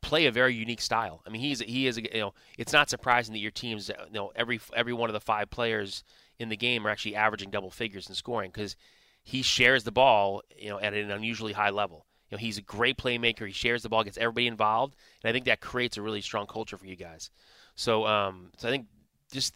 play 0.00 0.26
a 0.26 0.32
very 0.32 0.54
unique 0.54 0.80
style. 0.80 1.22
I 1.26 1.30
mean, 1.30 1.40
he's 1.40 1.60
he 1.60 1.86
is 1.86 1.96
you 1.96 2.08
know 2.14 2.34
it's 2.58 2.72
not 2.72 2.90
surprising 2.90 3.32
that 3.32 3.40
your 3.40 3.50
teams 3.50 3.88
you 3.88 4.12
know 4.12 4.32
every 4.36 4.60
every 4.74 4.92
one 4.92 5.08
of 5.08 5.14
the 5.14 5.20
five 5.20 5.50
players 5.50 6.04
in 6.38 6.48
the 6.48 6.56
game 6.56 6.86
are 6.86 6.90
actually 6.90 7.16
averaging 7.16 7.50
double 7.50 7.70
figures 7.70 8.08
in 8.08 8.14
scoring 8.14 8.50
because 8.52 8.76
he 9.22 9.42
shares 9.42 9.84
the 9.84 9.92
ball 9.92 10.42
you 10.56 10.68
know 10.68 10.78
at 10.80 10.94
an 10.94 11.10
unusually 11.10 11.52
high 11.52 11.70
level. 11.70 12.06
You 12.30 12.36
know, 12.36 12.40
he's 12.40 12.58
a 12.58 12.62
great 12.62 12.96
playmaker. 12.96 13.46
He 13.46 13.52
shares 13.52 13.82
the 13.82 13.88
ball, 13.88 14.02
gets 14.02 14.18
everybody 14.18 14.46
involved, 14.46 14.96
and 15.22 15.28
I 15.28 15.32
think 15.32 15.44
that 15.44 15.60
creates 15.60 15.96
a 15.96 16.02
really 16.02 16.20
strong 16.20 16.46
culture 16.46 16.78
for 16.78 16.86
you 16.86 16.96
guys. 16.96 17.30
So, 17.76 18.06
um, 18.06 18.50
so 18.56 18.68
I 18.68 18.70
think 18.70 18.86
just 19.30 19.54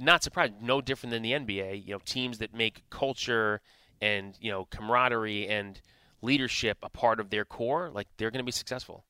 not 0.00 0.22
surprised, 0.22 0.54
no 0.60 0.80
different 0.80 1.12
than 1.12 1.22
the 1.22 1.32
NBA. 1.32 1.86
You 1.86 1.94
know, 1.94 2.00
teams 2.04 2.38
that 2.38 2.54
make 2.54 2.82
culture 2.90 3.60
and 4.00 4.36
you 4.40 4.50
know 4.50 4.66
camaraderie 4.70 5.48
and 5.48 5.80
leadership 6.22 6.78
a 6.82 6.88
part 6.88 7.20
of 7.20 7.30
their 7.30 7.44
core, 7.44 7.90
like 7.92 8.08
they're 8.16 8.30
going 8.30 8.44
to 8.44 8.46
be 8.46 8.52
successful. 8.52 9.04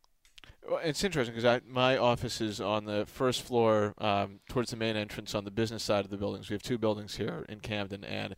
Well, 0.69 0.81
it's 0.85 1.03
interesting 1.03 1.35
because 1.35 1.63
my 1.67 1.97
office 1.97 2.41
is 2.41 2.61
on 2.61 2.85
the 2.85 3.07
first 3.07 3.43
floor 3.43 3.95
um, 3.99 4.41
towards 4.49 4.71
the 4.71 4.77
main 4.77 4.95
entrance 4.97 5.35
on 5.35 5.45
the 5.45 5.51
business 5.51 5.83
side 5.83 6.05
of 6.05 6.11
the 6.11 6.19
buildings. 6.19 6.51
We 6.51 6.55
have 6.55 6.63
two 6.63 6.79
buildings 6.79 7.17
here 7.17 7.47
in 7.49 7.61
Camden, 7.61 8.05
and 8.05 8.37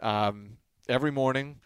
um, 0.00 0.58
every 0.88 1.10
morning, 1.10 1.60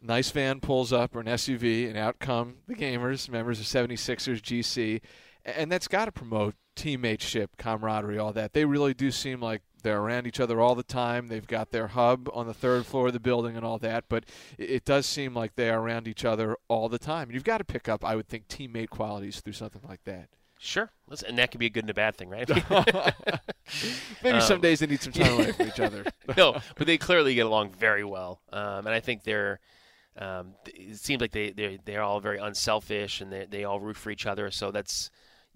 a 0.00 0.06
nice 0.06 0.30
van 0.30 0.60
pulls 0.60 0.92
up 0.92 1.16
or 1.16 1.20
an 1.20 1.26
SUV, 1.26 1.88
and 1.88 1.98
out 1.98 2.18
come 2.18 2.58
the 2.68 2.74
gamers, 2.74 3.28
members 3.28 3.58
of 3.58 3.66
76ers 3.66 4.40
GC, 4.40 5.00
and 5.44 5.72
that's 5.72 5.88
got 5.88 6.04
to 6.04 6.12
promote 6.12 6.54
teammateship, 6.76 7.48
camaraderie, 7.58 8.18
all 8.18 8.32
that. 8.32 8.52
They 8.52 8.64
really 8.64 8.94
do 8.94 9.10
seem 9.10 9.40
like 9.40 9.62
they're 9.82 10.00
around 10.00 10.26
each 10.26 10.40
other 10.40 10.60
all 10.60 10.74
the 10.74 10.82
time. 10.82 11.28
They've 11.28 11.46
got 11.46 11.70
their 11.70 11.88
hub 11.88 12.28
on 12.32 12.46
the 12.46 12.54
third 12.54 12.86
floor 12.86 13.08
of 13.08 13.12
the 13.12 13.20
building 13.20 13.56
and 13.56 13.64
all 13.64 13.78
that, 13.78 14.04
but 14.08 14.24
it 14.56 14.84
does 14.84 15.06
seem 15.06 15.34
like 15.34 15.54
they 15.54 15.70
are 15.70 15.80
around 15.80 16.08
each 16.08 16.24
other 16.24 16.56
all 16.68 16.88
the 16.88 16.98
time. 16.98 17.30
You've 17.30 17.44
got 17.44 17.58
to 17.58 17.64
pick 17.64 17.88
up, 17.88 18.04
I 18.04 18.16
would 18.16 18.28
think, 18.28 18.48
teammate 18.48 18.90
qualities 18.90 19.40
through 19.40 19.54
something 19.54 19.82
like 19.88 20.04
that. 20.04 20.28
Sure, 20.60 20.90
Listen, 21.08 21.28
and 21.28 21.38
that 21.38 21.52
could 21.52 21.60
be 21.60 21.66
a 21.66 21.70
good 21.70 21.84
and 21.84 21.90
a 21.90 21.94
bad 21.94 22.16
thing, 22.16 22.28
right? 22.28 22.48
Maybe 24.22 24.38
um, 24.38 24.40
some 24.40 24.60
days 24.60 24.80
they 24.80 24.86
need 24.86 25.00
some 25.00 25.12
time 25.12 25.34
away 25.34 25.52
from 25.52 25.68
each 25.68 25.78
other. 25.78 26.04
no, 26.36 26.58
but 26.76 26.86
they 26.86 26.98
clearly 26.98 27.36
get 27.36 27.46
along 27.46 27.72
very 27.72 28.02
well, 28.04 28.40
um, 28.52 28.86
and 28.86 28.90
I 28.90 29.00
think 29.00 29.22
they're. 29.24 29.60
Um, 30.16 30.54
it 30.66 30.96
seems 30.96 31.20
like 31.20 31.30
they 31.30 31.50
they 31.50 31.78
they're 31.84 32.02
all 32.02 32.18
very 32.18 32.38
unselfish 32.38 33.20
and 33.20 33.32
they 33.32 33.46
they 33.48 33.62
all 33.62 33.78
root 33.78 33.96
for 33.96 34.10
each 34.10 34.26
other. 34.26 34.50
So 34.50 34.72
that's 34.72 35.10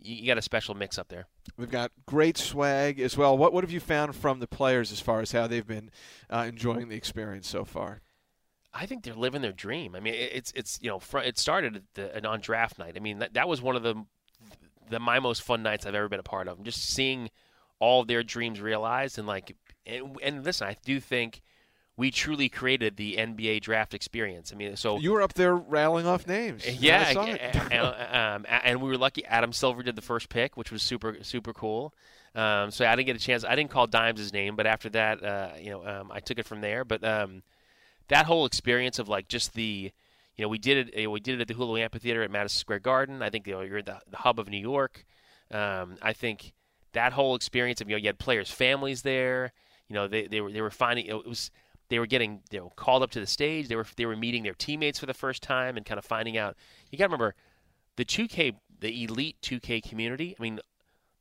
you 0.05 0.27
got 0.27 0.39
a 0.39 0.43
special 0.43 0.75
mix 0.75 0.99
up 0.99 1.09
there. 1.09 1.27
We've 1.57 1.71
got 1.71 1.93
great 2.07 2.37
swag 2.37 3.01
as 3.01 3.17
well. 3.17 3.37
What 3.37 3.53
what 3.53 3.65
have 3.65 3.71
you 3.71 3.81
found 3.81 4.15
from 4.15 4.41
the 4.41 4.47
players 4.47 4.93
as 4.93 5.01
far 5.01 5.21
as 5.21 5.33
how 5.33 5.47
they've 5.47 5.67
been 5.67 5.91
uh, 6.31 6.45
enjoying 6.49 6.89
the 6.89 6.97
experience 6.97 7.49
so 7.49 7.65
far? 7.65 8.01
I 8.75 8.87
think 8.87 9.05
they're 9.05 9.15
living 9.15 9.43
their 9.43 9.53
dream. 9.53 9.95
I 9.95 10.01
mean, 10.01 10.15
it's 10.15 10.53
it's 10.55 10.79
you 10.81 10.89
know 10.89 11.01
it 11.21 11.39
started 11.39 11.85
the, 11.95 12.27
on 12.27 12.41
draft 12.41 12.79
night. 12.79 12.95
I 12.97 13.01
mean 13.01 13.19
that, 13.19 13.35
that 13.35 13.49
was 13.49 13.61
one 13.61 13.77
of 13.77 13.83
the 13.83 14.05
the 14.89 14.99
my 14.99 15.21
most 15.21 15.43
fun 15.43 15.63
nights 15.63 15.87
I've 15.87 15.95
ever 15.95 16.09
been 16.09 16.21
a 16.21 16.25
part 16.25 16.49
of. 16.49 16.63
Just 16.63 16.91
seeing 16.91 17.31
all 17.79 18.05
their 18.05 18.23
dreams 18.23 18.61
realized 18.61 19.19
and 19.19 19.27
like 19.27 19.57
and, 19.85 20.17
and 20.23 20.45
listen, 20.45 20.69
I 20.69 20.77
do 20.85 21.01
think 21.01 21.43
we 21.97 22.11
truly 22.11 22.49
created 22.49 22.97
the 22.97 23.17
NBA 23.17 23.61
draft 23.61 23.93
experience. 23.95 24.53
I 24.53 24.57
mean, 24.57 24.77
so 24.77 24.99
you 24.99 25.13
were 25.13 25.23
up 25.23 25.35
there 25.35 25.55
rattling 25.55 26.07
off 26.07 26.27
names. 26.27 26.67
Yeah, 26.81 27.09
and, 27.71 28.15
um, 28.15 28.47
and, 28.49 28.81
we 28.81 28.89
were 28.89 28.97
lucky. 28.97 29.25
Adam 29.27 29.53
Silver 29.53 29.83
did 29.83 29.97
the 29.97 30.03
first 30.03 30.29
pick, 30.29 30.57
which 30.57 30.73
was 30.73 30.83
super 30.83 31.19
super 31.23 31.53
cool. 31.53 31.93
Um, 32.35 32.71
so 32.71 32.87
I 32.87 32.97
didn't 32.97 33.07
get 33.07 33.17
a 33.17 33.21
chance. 33.21 33.45
I 33.45 33.55
didn't 33.55 33.71
call 33.71 33.87
Dimes' 33.87 34.33
name, 34.33 34.57
but 34.57 34.67
after 34.67 34.89
that, 34.91 35.23
uh, 35.23 35.51
you 35.61 35.71
know, 35.71 35.87
um, 35.87 36.11
I 36.11 36.21
took 36.21 36.39
it 36.39 36.47
from 36.47 36.63
there. 36.63 36.85
But 36.85 37.05
um, 37.05 37.43
that 38.09 38.25
whole 38.25 38.47
experience 38.47 38.99
of 38.99 39.09
like 39.09 39.29
just 39.29 39.53
the, 39.53 39.93
you 40.37 40.43
know, 40.43 40.49
we 40.49 40.59
did 40.59 40.95
it. 40.95 41.11
We 41.11 41.21
did 41.21 41.35
it 41.35 41.43
at 41.43 41.49
the 41.49 41.55
Hulu 41.55 41.79
Amphitheater 41.79 42.23
at 42.23 42.31
Madison 42.31 42.59
Square 42.59 42.81
Garden. 42.81 43.23
I 43.23 43.29
think 43.29 43.47
you 43.47 43.53
know, 43.53 43.61
you're 43.61 43.83
the, 43.83 44.01
the 44.11 44.17
hub 44.17 44.39
of 44.39 44.49
New 44.49 44.59
York. 44.59 45.05
Um, 45.51 45.97
I 46.01 46.15
think 46.15 46.55
that 46.95 47.13
whole 47.13 47.35
experience 47.35 47.83
of 47.83 47.91
you 47.91 47.97
know 47.97 48.01
you 48.01 48.09
had 48.09 48.19
players' 48.19 48.51
families 48.51 49.03
there. 49.03 49.53
You 49.89 49.95
know, 49.95 50.09
they, 50.09 50.27
they 50.27 50.41
were 50.41 50.51
they 50.51 50.63
were 50.63 50.71
finding 50.71 51.07
it 51.07 51.27
was 51.27 51.51
they 51.93 51.99
were 51.99 52.07
getting 52.07 52.41
you 52.51 52.59
know 52.59 52.73
called 52.75 53.03
up 53.03 53.11
to 53.11 53.21
the 53.21 53.27
stage. 53.27 53.69
They 53.69 53.77
were 53.77 53.85
they 53.97 54.07
were 54.07 54.17
meeting 54.17 54.45
their 54.45 54.55
teammates 54.55 54.99
for 54.99 55.05
the 55.05 55.13
first 55.13 55.43
time 55.43 55.77
and 55.77 55.85
kind 55.85 55.99
of 55.99 56.07
finding 56.07 56.39
out. 56.39 56.57
You 56.91 56.97
got 56.97 57.05
to 57.05 57.09
remember 57.09 57.35
the 57.97 58.07
2K 58.07 58.55
the 58.81 59.05
elite 59.05 59.37
2K 59.43 59.87
community. 59.87 60.35
I 60.39 60.43
mean, 60.43 60.59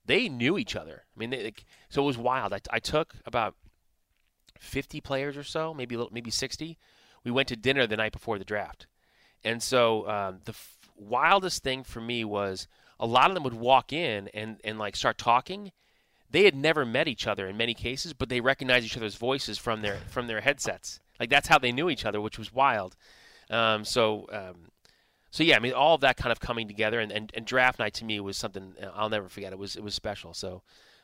they 0.06 0.30
knew 0.30 0.58
each 0.58 0.78
other. 0.78 1.04
I 1.14 1.20
mean, 1.20 1.30
they, 1.32 1.52
so 1.90 2.04
it 2.04 2.06
was 2.06 2.18
wild. 2.18 2.54
I, 2.54 2.60
I 2.72 2.80
took 2.80 3.16
about 3.26 3.56
50 4.60 5.02
players 5.02 5.36
or 5.36 5.44
so, 5.44 5.74
maybe 5.74 6.02
maybe 6.10 6.32
60. 6.32 6.78
We 7.26 7.32
went 7.32 7.50
to 7.50 7.58
dinner 7.58 7.86
the 7.86 7.98
night 7.98 8.14
before 8.14 8.40
the 8.40 8.46
draft, 8.46 8.88
and 9.44 9.62
so 9.62 10.08
um, 10.08 10.40
the 10.46 10.52
f- 10.52 10.78
wildest 10.96 11.64
thing 11.64 11.84
for 11.84 12.00
me 12.00 12.24
was 12.24 12.70
a 12.98 13.06
lot 13.06 13.30
of 13.30 13.34
them 13.34 13.44
would 13.44 13.56
walk 13.56 13.92
in 13.92 14.30
and 14.30 14.62
and 14.64 14.80
like 14.80 14.96
start 14.96 15.18
talking, 15.18 15.74
they 16.32 16.46
had 16.46 16.56
never 16.56 16.86
met 16.86 17.08
each 17.08 17.28
other 17.28 17.48
in 17.48 17.58
many 17.58 17.74
cases, 17.74 18.14
but 18.14 18.30
they 18.30 18.42
recognized 18.42 18.86
each 18.86 18.98
other's 18.98 19.16
voices 19.16 19.58
from 19.58 19.82
their 19.82 19.98
from 20.10 20.28
their 20.28 20.42
headsets. 20.42 21.00
Like 21.20 21.30
that's 21.30 21.48
how 21.48 21.60
they 21.60 21.72
knew 21.72 21.90
each 21.90 22.06
other, 22.06 22.20
which 22.20 22.40
was 22.40 22.54
wild. 22.54 22.96
Um, 23.50 23.84
so, 23.84 24.28
um, 24.32 24.72
so 25.30 25.44
yeah, 25.44 25.58
I 25.58 25.60
mean, 25.60 25.74
all 25.74 25.96
of 25.96 26.02
that 26.02 26.18
kind 26.18 26.32
of 26.32 26.40
coming 26.40 26.68
together, 26.68 27.00
and, 27.00 27.12
and, 27.12 27.32
and, 27.36 27.46
draft 27.46 27.80
night 27.80 27.94
to 27.96 28.06
me 28.06 28.20
was 28.22 28.38
something 28.38 28.74
uh, 28.82 28.88
I'll 28.96 29.10
never 29.10 29.28
forget. 29.28 29.52
It 29.52 29.60
was 29.60 29.76
it 29.76 29.84
was 29.84 29.94
special. 29.94 30.34
So, 30.34 30.64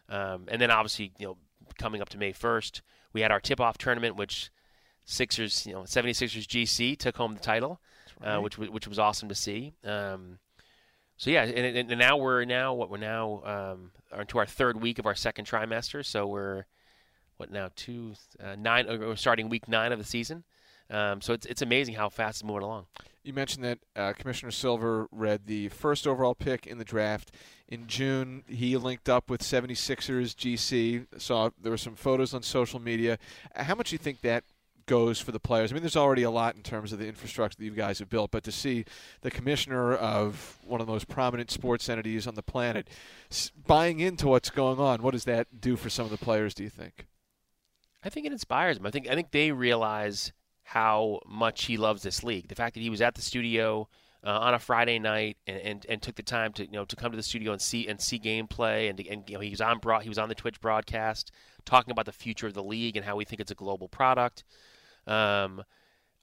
um, 0.09 0.45
and 0.47 0.61
then 0.61 0.71
obviously, 0.71 1.11
you 1.19 1.27
know, 1.27 1.37
coming 1.77 2.01
up 2.01 2.09
to 2.09 2.17
May 2.17 2.31
first, 2.31 2.81
we 3.11 3.21
had 3.21 3.31
our 3.31 3.41
tip-off 3.41 3.77
tournament, 3.77 4.15
which 4.15 4.49
Sixers, 5.05 5.65
you 5.65 5.73
know, 5.73 5.81
76ers 5.81 6.47
GC 6.47 6.97
took 6.97 7.17
home 7.17 7.33
the 7.33 7.39
title, 7.39 7.79
uh, 8.21 8.25
right. 8.25 8.35
uh, 8.35 8.41
which 8.41 8.57
which 8.57 8.87
was 8.87 8.99
awesome 8.99 9.29
to 9.29 9.35
see. 9.35 9.73
Um, 9.83 10.39
so 11.17 11.31
yeah, 11.31 11.43
and, 11.43 11.91
and, 11.91 11.99
now 11.99 12.17
we're 12.17 12.45
now 12.45 12.75
what 12.75 12.91
we're 12.91 12.97
now 12.97 13.41
um, 13.43 13.91
into 14.19 14.37
our 14.37 14.45
third 14.45 14.79
week 14.79 14.99
of 14.99 15.07
our 15.07 15.15
second 15.15 15.45
trimester. 15.45 16.05
So 16.05 16.27
we're 16.27 16.65
what 17.37 17.51
now 17.51 17.69
two 17.75 18.13
uh, 18.39 18.55
nine? 18.55 18.87
Uh, 18.87 18.97
we're 18.99 19.15
starting 19.15 19.49
week 19.49 19.67
nine 19.67 19.91
of 19.91 19.97
the 19.97 20.05
season. 20.05 20.43
Um, 20.91 21.21
so 21.21 21.33
it's 21.33 21.47
it's 21.47 21.63
amazing 21.63 21.95
how 21.95 22.09
fast 22.09 22.37
it's 22.37 22.43
moving 22.43 22.61
along. 22.61 22.85
You 23.23 23.33
mentioned 23.33 23.65
that 23.65 23.79
uh, 23.95 24.13
Commissioner 24.13 24.51
Silver 24.51 25.07
read 25.11 25.47
the 25.47 25.69
first 25.69 26.07
overall 26.07 26.35
pick 26.35 26.65
in 26.65 26.77
the 26.77 26.85
draft 26.85 27.31
in 27.67 27.87
June. 27.87 28.43
He 28.47 28.77
linked 28.77 29.09
up 29.09 29.29
with 29.29 29.41
76ers 29.41 30.33
GC. 30.33 31.19
Saw 31.19 31.49
there 31.59 31.71
were 31.71 31.77
some 31.77 31.95
photos 31.95 32.33
on 32.33 32.43
social 32.43 32.79
media. 32.79 33.17
How 33.55 33.75
much 33.75 33.89
do 33.89 33.95
you 33.95 33.99
think 33.99 34.21
that 34.21 34.43
goes 34.87 35.19
for 35.19 35.31
the 35.31 35.39
players. 35.39 35.71
I 35.71 35.75
mean, 35.75 35.83
there's 35.83 35.95
already 35.95 36.23
a 36.23 36.31
lot 36.31 36.55
in 36.55 36.63
terms 36.63 36.91
of 36.91 36.99
the 36.99 37.07
infrastructure 37.07 37.55
that 37.57 37.63
you 37.63 37.71
guys 37.71 37.99
have 37.99 38.09
built, 38.09 38.31
but 38.31 38.43
to 38.45 38.51
see 38.51 38.85
the 39.21 39.29
commissioner 39.29 39.93
of 39.93 40.57
one 40.65 40.81
of 40.81 40.87
the 40.87 40.93
most 40.93 41.07
prominent 41.07 41.51
sports 41.51 41.87
entities 41.87 42.25
on 42.25 42.33
the 42.33 42.41
planet 42.41 42.87
buying 43.67 43.99
into 43.99 44.27
what's 44.27 44.49
going 44.49 44.79
on, 44.79 45.03
what 45.03 45.11
does 45.11 45.25
that 45.25 45.61
do 45.61 45.75
for 45.75 45.89
some 45.89 46.05
of 46.05 46.11
the 46.11 46.17
players? 46.17 46.53
Do 46.53 46.63
you 46.63 46.69
think? 46.69 47.05
I 48.03 48.09
think 48.09 48.25
it 48.25 48.31
inspires 48.31 48.77
them. 48.77 48.87
I 48.87 48.91
think 48.91 49.07
I 49.07 49.15
think 49.15 49.31
they 49.31 49.51
realize 49.51 50.31
how 50.63 51.19
much 51.25 51.65
he 51.65 51.77
loves 51.77 52.03
this 52.03 52.23
league. 52.23 52.47
The 52.47 52.55
fact 52.55 52.73
that 52.73 52.81
he 52.81 52.89
was 52.89 53.01
at 53.01 53.15
the 53.15 53.21
studio 53.21 53.87
uh, 54.25 54.39
on 54.39 54.53
a 54.53 54.59
Friday 54.59 54.99
night 54.99 55.37
and, 55.45 55.57
and, 55.61 55.85
and, 55.87 56.01
took 56.01 56.15
the 56.15 56.23
time 56.23 56.51
to 56.53 56.65
you 56.65 56.71
know 56.71 56.85
to 56.85 56.95
come 56.95 57.11
to 57.11 57.15
the 57.15 57.23
studio 57.23 57.51
and 57.51 57.61
see 57.61 57.87
and 57.87 58.01
see 58.01 58.19
gameplay 58.19 58.89
and, 58.89 58.99
and 58.99 59.23
you 59.29 59.35
know, 59.35 59.39
he 59.39 59.49
was 59.49 59.61
on 59.61 59.79
broad, 59.79 60.03
he 60.03 60.09
was 60.09 60.17
on 60.17 60.27
the 60.27 60.35
Twitch 60.35 60.59
broadcast 60.59 61.31
talking 61.65 61.91
about 61.91 62.05
the 62.05 62.11
future 62.11 62.47
of 62.47 62.53
the 62.53 62.63
league 62.63 62.95
and 62.95 63.05
how 63.05 63.15
we 63.15 63.25
think 63.25 63.39
it's 63.39 63.51
a 63.51 63.55
global 63.55 63.87
product. 63.87 64.43
Um, 65.07 65.63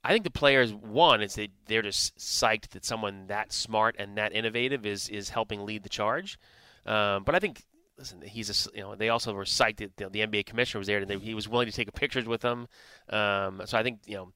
I 0.04 0.12
think 0.12 0.24
the 0.24 0.30
players 0.30 0.72
one 0.72 1.22
is 1.22 1.34
they 1.34 1.48
they're 1.66 1.82
just 1.82 2.16
psyched 2.18 2.70
that 2.70 2.84
someone 2.84 3.26
that 3.28 3.52
smart 3.52 3.96
and 3.98 4.18
that 4.18 4.34
innovative 4.34 4.84
is 4.84 5.08
is 5.08 5.30
helping 5.30 5.64
lead 5.64 5.82
the 5.82 5.88
charge. 5.88 6.38
Um, 6.84 7.24
but 7.24 7.34
I 7.34 7.38
think 7.38 7.62
listen, 7.98 8.20
he's 8.22 8.50
a, 8.50 8.76
you 8.76 8.82
know 8.82 8.94
they 8.94 9.08
also 9.08 9.32
were 9.32 9.44
psyched 9.44 9.78
that 9.78 9.96
the, 9.96 10.10
the 10.10 10.20
NBA 10.20 10.46
commissioner 10.46 10.80
was 10.80 10.86
there 10.86 10.98
and 10.98 11.08
they, 11.08 11.18
he 11.18 11.34
was 11.34 11.48
willing 11.48 11.66
to 11.66 11.72
take 11.72 11.92
pictures 11.94 12.26
with 12.26 12.42
them. 12.42 12.68
Um, 13.08 13.62
so 13.64 13.78
I 13.78 13.82
think 13.82 14.00
you 14.06 14.16
know 14.16 14.32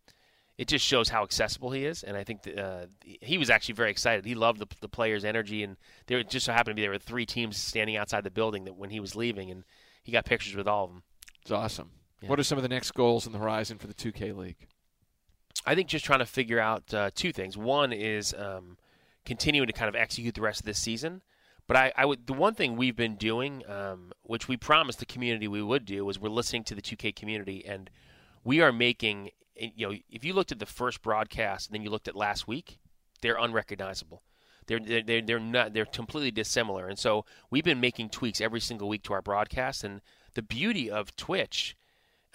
it 0.56 0.66
just 0.66 0.84
shows 0.84 1.08
how 1.08 1.22
accessible 1.22 1.70
he 1.70 1.84
is, 1.84 2.02
and 2.02 2.16
I 2.16 2.24
think 2.24 2.42
that, 2.42 2.58
uh, 2.58 2.86
he 3.04 3.38
was 3.38 3.48
actually 3.48 3.74
very 3.74 3.92
excited. 3.92 4.24
He 4.24 4.34
loved 4.34 4.58
the, 4.58 4.66
the 4.80 4.88
players' 4.88 5.24
energy, 5.24 5.62
and 5.62 5.76
there 6.06 6.20
just 6.24 6.46
so 6.46 6.52
happened 6.52 6.72
to 6.72 6.74
be 6.74 6.82
there 6.82 6.90
were 6.90 6.98
three 6.98 7.26
teams 7.26 7.56
standing 7.56 7.96
outside 7.96 8.24
the 8.24 8.30
building 8.30 8.64
that 8.64 8.74
when 8.74 8.90
he 8.90 8.98
was 8.98 9.14
leaving, 9.14 9.52
and 9.52 9.62
he 10.02 10.10
got 10.10 10.24
pictures 10.24 10.56
with 10.56 10.66
all 10.66 10.84
of 10.84 10.90
them. 10.90 11.02
It's 11.42 11.52
awesome. 11.52 11.90
Yeah. 12.20 12.28
What 12.28 12.40
are 12.40 12.44
some 12.44 12.58
of 12.58 12.62
the 12.62 12.68
next 12.68 12.92
goals 12.92 13.26
in 13.26 13.32
the 13.32 13.38
horizon 13.38 13.78
for 13.78 13.86
the 13.86 13.94
2K 13.94 14.36
League? 14.36 14.66
I 15.66 15.74
think 15.74 15.88
just 15.88 16.04
trying 16.04 16.20
to 16.20 16.26
figure 16.26 16.58
out 16.58 16.92
uh, 16.94 17.10
two 17.14 17.32
things. 17.32 17.56
One 17.56 17.92
is 17.92 18.34
um, 18.34 18.76
continuing 19.24 19.66
to 19.66 19.72
kind 19.72 19.88
of 19.88 19.94
execute 19.94 20.34
the 20.34 20.40
rest 20.40 20.60
of 20.60 20.66
this 20.66 20.78
season, 20.78 21.22
But 21.66 21.76
I, 21.76 21.92
I 21.96 22.06
would 22.06 22.26
the 22.26 22.32
one 22.32 22.54
thing 22.54 22.76
we've 22.76 22.96
been 22.96 23.16
doing, 23.16 23.62
um, 23.68 24.12
which 24.22 24.48
we 24.48 24.56
promised 24.56 24.98
the 25.00 25.06
community 25.06 25.48
we 25.48 25.62
would 25.62 25.84
do, 25.84 26.04
was 26.04 26.18
we're 26.18 26.30
listening 26.30 26.64
to 26.64 26.74
the 26.74 26.82
2K 26.82 27.14
community, 27.14 27.64
and 27.66 27.90
we 28.44 28.60
are 28.60 28.72
making. 28.72 29.30
You 29.54 29.88
know, 29.88 29.94
if 30.08 30.24
you 30.24 30.34
looked 30.34 30.52
at 30.52 30.60
the 30.60 30.66
first 30.66 31.02
broadcast 31.02 31.68
and 31.68 31.74
then 31.74 31.82
you 31.82 31.90
looked 31.90 32.06
at 32.06 32.14
last 32.14 32.46
week, 32.46 32.78
they're 33.20 33.36
unrecognizable. 33.36 34.22
They're 34.66 34.78
they're 34.80 35.20
they're 35.20 35.40
not 35.40 35.74
they're 35.74 35.84
completely 35.84 36.30
dissimilar, 36.30 36.88
and 36.88 36.98
so 36.98 37.24
we've 37.50 37.64
been 37.64 37.80
making 37.80 38.10
tweaks 38.10 38.40
every 38.40 38.60
single 38.60 38.88
week 38.88 39.02
to 39.04 39.12
our 39.12 39.22
broadcast. 39.22 39.84
And 39.84 40.00
the 40.34 40.42
beauty 40.42 40.90
of 40.90 41.14
Twitch 41.16 41.76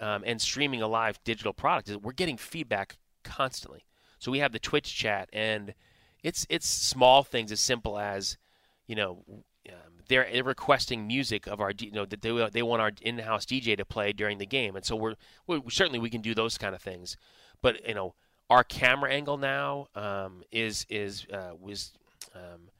um, 0.00 0.22
and 0.26 0.40
streaming 0.40 0.82
a 0.82 0.88
live 0.88 1.22
digital 1.24 1.52
product 1.52 1.88
is 1.88 1.96
we're 1.96 2.12
getting 2.12 2.36
feedback 2.36 2.98
constantly. 3.22 3.84
So 4.18 4.30
we 4.30 4.38
have 4.38 4.52
the 4.52 4.58
Twitch 4.58 4.94
chat, 4.94 5.28
and 5.32 5.74
it's 6.22 6.46
it's 6.48 6.68
small 6.68 7.22
things 7.22 7.52
as 7.52 7.60
simple 7.60 7.98
as, 7.98 8.38
you 8.86 8.96
know, 8.96 9.22
um, 9.68 10.02
they're, 10.08 10.26
they're 10.32 10.44
requesting 10.44 11.06
music 11.06 11.46
of 11.46 11.60
our, 11.60 11.72
you 11.78 11.90
know, 11.90 12.06
that 12.06 12.22
they 12.22 12.48
they 12.50 12.62
want 12.62 12.82
our 12.82 12.92
in-house 13.02 13.44
DJ 13.44 13.76
to 13.76 13.84
play 13.84 14.12
during 14.12 14.38
the 14.38 14.46
game, 14.46 14.76
and 14.76 14.84
so 14.84 14.96
we're, 14.96 15.14
we're 15.46 15.60
certainly 15.68 15.98
we 15.98 16.10
can 16.10 16.22
do 16.22 16.34
those 16.34 16.56
kind 16.58 16.74
of 16.74 16.82
things, 16.82 17.16
but 17.60 17.86
you 17.86 17.94
know, 17.94 18.14
our 18.50 18.64
camera 18.64 19.10
angle 19.10 19.36
now 19.36 19.88
um, 19.94 20.42
is 20.50 20.86
is 20.88 21.26
uh, 21.32 21.52
was. 21.60 21.92
Um, 22.34 22.70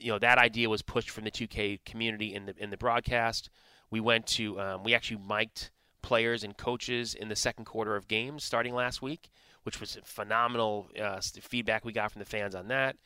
you 0.00 0.12
know 0.12 0.18
that 0.20 0.38
idea 0.38 0.68
was 0.68 0.80
pushed 0.80 1.10
from 1.10 1.24
the 1.24 1.30
2K 1.30 1.80
community 1.84 2.32
in 2.32 2.46
the 2.46 2.54
in 2.56 2.70
the 2.70 2.76
broadcast. 2.76 3.50
We 3.90 3.98
went 4.00 4.26
to 4.28 4.60
um, 4.60 4.84
we 4.84 4.94
actually 4.94 5.20
mic'd 5.28 5.70
players 6.02 6.44
and 6.44 6.56
coaches 6.56 7.14
in 7.14 7.28
the 7.28 7.36
second 7.36 7.64
quarter 7.64 7.96
of 7.96 8.08
games 8.08 8.44
starting 8.44 8.74
last 8.74 9.02
week, 9.02 9.30
which 9.62 9.80
was 9.80 9.98
phenomenal 10.04 10.88
uh, 11.00 11.20
feedback 11.40 11.84
we 11.84 11.92
got 11.92 12.12
from 12.12 12.20
the 12.20 12.26
fans 12.26 12.54
on 12.54 12.68
that. 12.68 12.96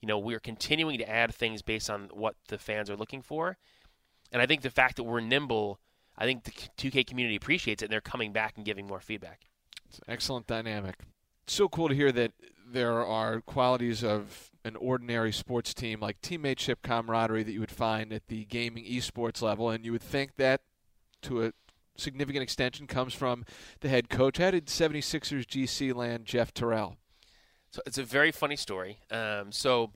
You 0.00 0.06
know, 0.06 0.18
we're 0.18 0.40
continuing 0.40 0.98
to 0.98 1.08
add 1.08 1.34
things 1.34 1.62
based 1.62 1.90
on 1.90 2.08
what 2.12 2.34
the 2.48 2.58
fans 2.58 2.88
are 2.90 2.96
looking 2.96 3.22
for. 3.22 3.56
And 4.32 4.40
I 4.40 4.46
think 4.46 4.62
the 4.62 4.70
fact 4.70 4.96
that 4.96 5.04
we're 5.04 5.20
nimble, 5.20 5.80
I 6.16 6.24
think 6.24 6.44
the 6.44 6.52
2K 6.52 7.06
community 7.06 7.36
appreciates 7.36 7.82
it 7.82 7.86
and 7.86 7.92
they're 7.92 8.00
coming 8.00 8.32
back 8.32 8.54
and 8.56 8.64
giving 8.64 8.86
more 8.86 9.00
feedback. 9.00 9.42
It's 9.88 9.98
an 9.98 10.04
excellent 10.08 10.46
dynamic. 10.46 10.96
so 11.46 11.68
cool 11.68 11.88
to 11.88 11.94
hear 11.94 12.12
that 12.12 12.32
there 12.66 13.04
are 13.04 13.40
qualities 13.40 14.04
of 14.04 14.50
an 14.64 14.76
ordinary 14.76 15.32
sports 15.32 15.74
team 15.74 16.00
like 16.00 16.20
teammateship 16.20 16.76
camaraderie 16.82 17.42
that 17.42 17.52
you 17.52 17.60
would 17.60 17.70
find 17.70 18.12
at 18.12 18.28
the 18.28 18.44
gaming 18.44 18.84
esports 18.84 19.42
level 19.42 19.70
and 19.70 19.84
you 19.84 19.92
would 19.92 20.02
think 20.02 20.36
that 20.36 20.60
to 21.22 21.44
a 21.44 21.52
significant 21.96 22.42
extension 22.42 22.86
comes 22.86 23.14
from 23.14 23.44
the 23.80 23.88
head 23.88 24.08
coach. 24.08 24.38
How 24.38 24.50
did 24.50 24.66
76ers 24.66 25.46
GC 25.46 25.94
land 25.94 26.24
Jeff 26.24 26.52
Terrell? 26.52 26.96
So 27.70 27.80
it's 27.86 27.98
a 27.98 28.04
very 28.04 28.32
funny 28.32 28.56
story. 28.56 28.98
Um, 29.10 29.52
so 29.52 29.92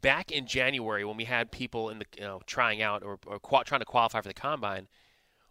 back 0.00 0.30
in 0.30 0.46
January, 0.46 1.04
when 1.04 1.16
we 1.16 1.24
had 1.24 1.50
people 1.50 1.88
in 1.88 1.98
the 1.98 2.06
you 2.18 2.24
know, 2.24 2.40
trying 2.46 2.82
out 2.82 3.02
or, 3.02 3.18
or 3.26 3.38
qual- 3.38 3.64
trying 3.64 3.80
to 3.80 3.86
qualify 3.86 4.20
for 4.20 4.28
the 4.28 4.34
combine, 4.34 4.88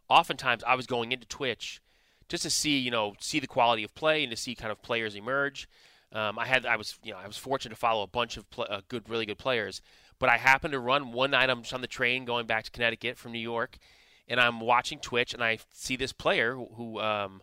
oftentimes 0.09 0.63
I 0.63 0.75
was 0.75 0.85
going 0.85 1.11
into 1.11 1.25
Twitch 1.25 1.81
just 2.27 2.43
to 2.43 2.49
see 2.49 2.77
you 2.77 2.91
know 2.91 3.13
see 3.19 3.39
the 3.39 3.47
quality 3.47 3.83
of 3.83 3.93
play 3.95 4.23
and 4.23 4.31
to 4.31 4.37
see 4.37 4.55
kind 4.55 4.71
of 4.71 4.81
players 4.81 5.15
emerge. 5.15 5.67
Um, 6.11 6.39
I 6.39 6.45
had 6.45 6.65
I 6.65 6.75
was 6.75 6.97
you 7.03 7.11
know 7.11 7.17
I 7.17 7.27
was 7.27 7.37
fortunate 7.37 7.75
to 7.75 7.79
follow 7.79 8.03
a 8.03 8.07
bunch 8.07 8.37
of 8.37 8.49
pl- 8.49 8.67
uh, 8.69 8.81
good 8.87 9.09
really 9.09 9.25
good 9.25 9.37
players, 9.37 9.81
but 10.19 10.29
I 10.29 10.37
happened 10.37 10.73
to 10.73 10.79
run 10.79 11.11
one 11.11 11.31
night. 11.31 11.49
I'm 11.49 11.63
on 11.73 11.81
the 11.81 11.87
train 11.87 12.25
going 12.25 12.45
back 12.45 12.63
to 12.65 12.71
Connecticut 12.71 13.17
from 13.17 13.31
New 13.31 13.39
York, 13.39 13.77
and 14.27 14.39
I'm 14.39 14.59
watching 14.59 14.99
Twitch, 14.99 15.33
and 15.33 15.43
I 15.43 15.59
see 15.73 15.95
this 15.95 16.11
player 16.11 16.55
who, 16.55 16.99
um, 16.99 17.41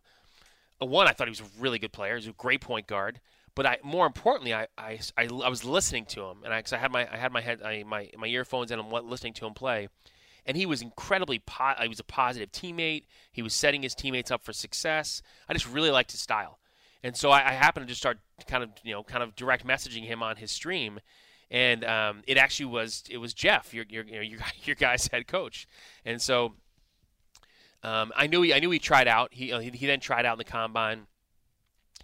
one, 0.78 1.06
I 1.06 1.12
thought 1.12 1.28
he 1.28 1.30
was 1.30 1.40
a 1.40 1.60
really 1.60 1.78
good 1.78 1.92
player. 1.92 2.16
He's 2.16 2.26
a 2.26 2.32
great 2.32 2.60
point 2.60 2.86
guard. 2.86 3.20
But 3.54 3.66
I, 3.66 3.78
more 3.82 4.06
importantly, 4.06 4.54
I, 4.54 4.66
I, 4.78 4.98
I, 5.16 5.24
I 5.26 5.48
was 5.48 5.64
listening 5.64 6.06
to 6.06 6.24
him, 6.24 6.38
and 6.44 6.54
I, 6.54 6.62
I 6.72 6.76
had 6.76 6.90
my, 6.90 7.06
I 7.12 7.16
had 7.16 7.32
my 7.32 7.42
head, 7.42 7.62
I, 7.62 7.82
my, 7.82 8.08
my 8.16 8.26
earphones 8.26 8.70
and 8.70 8.80
I'm 8.80 8.90
listening 8.90 9.34
to 9.34 9.46
him 9.46 9.52
play, 9.52 9.88
and 10.46 10.56
he 10.56 10.64
was 10.64 10.80
incredibly, 10.80 11.38
po- 11.38 11.74
he 11.80 11.88
was 11.88 12.00
a 12.00 12.04
positive 12.04 12.50
teammate. 12.50 13.04
He 13.30 13.42
was 13.42 13.52
setting 13.52 13.82
his 13.82 13.94
teammates 13.94 14.30
up 14.30 14.42
for 14.42 14.54
success. 14.54 15.22
I 15.48 15.52
just 15.52 15.68
really 15.68 15.90
liked 15.90 16.12
his 16.12 16.20
style, 16.20 16.58
and 17.02 17.14
so 17.14 17.30
I, 17.30 17.50
I 17.50 17.52
happened 17.52 17.86
to 17.86 17.88
just 17.88 18.00
start 18.00 18.18
kind 18.46 18.64
of, 18.64 18.70
you 18.82 18.92
know, 18.92 19.02
kind 19.02 19.22
of 19.22 19.36
direct 19.36 19.66
messaging 19.66 20.04
him 20.04 20.22
on 20.22 20.36
his 20.36 20.50
stream, 20.50 20.98
and 21.50 21.84
um, 21.84 22.22
it 22.26 22.38
actually 22.38 22.66
was, 22.66 23.04
it 23.10 23.18
was 23.18 23.34
Jeff, 23.34 23.74
your, 23.74 23.84
your, 23.90 24.04
your, 24.04 24.24
your 24.64 24.76
guy's 24.76 25.08
head 25.08 25.26
coach, 25.26 25.68
and 26.06 26.22
so 26.22 26.54
um, 27.82 28.12
I 28.16 28.26
knew 28.26 28.42
he 28.42 28.54
I 28.54 28.60
knew 28.60 28.70
he 28.70 28.78
tried 28.78 29.08
out. 29.08 29.32
He, 29.32 29.50
he, 29.50 29.70
he 29.70 29.86
then 29.86 30.00
tried 30.00 30.24
out 30.24 30.34
in 30.34 30.38
the 30.38 30.44
combine. 30.44 31.06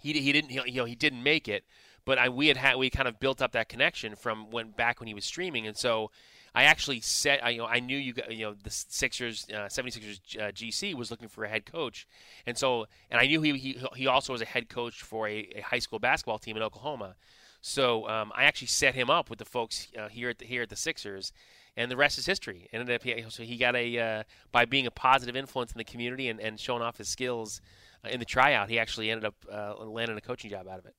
He 0.01 0.13
he 0.13 0.31
didn't 0.31 0.49
he, 0.49 0.61
you 0.65 0.77
know 0.77 0.85
he 0.85 0.95
didn't 0.95 1.23
make 1.23 1.47
it, 1.47 1.63
but 2.05 2.17
I 2.17 2.29
we 2.29 2.47
had 2.47 2.57
had 2.57 2.75
we 2.75 2.89
kind 2.89 3.07
of 3.07 3.19
built 3.19 3.41
up 3.41 3.53
that 3.53 3.69
connection 3.69 4.15
from 4.15 4.51
when 4.51 4.71
back 4.71 4.99
when 4.99 5.07
he 5.07 5.13
was 5.13 5.25
streaming, 5.25 5.67
and 5.67 5.77
so 5.77 6.11
I 6.53 6.63
actually 6.63 6.99
said 7.01 7.39
I 7.41 7.51
you 7.51 7.59
know 7.59 7.65
I 7.65 7.79
knew 7.79 7.97
you 7.97 8.13
you 8.29 8.45
know 8.45 8.55
the 8.61 8.69
Sixers 8.69 9.47
uh, 9.49 9.67
76ers 9.67 10.19
uh, 10.37 10.51
GC 10.51 10.95
was 10.95 11.11
looking 11.11 11.29
for 11.29 11.45
a 11.45 11.49
head 11.49 11.65
coach, 11.65 12.07
and 12.45 12.57
so 12.57 12.87
and 13.09 13.19
I 13.21 13.27
knew 13.27 13.41
he 13.41 13.57
he, 13.57 13.81
he 13.95 14.07
also 14.07 14.33
was 14.33 14.41
a 14.41 14.45
head 14.45 14.69
coach 14.69 15.01
for 15.01 15.27
a, 15.27 15.49
a 15.55 15.61
high 15.61 15.79
school 15.79 15.99
basketball 15.99 16.39
team 16.39 16.57
in 16.57 16.63
Oklahoma. 16.63 17.15
So 17.61 18.07
um, 18.07 18.31
I 18.35 18.45
actually 18.45 18.67
set 18.67 18.95
him 18.95 19.09
up 19.09 19.29
with 19.29 19.39
the 19.39 19.45
folks 19.45 19.89
uh, 19.97 20.07
here 20.07 20.29
at 20.29 20.39
the, 20.39 20.45
here 20.45 20.61
at 20.61 20.69
the 20.69 20.77
Sixers, 20.77 21.33
and 21.77 21.89
the 21.89 21.97
rest 21.97 22.17
is 22.17 22.25
history. 22.25 22.67
Ended 22.73 22.95
up 22.95 23.31
so 23.31 23.43
he 23.43 23.57
got 23.57 23.75
a 23.75 23.99
uh, 23.99 24.23
by 24.51 24.65
being 24.65 24.87
a 24.87 24.91
positive 24.91 25.35
influence 25.35 25.71
in 25.71 25.77
the 25.77 25.83
community 25.83 26.29
and, 26.29 26.39
and 26.39 26.59
showing 26.59 26.81
off 26.81 26.97
his 26.97 27.09
skills 27.09 27.61
uh, 28.03 28.09
in 28.09 28.19
the 28.19 28.25
tryout. 28.25 28.69
He 28.69 28.79
actually 28.79 29.09
ended 29.09 29.25
up 29.25 29.35
uh, 29.51 29.83
landing 29.85 30.17
a 30.17 30.21
coaching 30.21 30.49
job 30.49 30.67
out 30.67 30.79
of 30.79 30.85
it. 30.85 30.95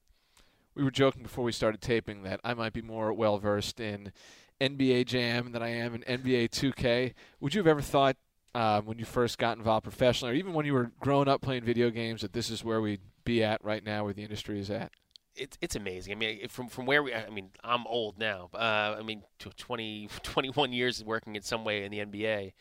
We 0.75 0.85
were 0.85 0.91
joking 0.91 1.23
before 1.23 1.45
we 1.45 1.53
started 1.53 1.81
taping 1.81 2.23
that 2.23 2.41
I 2.45 2.55
might 2.55 2.73
be 2.73 2.83
more 2.83 3.13
well 3.13 3.39
versed 3.39 3.81
in 3.81 4.13
NBA 4.61 5.07
Jam 5.07 5.53
than 5.53 5.63
I 5.63 5.69
am 5.71 5.95
in 5.95 6.03
NBA 6.03 6.51
2K. 6.51 7.15
Would 7.41 7.55
you 7.55 7.61
have 7.61 7.67
ever 7.67 7.81
thought 7.81 8.17
um, 8.55 8.87
when 8.87 8.99
you 8.99 9.05
first 9.05 9.39
got 9.39 9.57
involved 9.57 9.85
professionally, 9.85 10.35
or 10.35 10.37
even 10.37 10.53
when 10.53 10.67
you 10.67 10.75
were 10.75 10.91
growing 11.01 11.29
up 11.29 11.41
playing 11.41 11.65
video 11.65 11.91
games, 11.91 12.23
that 12.23 12.33
this 12.33 12.51
is 12.51 12.65
where 12.65 12.81
we'd 12.81 13.01
be 13.25 13.43
at 13.43 13.65
right 13.65 13.85
now, 13.85 14.05
where 14.05 14.13
the 14.13 14.23
industry 14.23 14.59
is 14.59 14.71
at? 14.71 14.93
It's 15.41 15.59
it's 15.61 15.77
amazing. 15.77 16.13
I 16.13 16.17
mean, 16.17 16.49
from 16.49 16.69
from 16.69 16.87
where 16.87 17.03
we, 17.03 17.15
I 17.15 17.31
mean, 17.31 17.51
I'm 17.65 17.87
old 17.87 18.19
now. 18.19 18.51
Uh, 18.55 18.97
I 18.99 19.03
mean, 19.03 19.23
20, 19.39 20.09
21 20.23 20.73
years 20.73 21.03
working 21.05 21.37
in 21.37 21.43
some 21.43 21.65
way 21.65 21.85
in 21.85 21.91
the 21.91 21.99
NBA. 21.99 22.53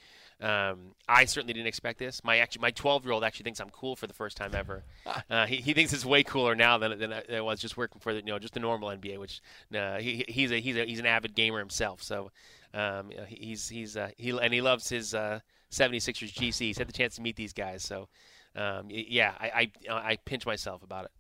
Um, 0.42 0.96
I 1.08 1.26
certainly 1.26 1.54
didn't 1.54 1.68
expect 1.68 2.00
this. 2.00 2.24
My 2.24 2.38
actually, 2.38 2.62
my 2.62 2.72
12 2.72 3.04
year 3.04 3.12
old 3.12 3.26
actually 3.26 3.44
thinks 3.44 3.60
I'm 3.60 3.70
cool 3.70 3.98
for 3.98 4.08
the 4.08 4.14
first 4.14 4.38
time 4.38 4.56
ever. 4.56 4.84
Uh, 5.30 5.46
he, 5.46 5.58
he 5.58 5.74
thinks 5.74 5.94
it's 5.94 6.06
way 6.06 6.24
cooler 6.24 6.56
now 6.56 6.78
than 6.78 6.98
than 6.98 7.12
it 7.12 7.44
was 7.44 7.60
just 7.60 7.78
working 7.78 8.00
for 8.00 8.14
the 8.14 8.20
you 8.20 8.26
know 8.28 8.40
just 8.40 8.54
the 8.54 8.60
normal 8.60 8.90
NBA. 8.90 9.20
Which 9.20 9.42
uh, 9.76 9.98
he 9.98 10.24
he's 10.28 10.52
a 10.52 10.60
he's 10.60 10.76
a 10.76 10.86
he's 10.86 11.00
an 11.00 11.06
avid 11.06 11.36
gamer 11.36 11.60
himself. 11.60 12.02
So 12.02 12.32
um, 12.74 13.12
he's 13.28 13.70
he's 13.70 13.98
uh, 13.98 14.10
he 14.18 14.30
and 14.30 14.54
he 14.54 14.62
loves 14.62 14.90
his 14.90 15.14
uh, 15.14 15.40
76ers 15.72 16.34
GC. 16.34 16.60
He's 16.60 16.78
had 16.78 16.88
the 16.88 16.94
chance 16.94 17.16
to 17.16 17.22
meet 17.22 17.36
these 17.36 17.54
guys. 17.54 17.84
So 17.84 18.08
um, 18.56 18.86
yeah, 18.90 19.34
I, 19.40 19.72
I 19.90 19.94
I 20.12 20.16
pinch 20.26 20.46
myself 20.46 20.84
about 20.84 21.06
it. 21.06 21.12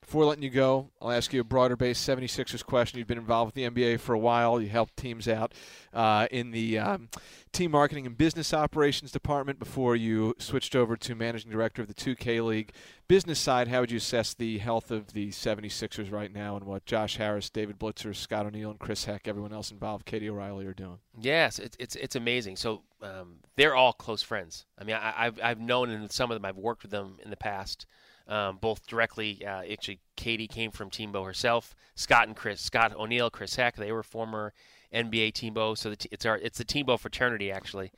Before 0.00 0.24
letting 0.24 0.42
you 0.42 0.50
go, 0.50 0.90
I'll 1.00 1.12
ask 1.12 1.32
you 1.32 1.40
a 1.40 1.44
broader 1.44 1.76
based 1.76 2.06
76ers 2.06 2.64
question. 2.64 2.98
You've 2.98 3.08
been 3.08 3.18
involved 3.18 3.54
with 3.54 3.54
the 3.54 3.70
NBA 3.70 4.00
for 4.00 4.14
a 4.14 4.18
while. 4.18 4.60
You 4.60 4.68
helped 4.68 4.96
teams 4.96 5.28
out 5.28 5.54
uh, 5.94 6.26
in 6.30 6.50
the 6.50 6.78
um, 6.78 7.08
team 7.52 7.70
marketing 7.70 8.06
and 8.06 8.18
business 8.18 8.52
operations 8.52 9.12
department 9.12 9.58
before 9.58 9.94
you 9.94 10.34
switched 10.38 10.74
over 10.74 10.96
to 10.96 11.14
managing 11.14 11.50
director 11.50 11.82
of 11.82 11.88
the 11.88 11.94
2K 11.94 12.44
League. 12.44 12.72
Business 13.08 13.38
side, 13.38 13.68
how 13.68 13.80
would 13.80 13.90
you 13.90 13.98
assess 13.98 14.34
the 14.34 14.58
health 14.58 14.90
of 14.90 15.12
the 15.12 15.30
76ers 15.30 16.10
right 16.10 16.32
now 16.32 16.56
and 16.56 16.64
what 16.64 16.84
Josh 16.84 17.16
Harris, 17.16 17.48
David 17.48 17.78
Blitzer, 17.78 18.14
Scott 18.14 18.46
O'Neill, 18.46 18.70
and 18.70 18.78
Chris 18.78 19.04
Heck, 19.04 19.28
everyone 19.28 19.52
else 19.52 19.70
involved, 19.70 20.04
Katie 20.04 20.28
O'Reilly, 20.28 20.66
are 20.66 20.74
doing? 20.74 20.98
Yes, 21.18 21.58
it's, 21.58 21.76
it's, 21.78 21.94
it's 21.96 22.16
amazing. 22.16 22.56
So 22.56 22.82
um, 23.02 23.36
they're 23.56 23.76
all 23.76 23.92
close 23.92 24.22
friends. 24.22 24.66
I 24.78 24.84
mean, 24.84 24.96
I, 24.96 25.14
I've, 25.16 25.40
I've 25.42 25.60
known 25.60 25.90
and 25.90 26.10
some 26.10 26.30
of 26.30 26.34
them, 26.34 26.44
I've 26.44 26.56
worked 26.56 26.82
with 26.82 26.90
them 26.90 27.18
in 27.22 27.30
the 27.30 27.36
past 27.36 27.86
um, 28.28 28.58
both 28.60 28.86
directly. 28.86 29.44
Uh, 29.44 29.62
actually, 29.70 30.00
Katie 30.16 30.48
came 30.48 30.70
from 30.70 30.90
TMBO 30.90 31.24
herself. 31.24 31.74
Scott 31.94 32.26
and 32.26 32.36
Chris, 32.36 32.60
Scott 32.60 32.94
O'Neill, 32.94 33.30
Chris 33.30 33.56
Heck, 33.56 33.76
they 33.76 33.92
were 33.92 34.02
former 34.02 34.52
NBA 34.92 35.32
TMBO. 35.32 35.76
So 35.76 35.90
the, 35.90 36.08
it's 36.10 36.26
our 36.26 36.36
it's 36.36 36.58
the 36.58 36.64
TMBO 36.64 36.98
fraternity 36.98 37.50
actually. 37.50 37.92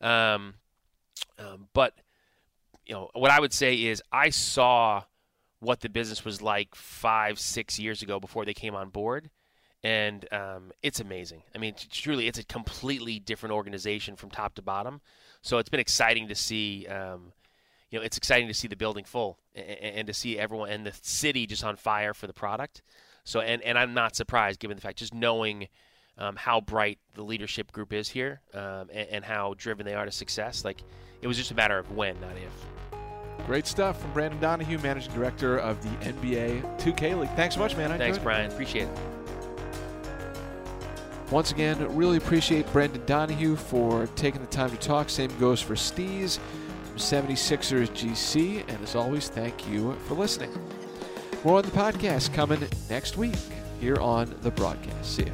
Um, 0.00 0.54
um, 1.38 1.68
but 1.72 1.94
you 2.86 2.94
know 2.94 3.10
what 3.14 3.30
I 3.30 3.40
would 3.40 3.52
say 3.52 3.74
is 3.74 4.02
I 4.12 4.30
saw 4.30 5.04
what 5.60 5.80
the 5.80 5.88
business 5.88 6.24
was 6.24 6.42
like 6.42 6.74
five 6.74 7.38
six 7.38 7.78
years 7.78 8.02
ago 8.02 8.20
before 8.20 8.44
they 8.44 8.54
came 8.54 8.74
on 8.74 8.90
board. 8.90 9.30
And 9.82 10.26
um, 10.32 10.72
it's 10.82 11.00
amazing. 11.00 11.42
I 11.54 11.58
mean, 11.58 11.74
truly, 11.90 12.26
it's 12.26 12.38
a 12.38 12.44
completely 12.44 13.18
different 13.18 13.54
organization 13.54 14.16
from 14.16 14.30
top 14.30 14.54
to 14.54 14.62
bottom. 14.62 15.02
So 15.42 15.58
it's 15.58 15.68
been 15.68 15.78
exciting 15.80 16.28
to 16.28 16.34
see 16.34 16.86
um, 16.86 17.32
you 17.94 18.00
know, 18.00 18.04
it's 18.04 18.16
exciting 18.16 18.48
to 18.48 18.54
see 18.54 18.66
the 18.66 18.74
building 18.74 19.04
full 19.04 19.38
and, 19.54 19.68
and, 19.68 20.06
to 20.08 20.12
see 20.12 20.36
everyone 20.36 20.68
and 20.68 20.84
the 20.84 20.92
city 21.02 21.46
just 21.46 21.62
on 21.62 21.76
fire 21.76 22.12
for 22.12 22.26
the 22.26 22.32
product. 22.32 22.82
So, 23.22 23.38
and, 23.38 23.62
and 23.62 23.78
I'm 23.78 23.94
not 23.94 24.16
surprised 24.16 24.58
given 24.58 24.76
the 24.76 24.80
fact 24.80 24.98
just 24.98 25.14
knowing 25.14 25.68
um, 26.18 26.34
how 26.34 26.60
bright 26.60 26.98
the 27.14 27.22
leadership 27.22 27.70
group 27.70 27.92
is 27.92 28.08
here 28.08 28.40
um, 28.52 28.90
and, 28.92 29.08
and, 29.10 29.24
how 29.24 29.54
driven 29.56 29.86
they 29.86 29.94
are 29.94 30.06
to 30.06 30.10
success. 30.10 30.64
Like, 30.64 30.82
it 31.22 31.28
was 31.28 31.36
just 31.36 31.52
a 31.52 31.54
matter 31.54 31.78
of 31.78 31.92
when, 31.92 32.20
not 32.20 32.32
if. 32.32 33.46
Great 33.46 33.68
stuff 33.68 34.00
from 34.00 34.12
Brendan 34.12 34.40
Donohue, 34.40 34.78
managing 34.78 35.12
director 35.14 35.58
of 35.58 35.80
the 35.84 36.04
NBA 36.04 36.80
2K 36.80 37.20
League. 37.20 37.30
Thanks 37.36 37.54
so 37.54 37.60
much, 37.60 37.76
man. 37.76 37.92
I 37.92 37.98
Thanks, 37.98 38.18
Brian. 38.18 38.50
Appreciate 38.50 38.88
it. 38.88 38.98
Once 41.30 41.52
again, 41.52 41.78
really 41.94 42.16
appreciate 42.16 42.70
Brendan 42.72 43.04
Donohue 43.06 43.54
for 43.54 44.08
taking 44.16 44.40
the 44.40 44.48
time 44.48 44.70
to 44.70 44.76
talk. 44.78 45.08
Same 45.08 45.30
goes 45.38 45.60
for 45.60 45.74
Steez 45.74 46.40
from 46.94 47.00
76ers 47.00 47.90
GC. 47.90 48.64
And 48.68 48.82
as 48.82 48.94
always, 48.94 49.28
thank 49.28 49.68
you 49.68 49.94
for 50.06 50.14
listening. 50.14 50.50
More 51.44 51.58
on 51.58 51.62
the 51.62 51.70
podcast 51.70 52.32
coming 52.32 52.62
next 52.88 53.16
week 53.16 53.34
here 53.80 53.96
on 53.96 54.34
the 54.42 54.50
broadcast. 54.50 55.16
See 55.16 55.24
ya. 55.24 55.32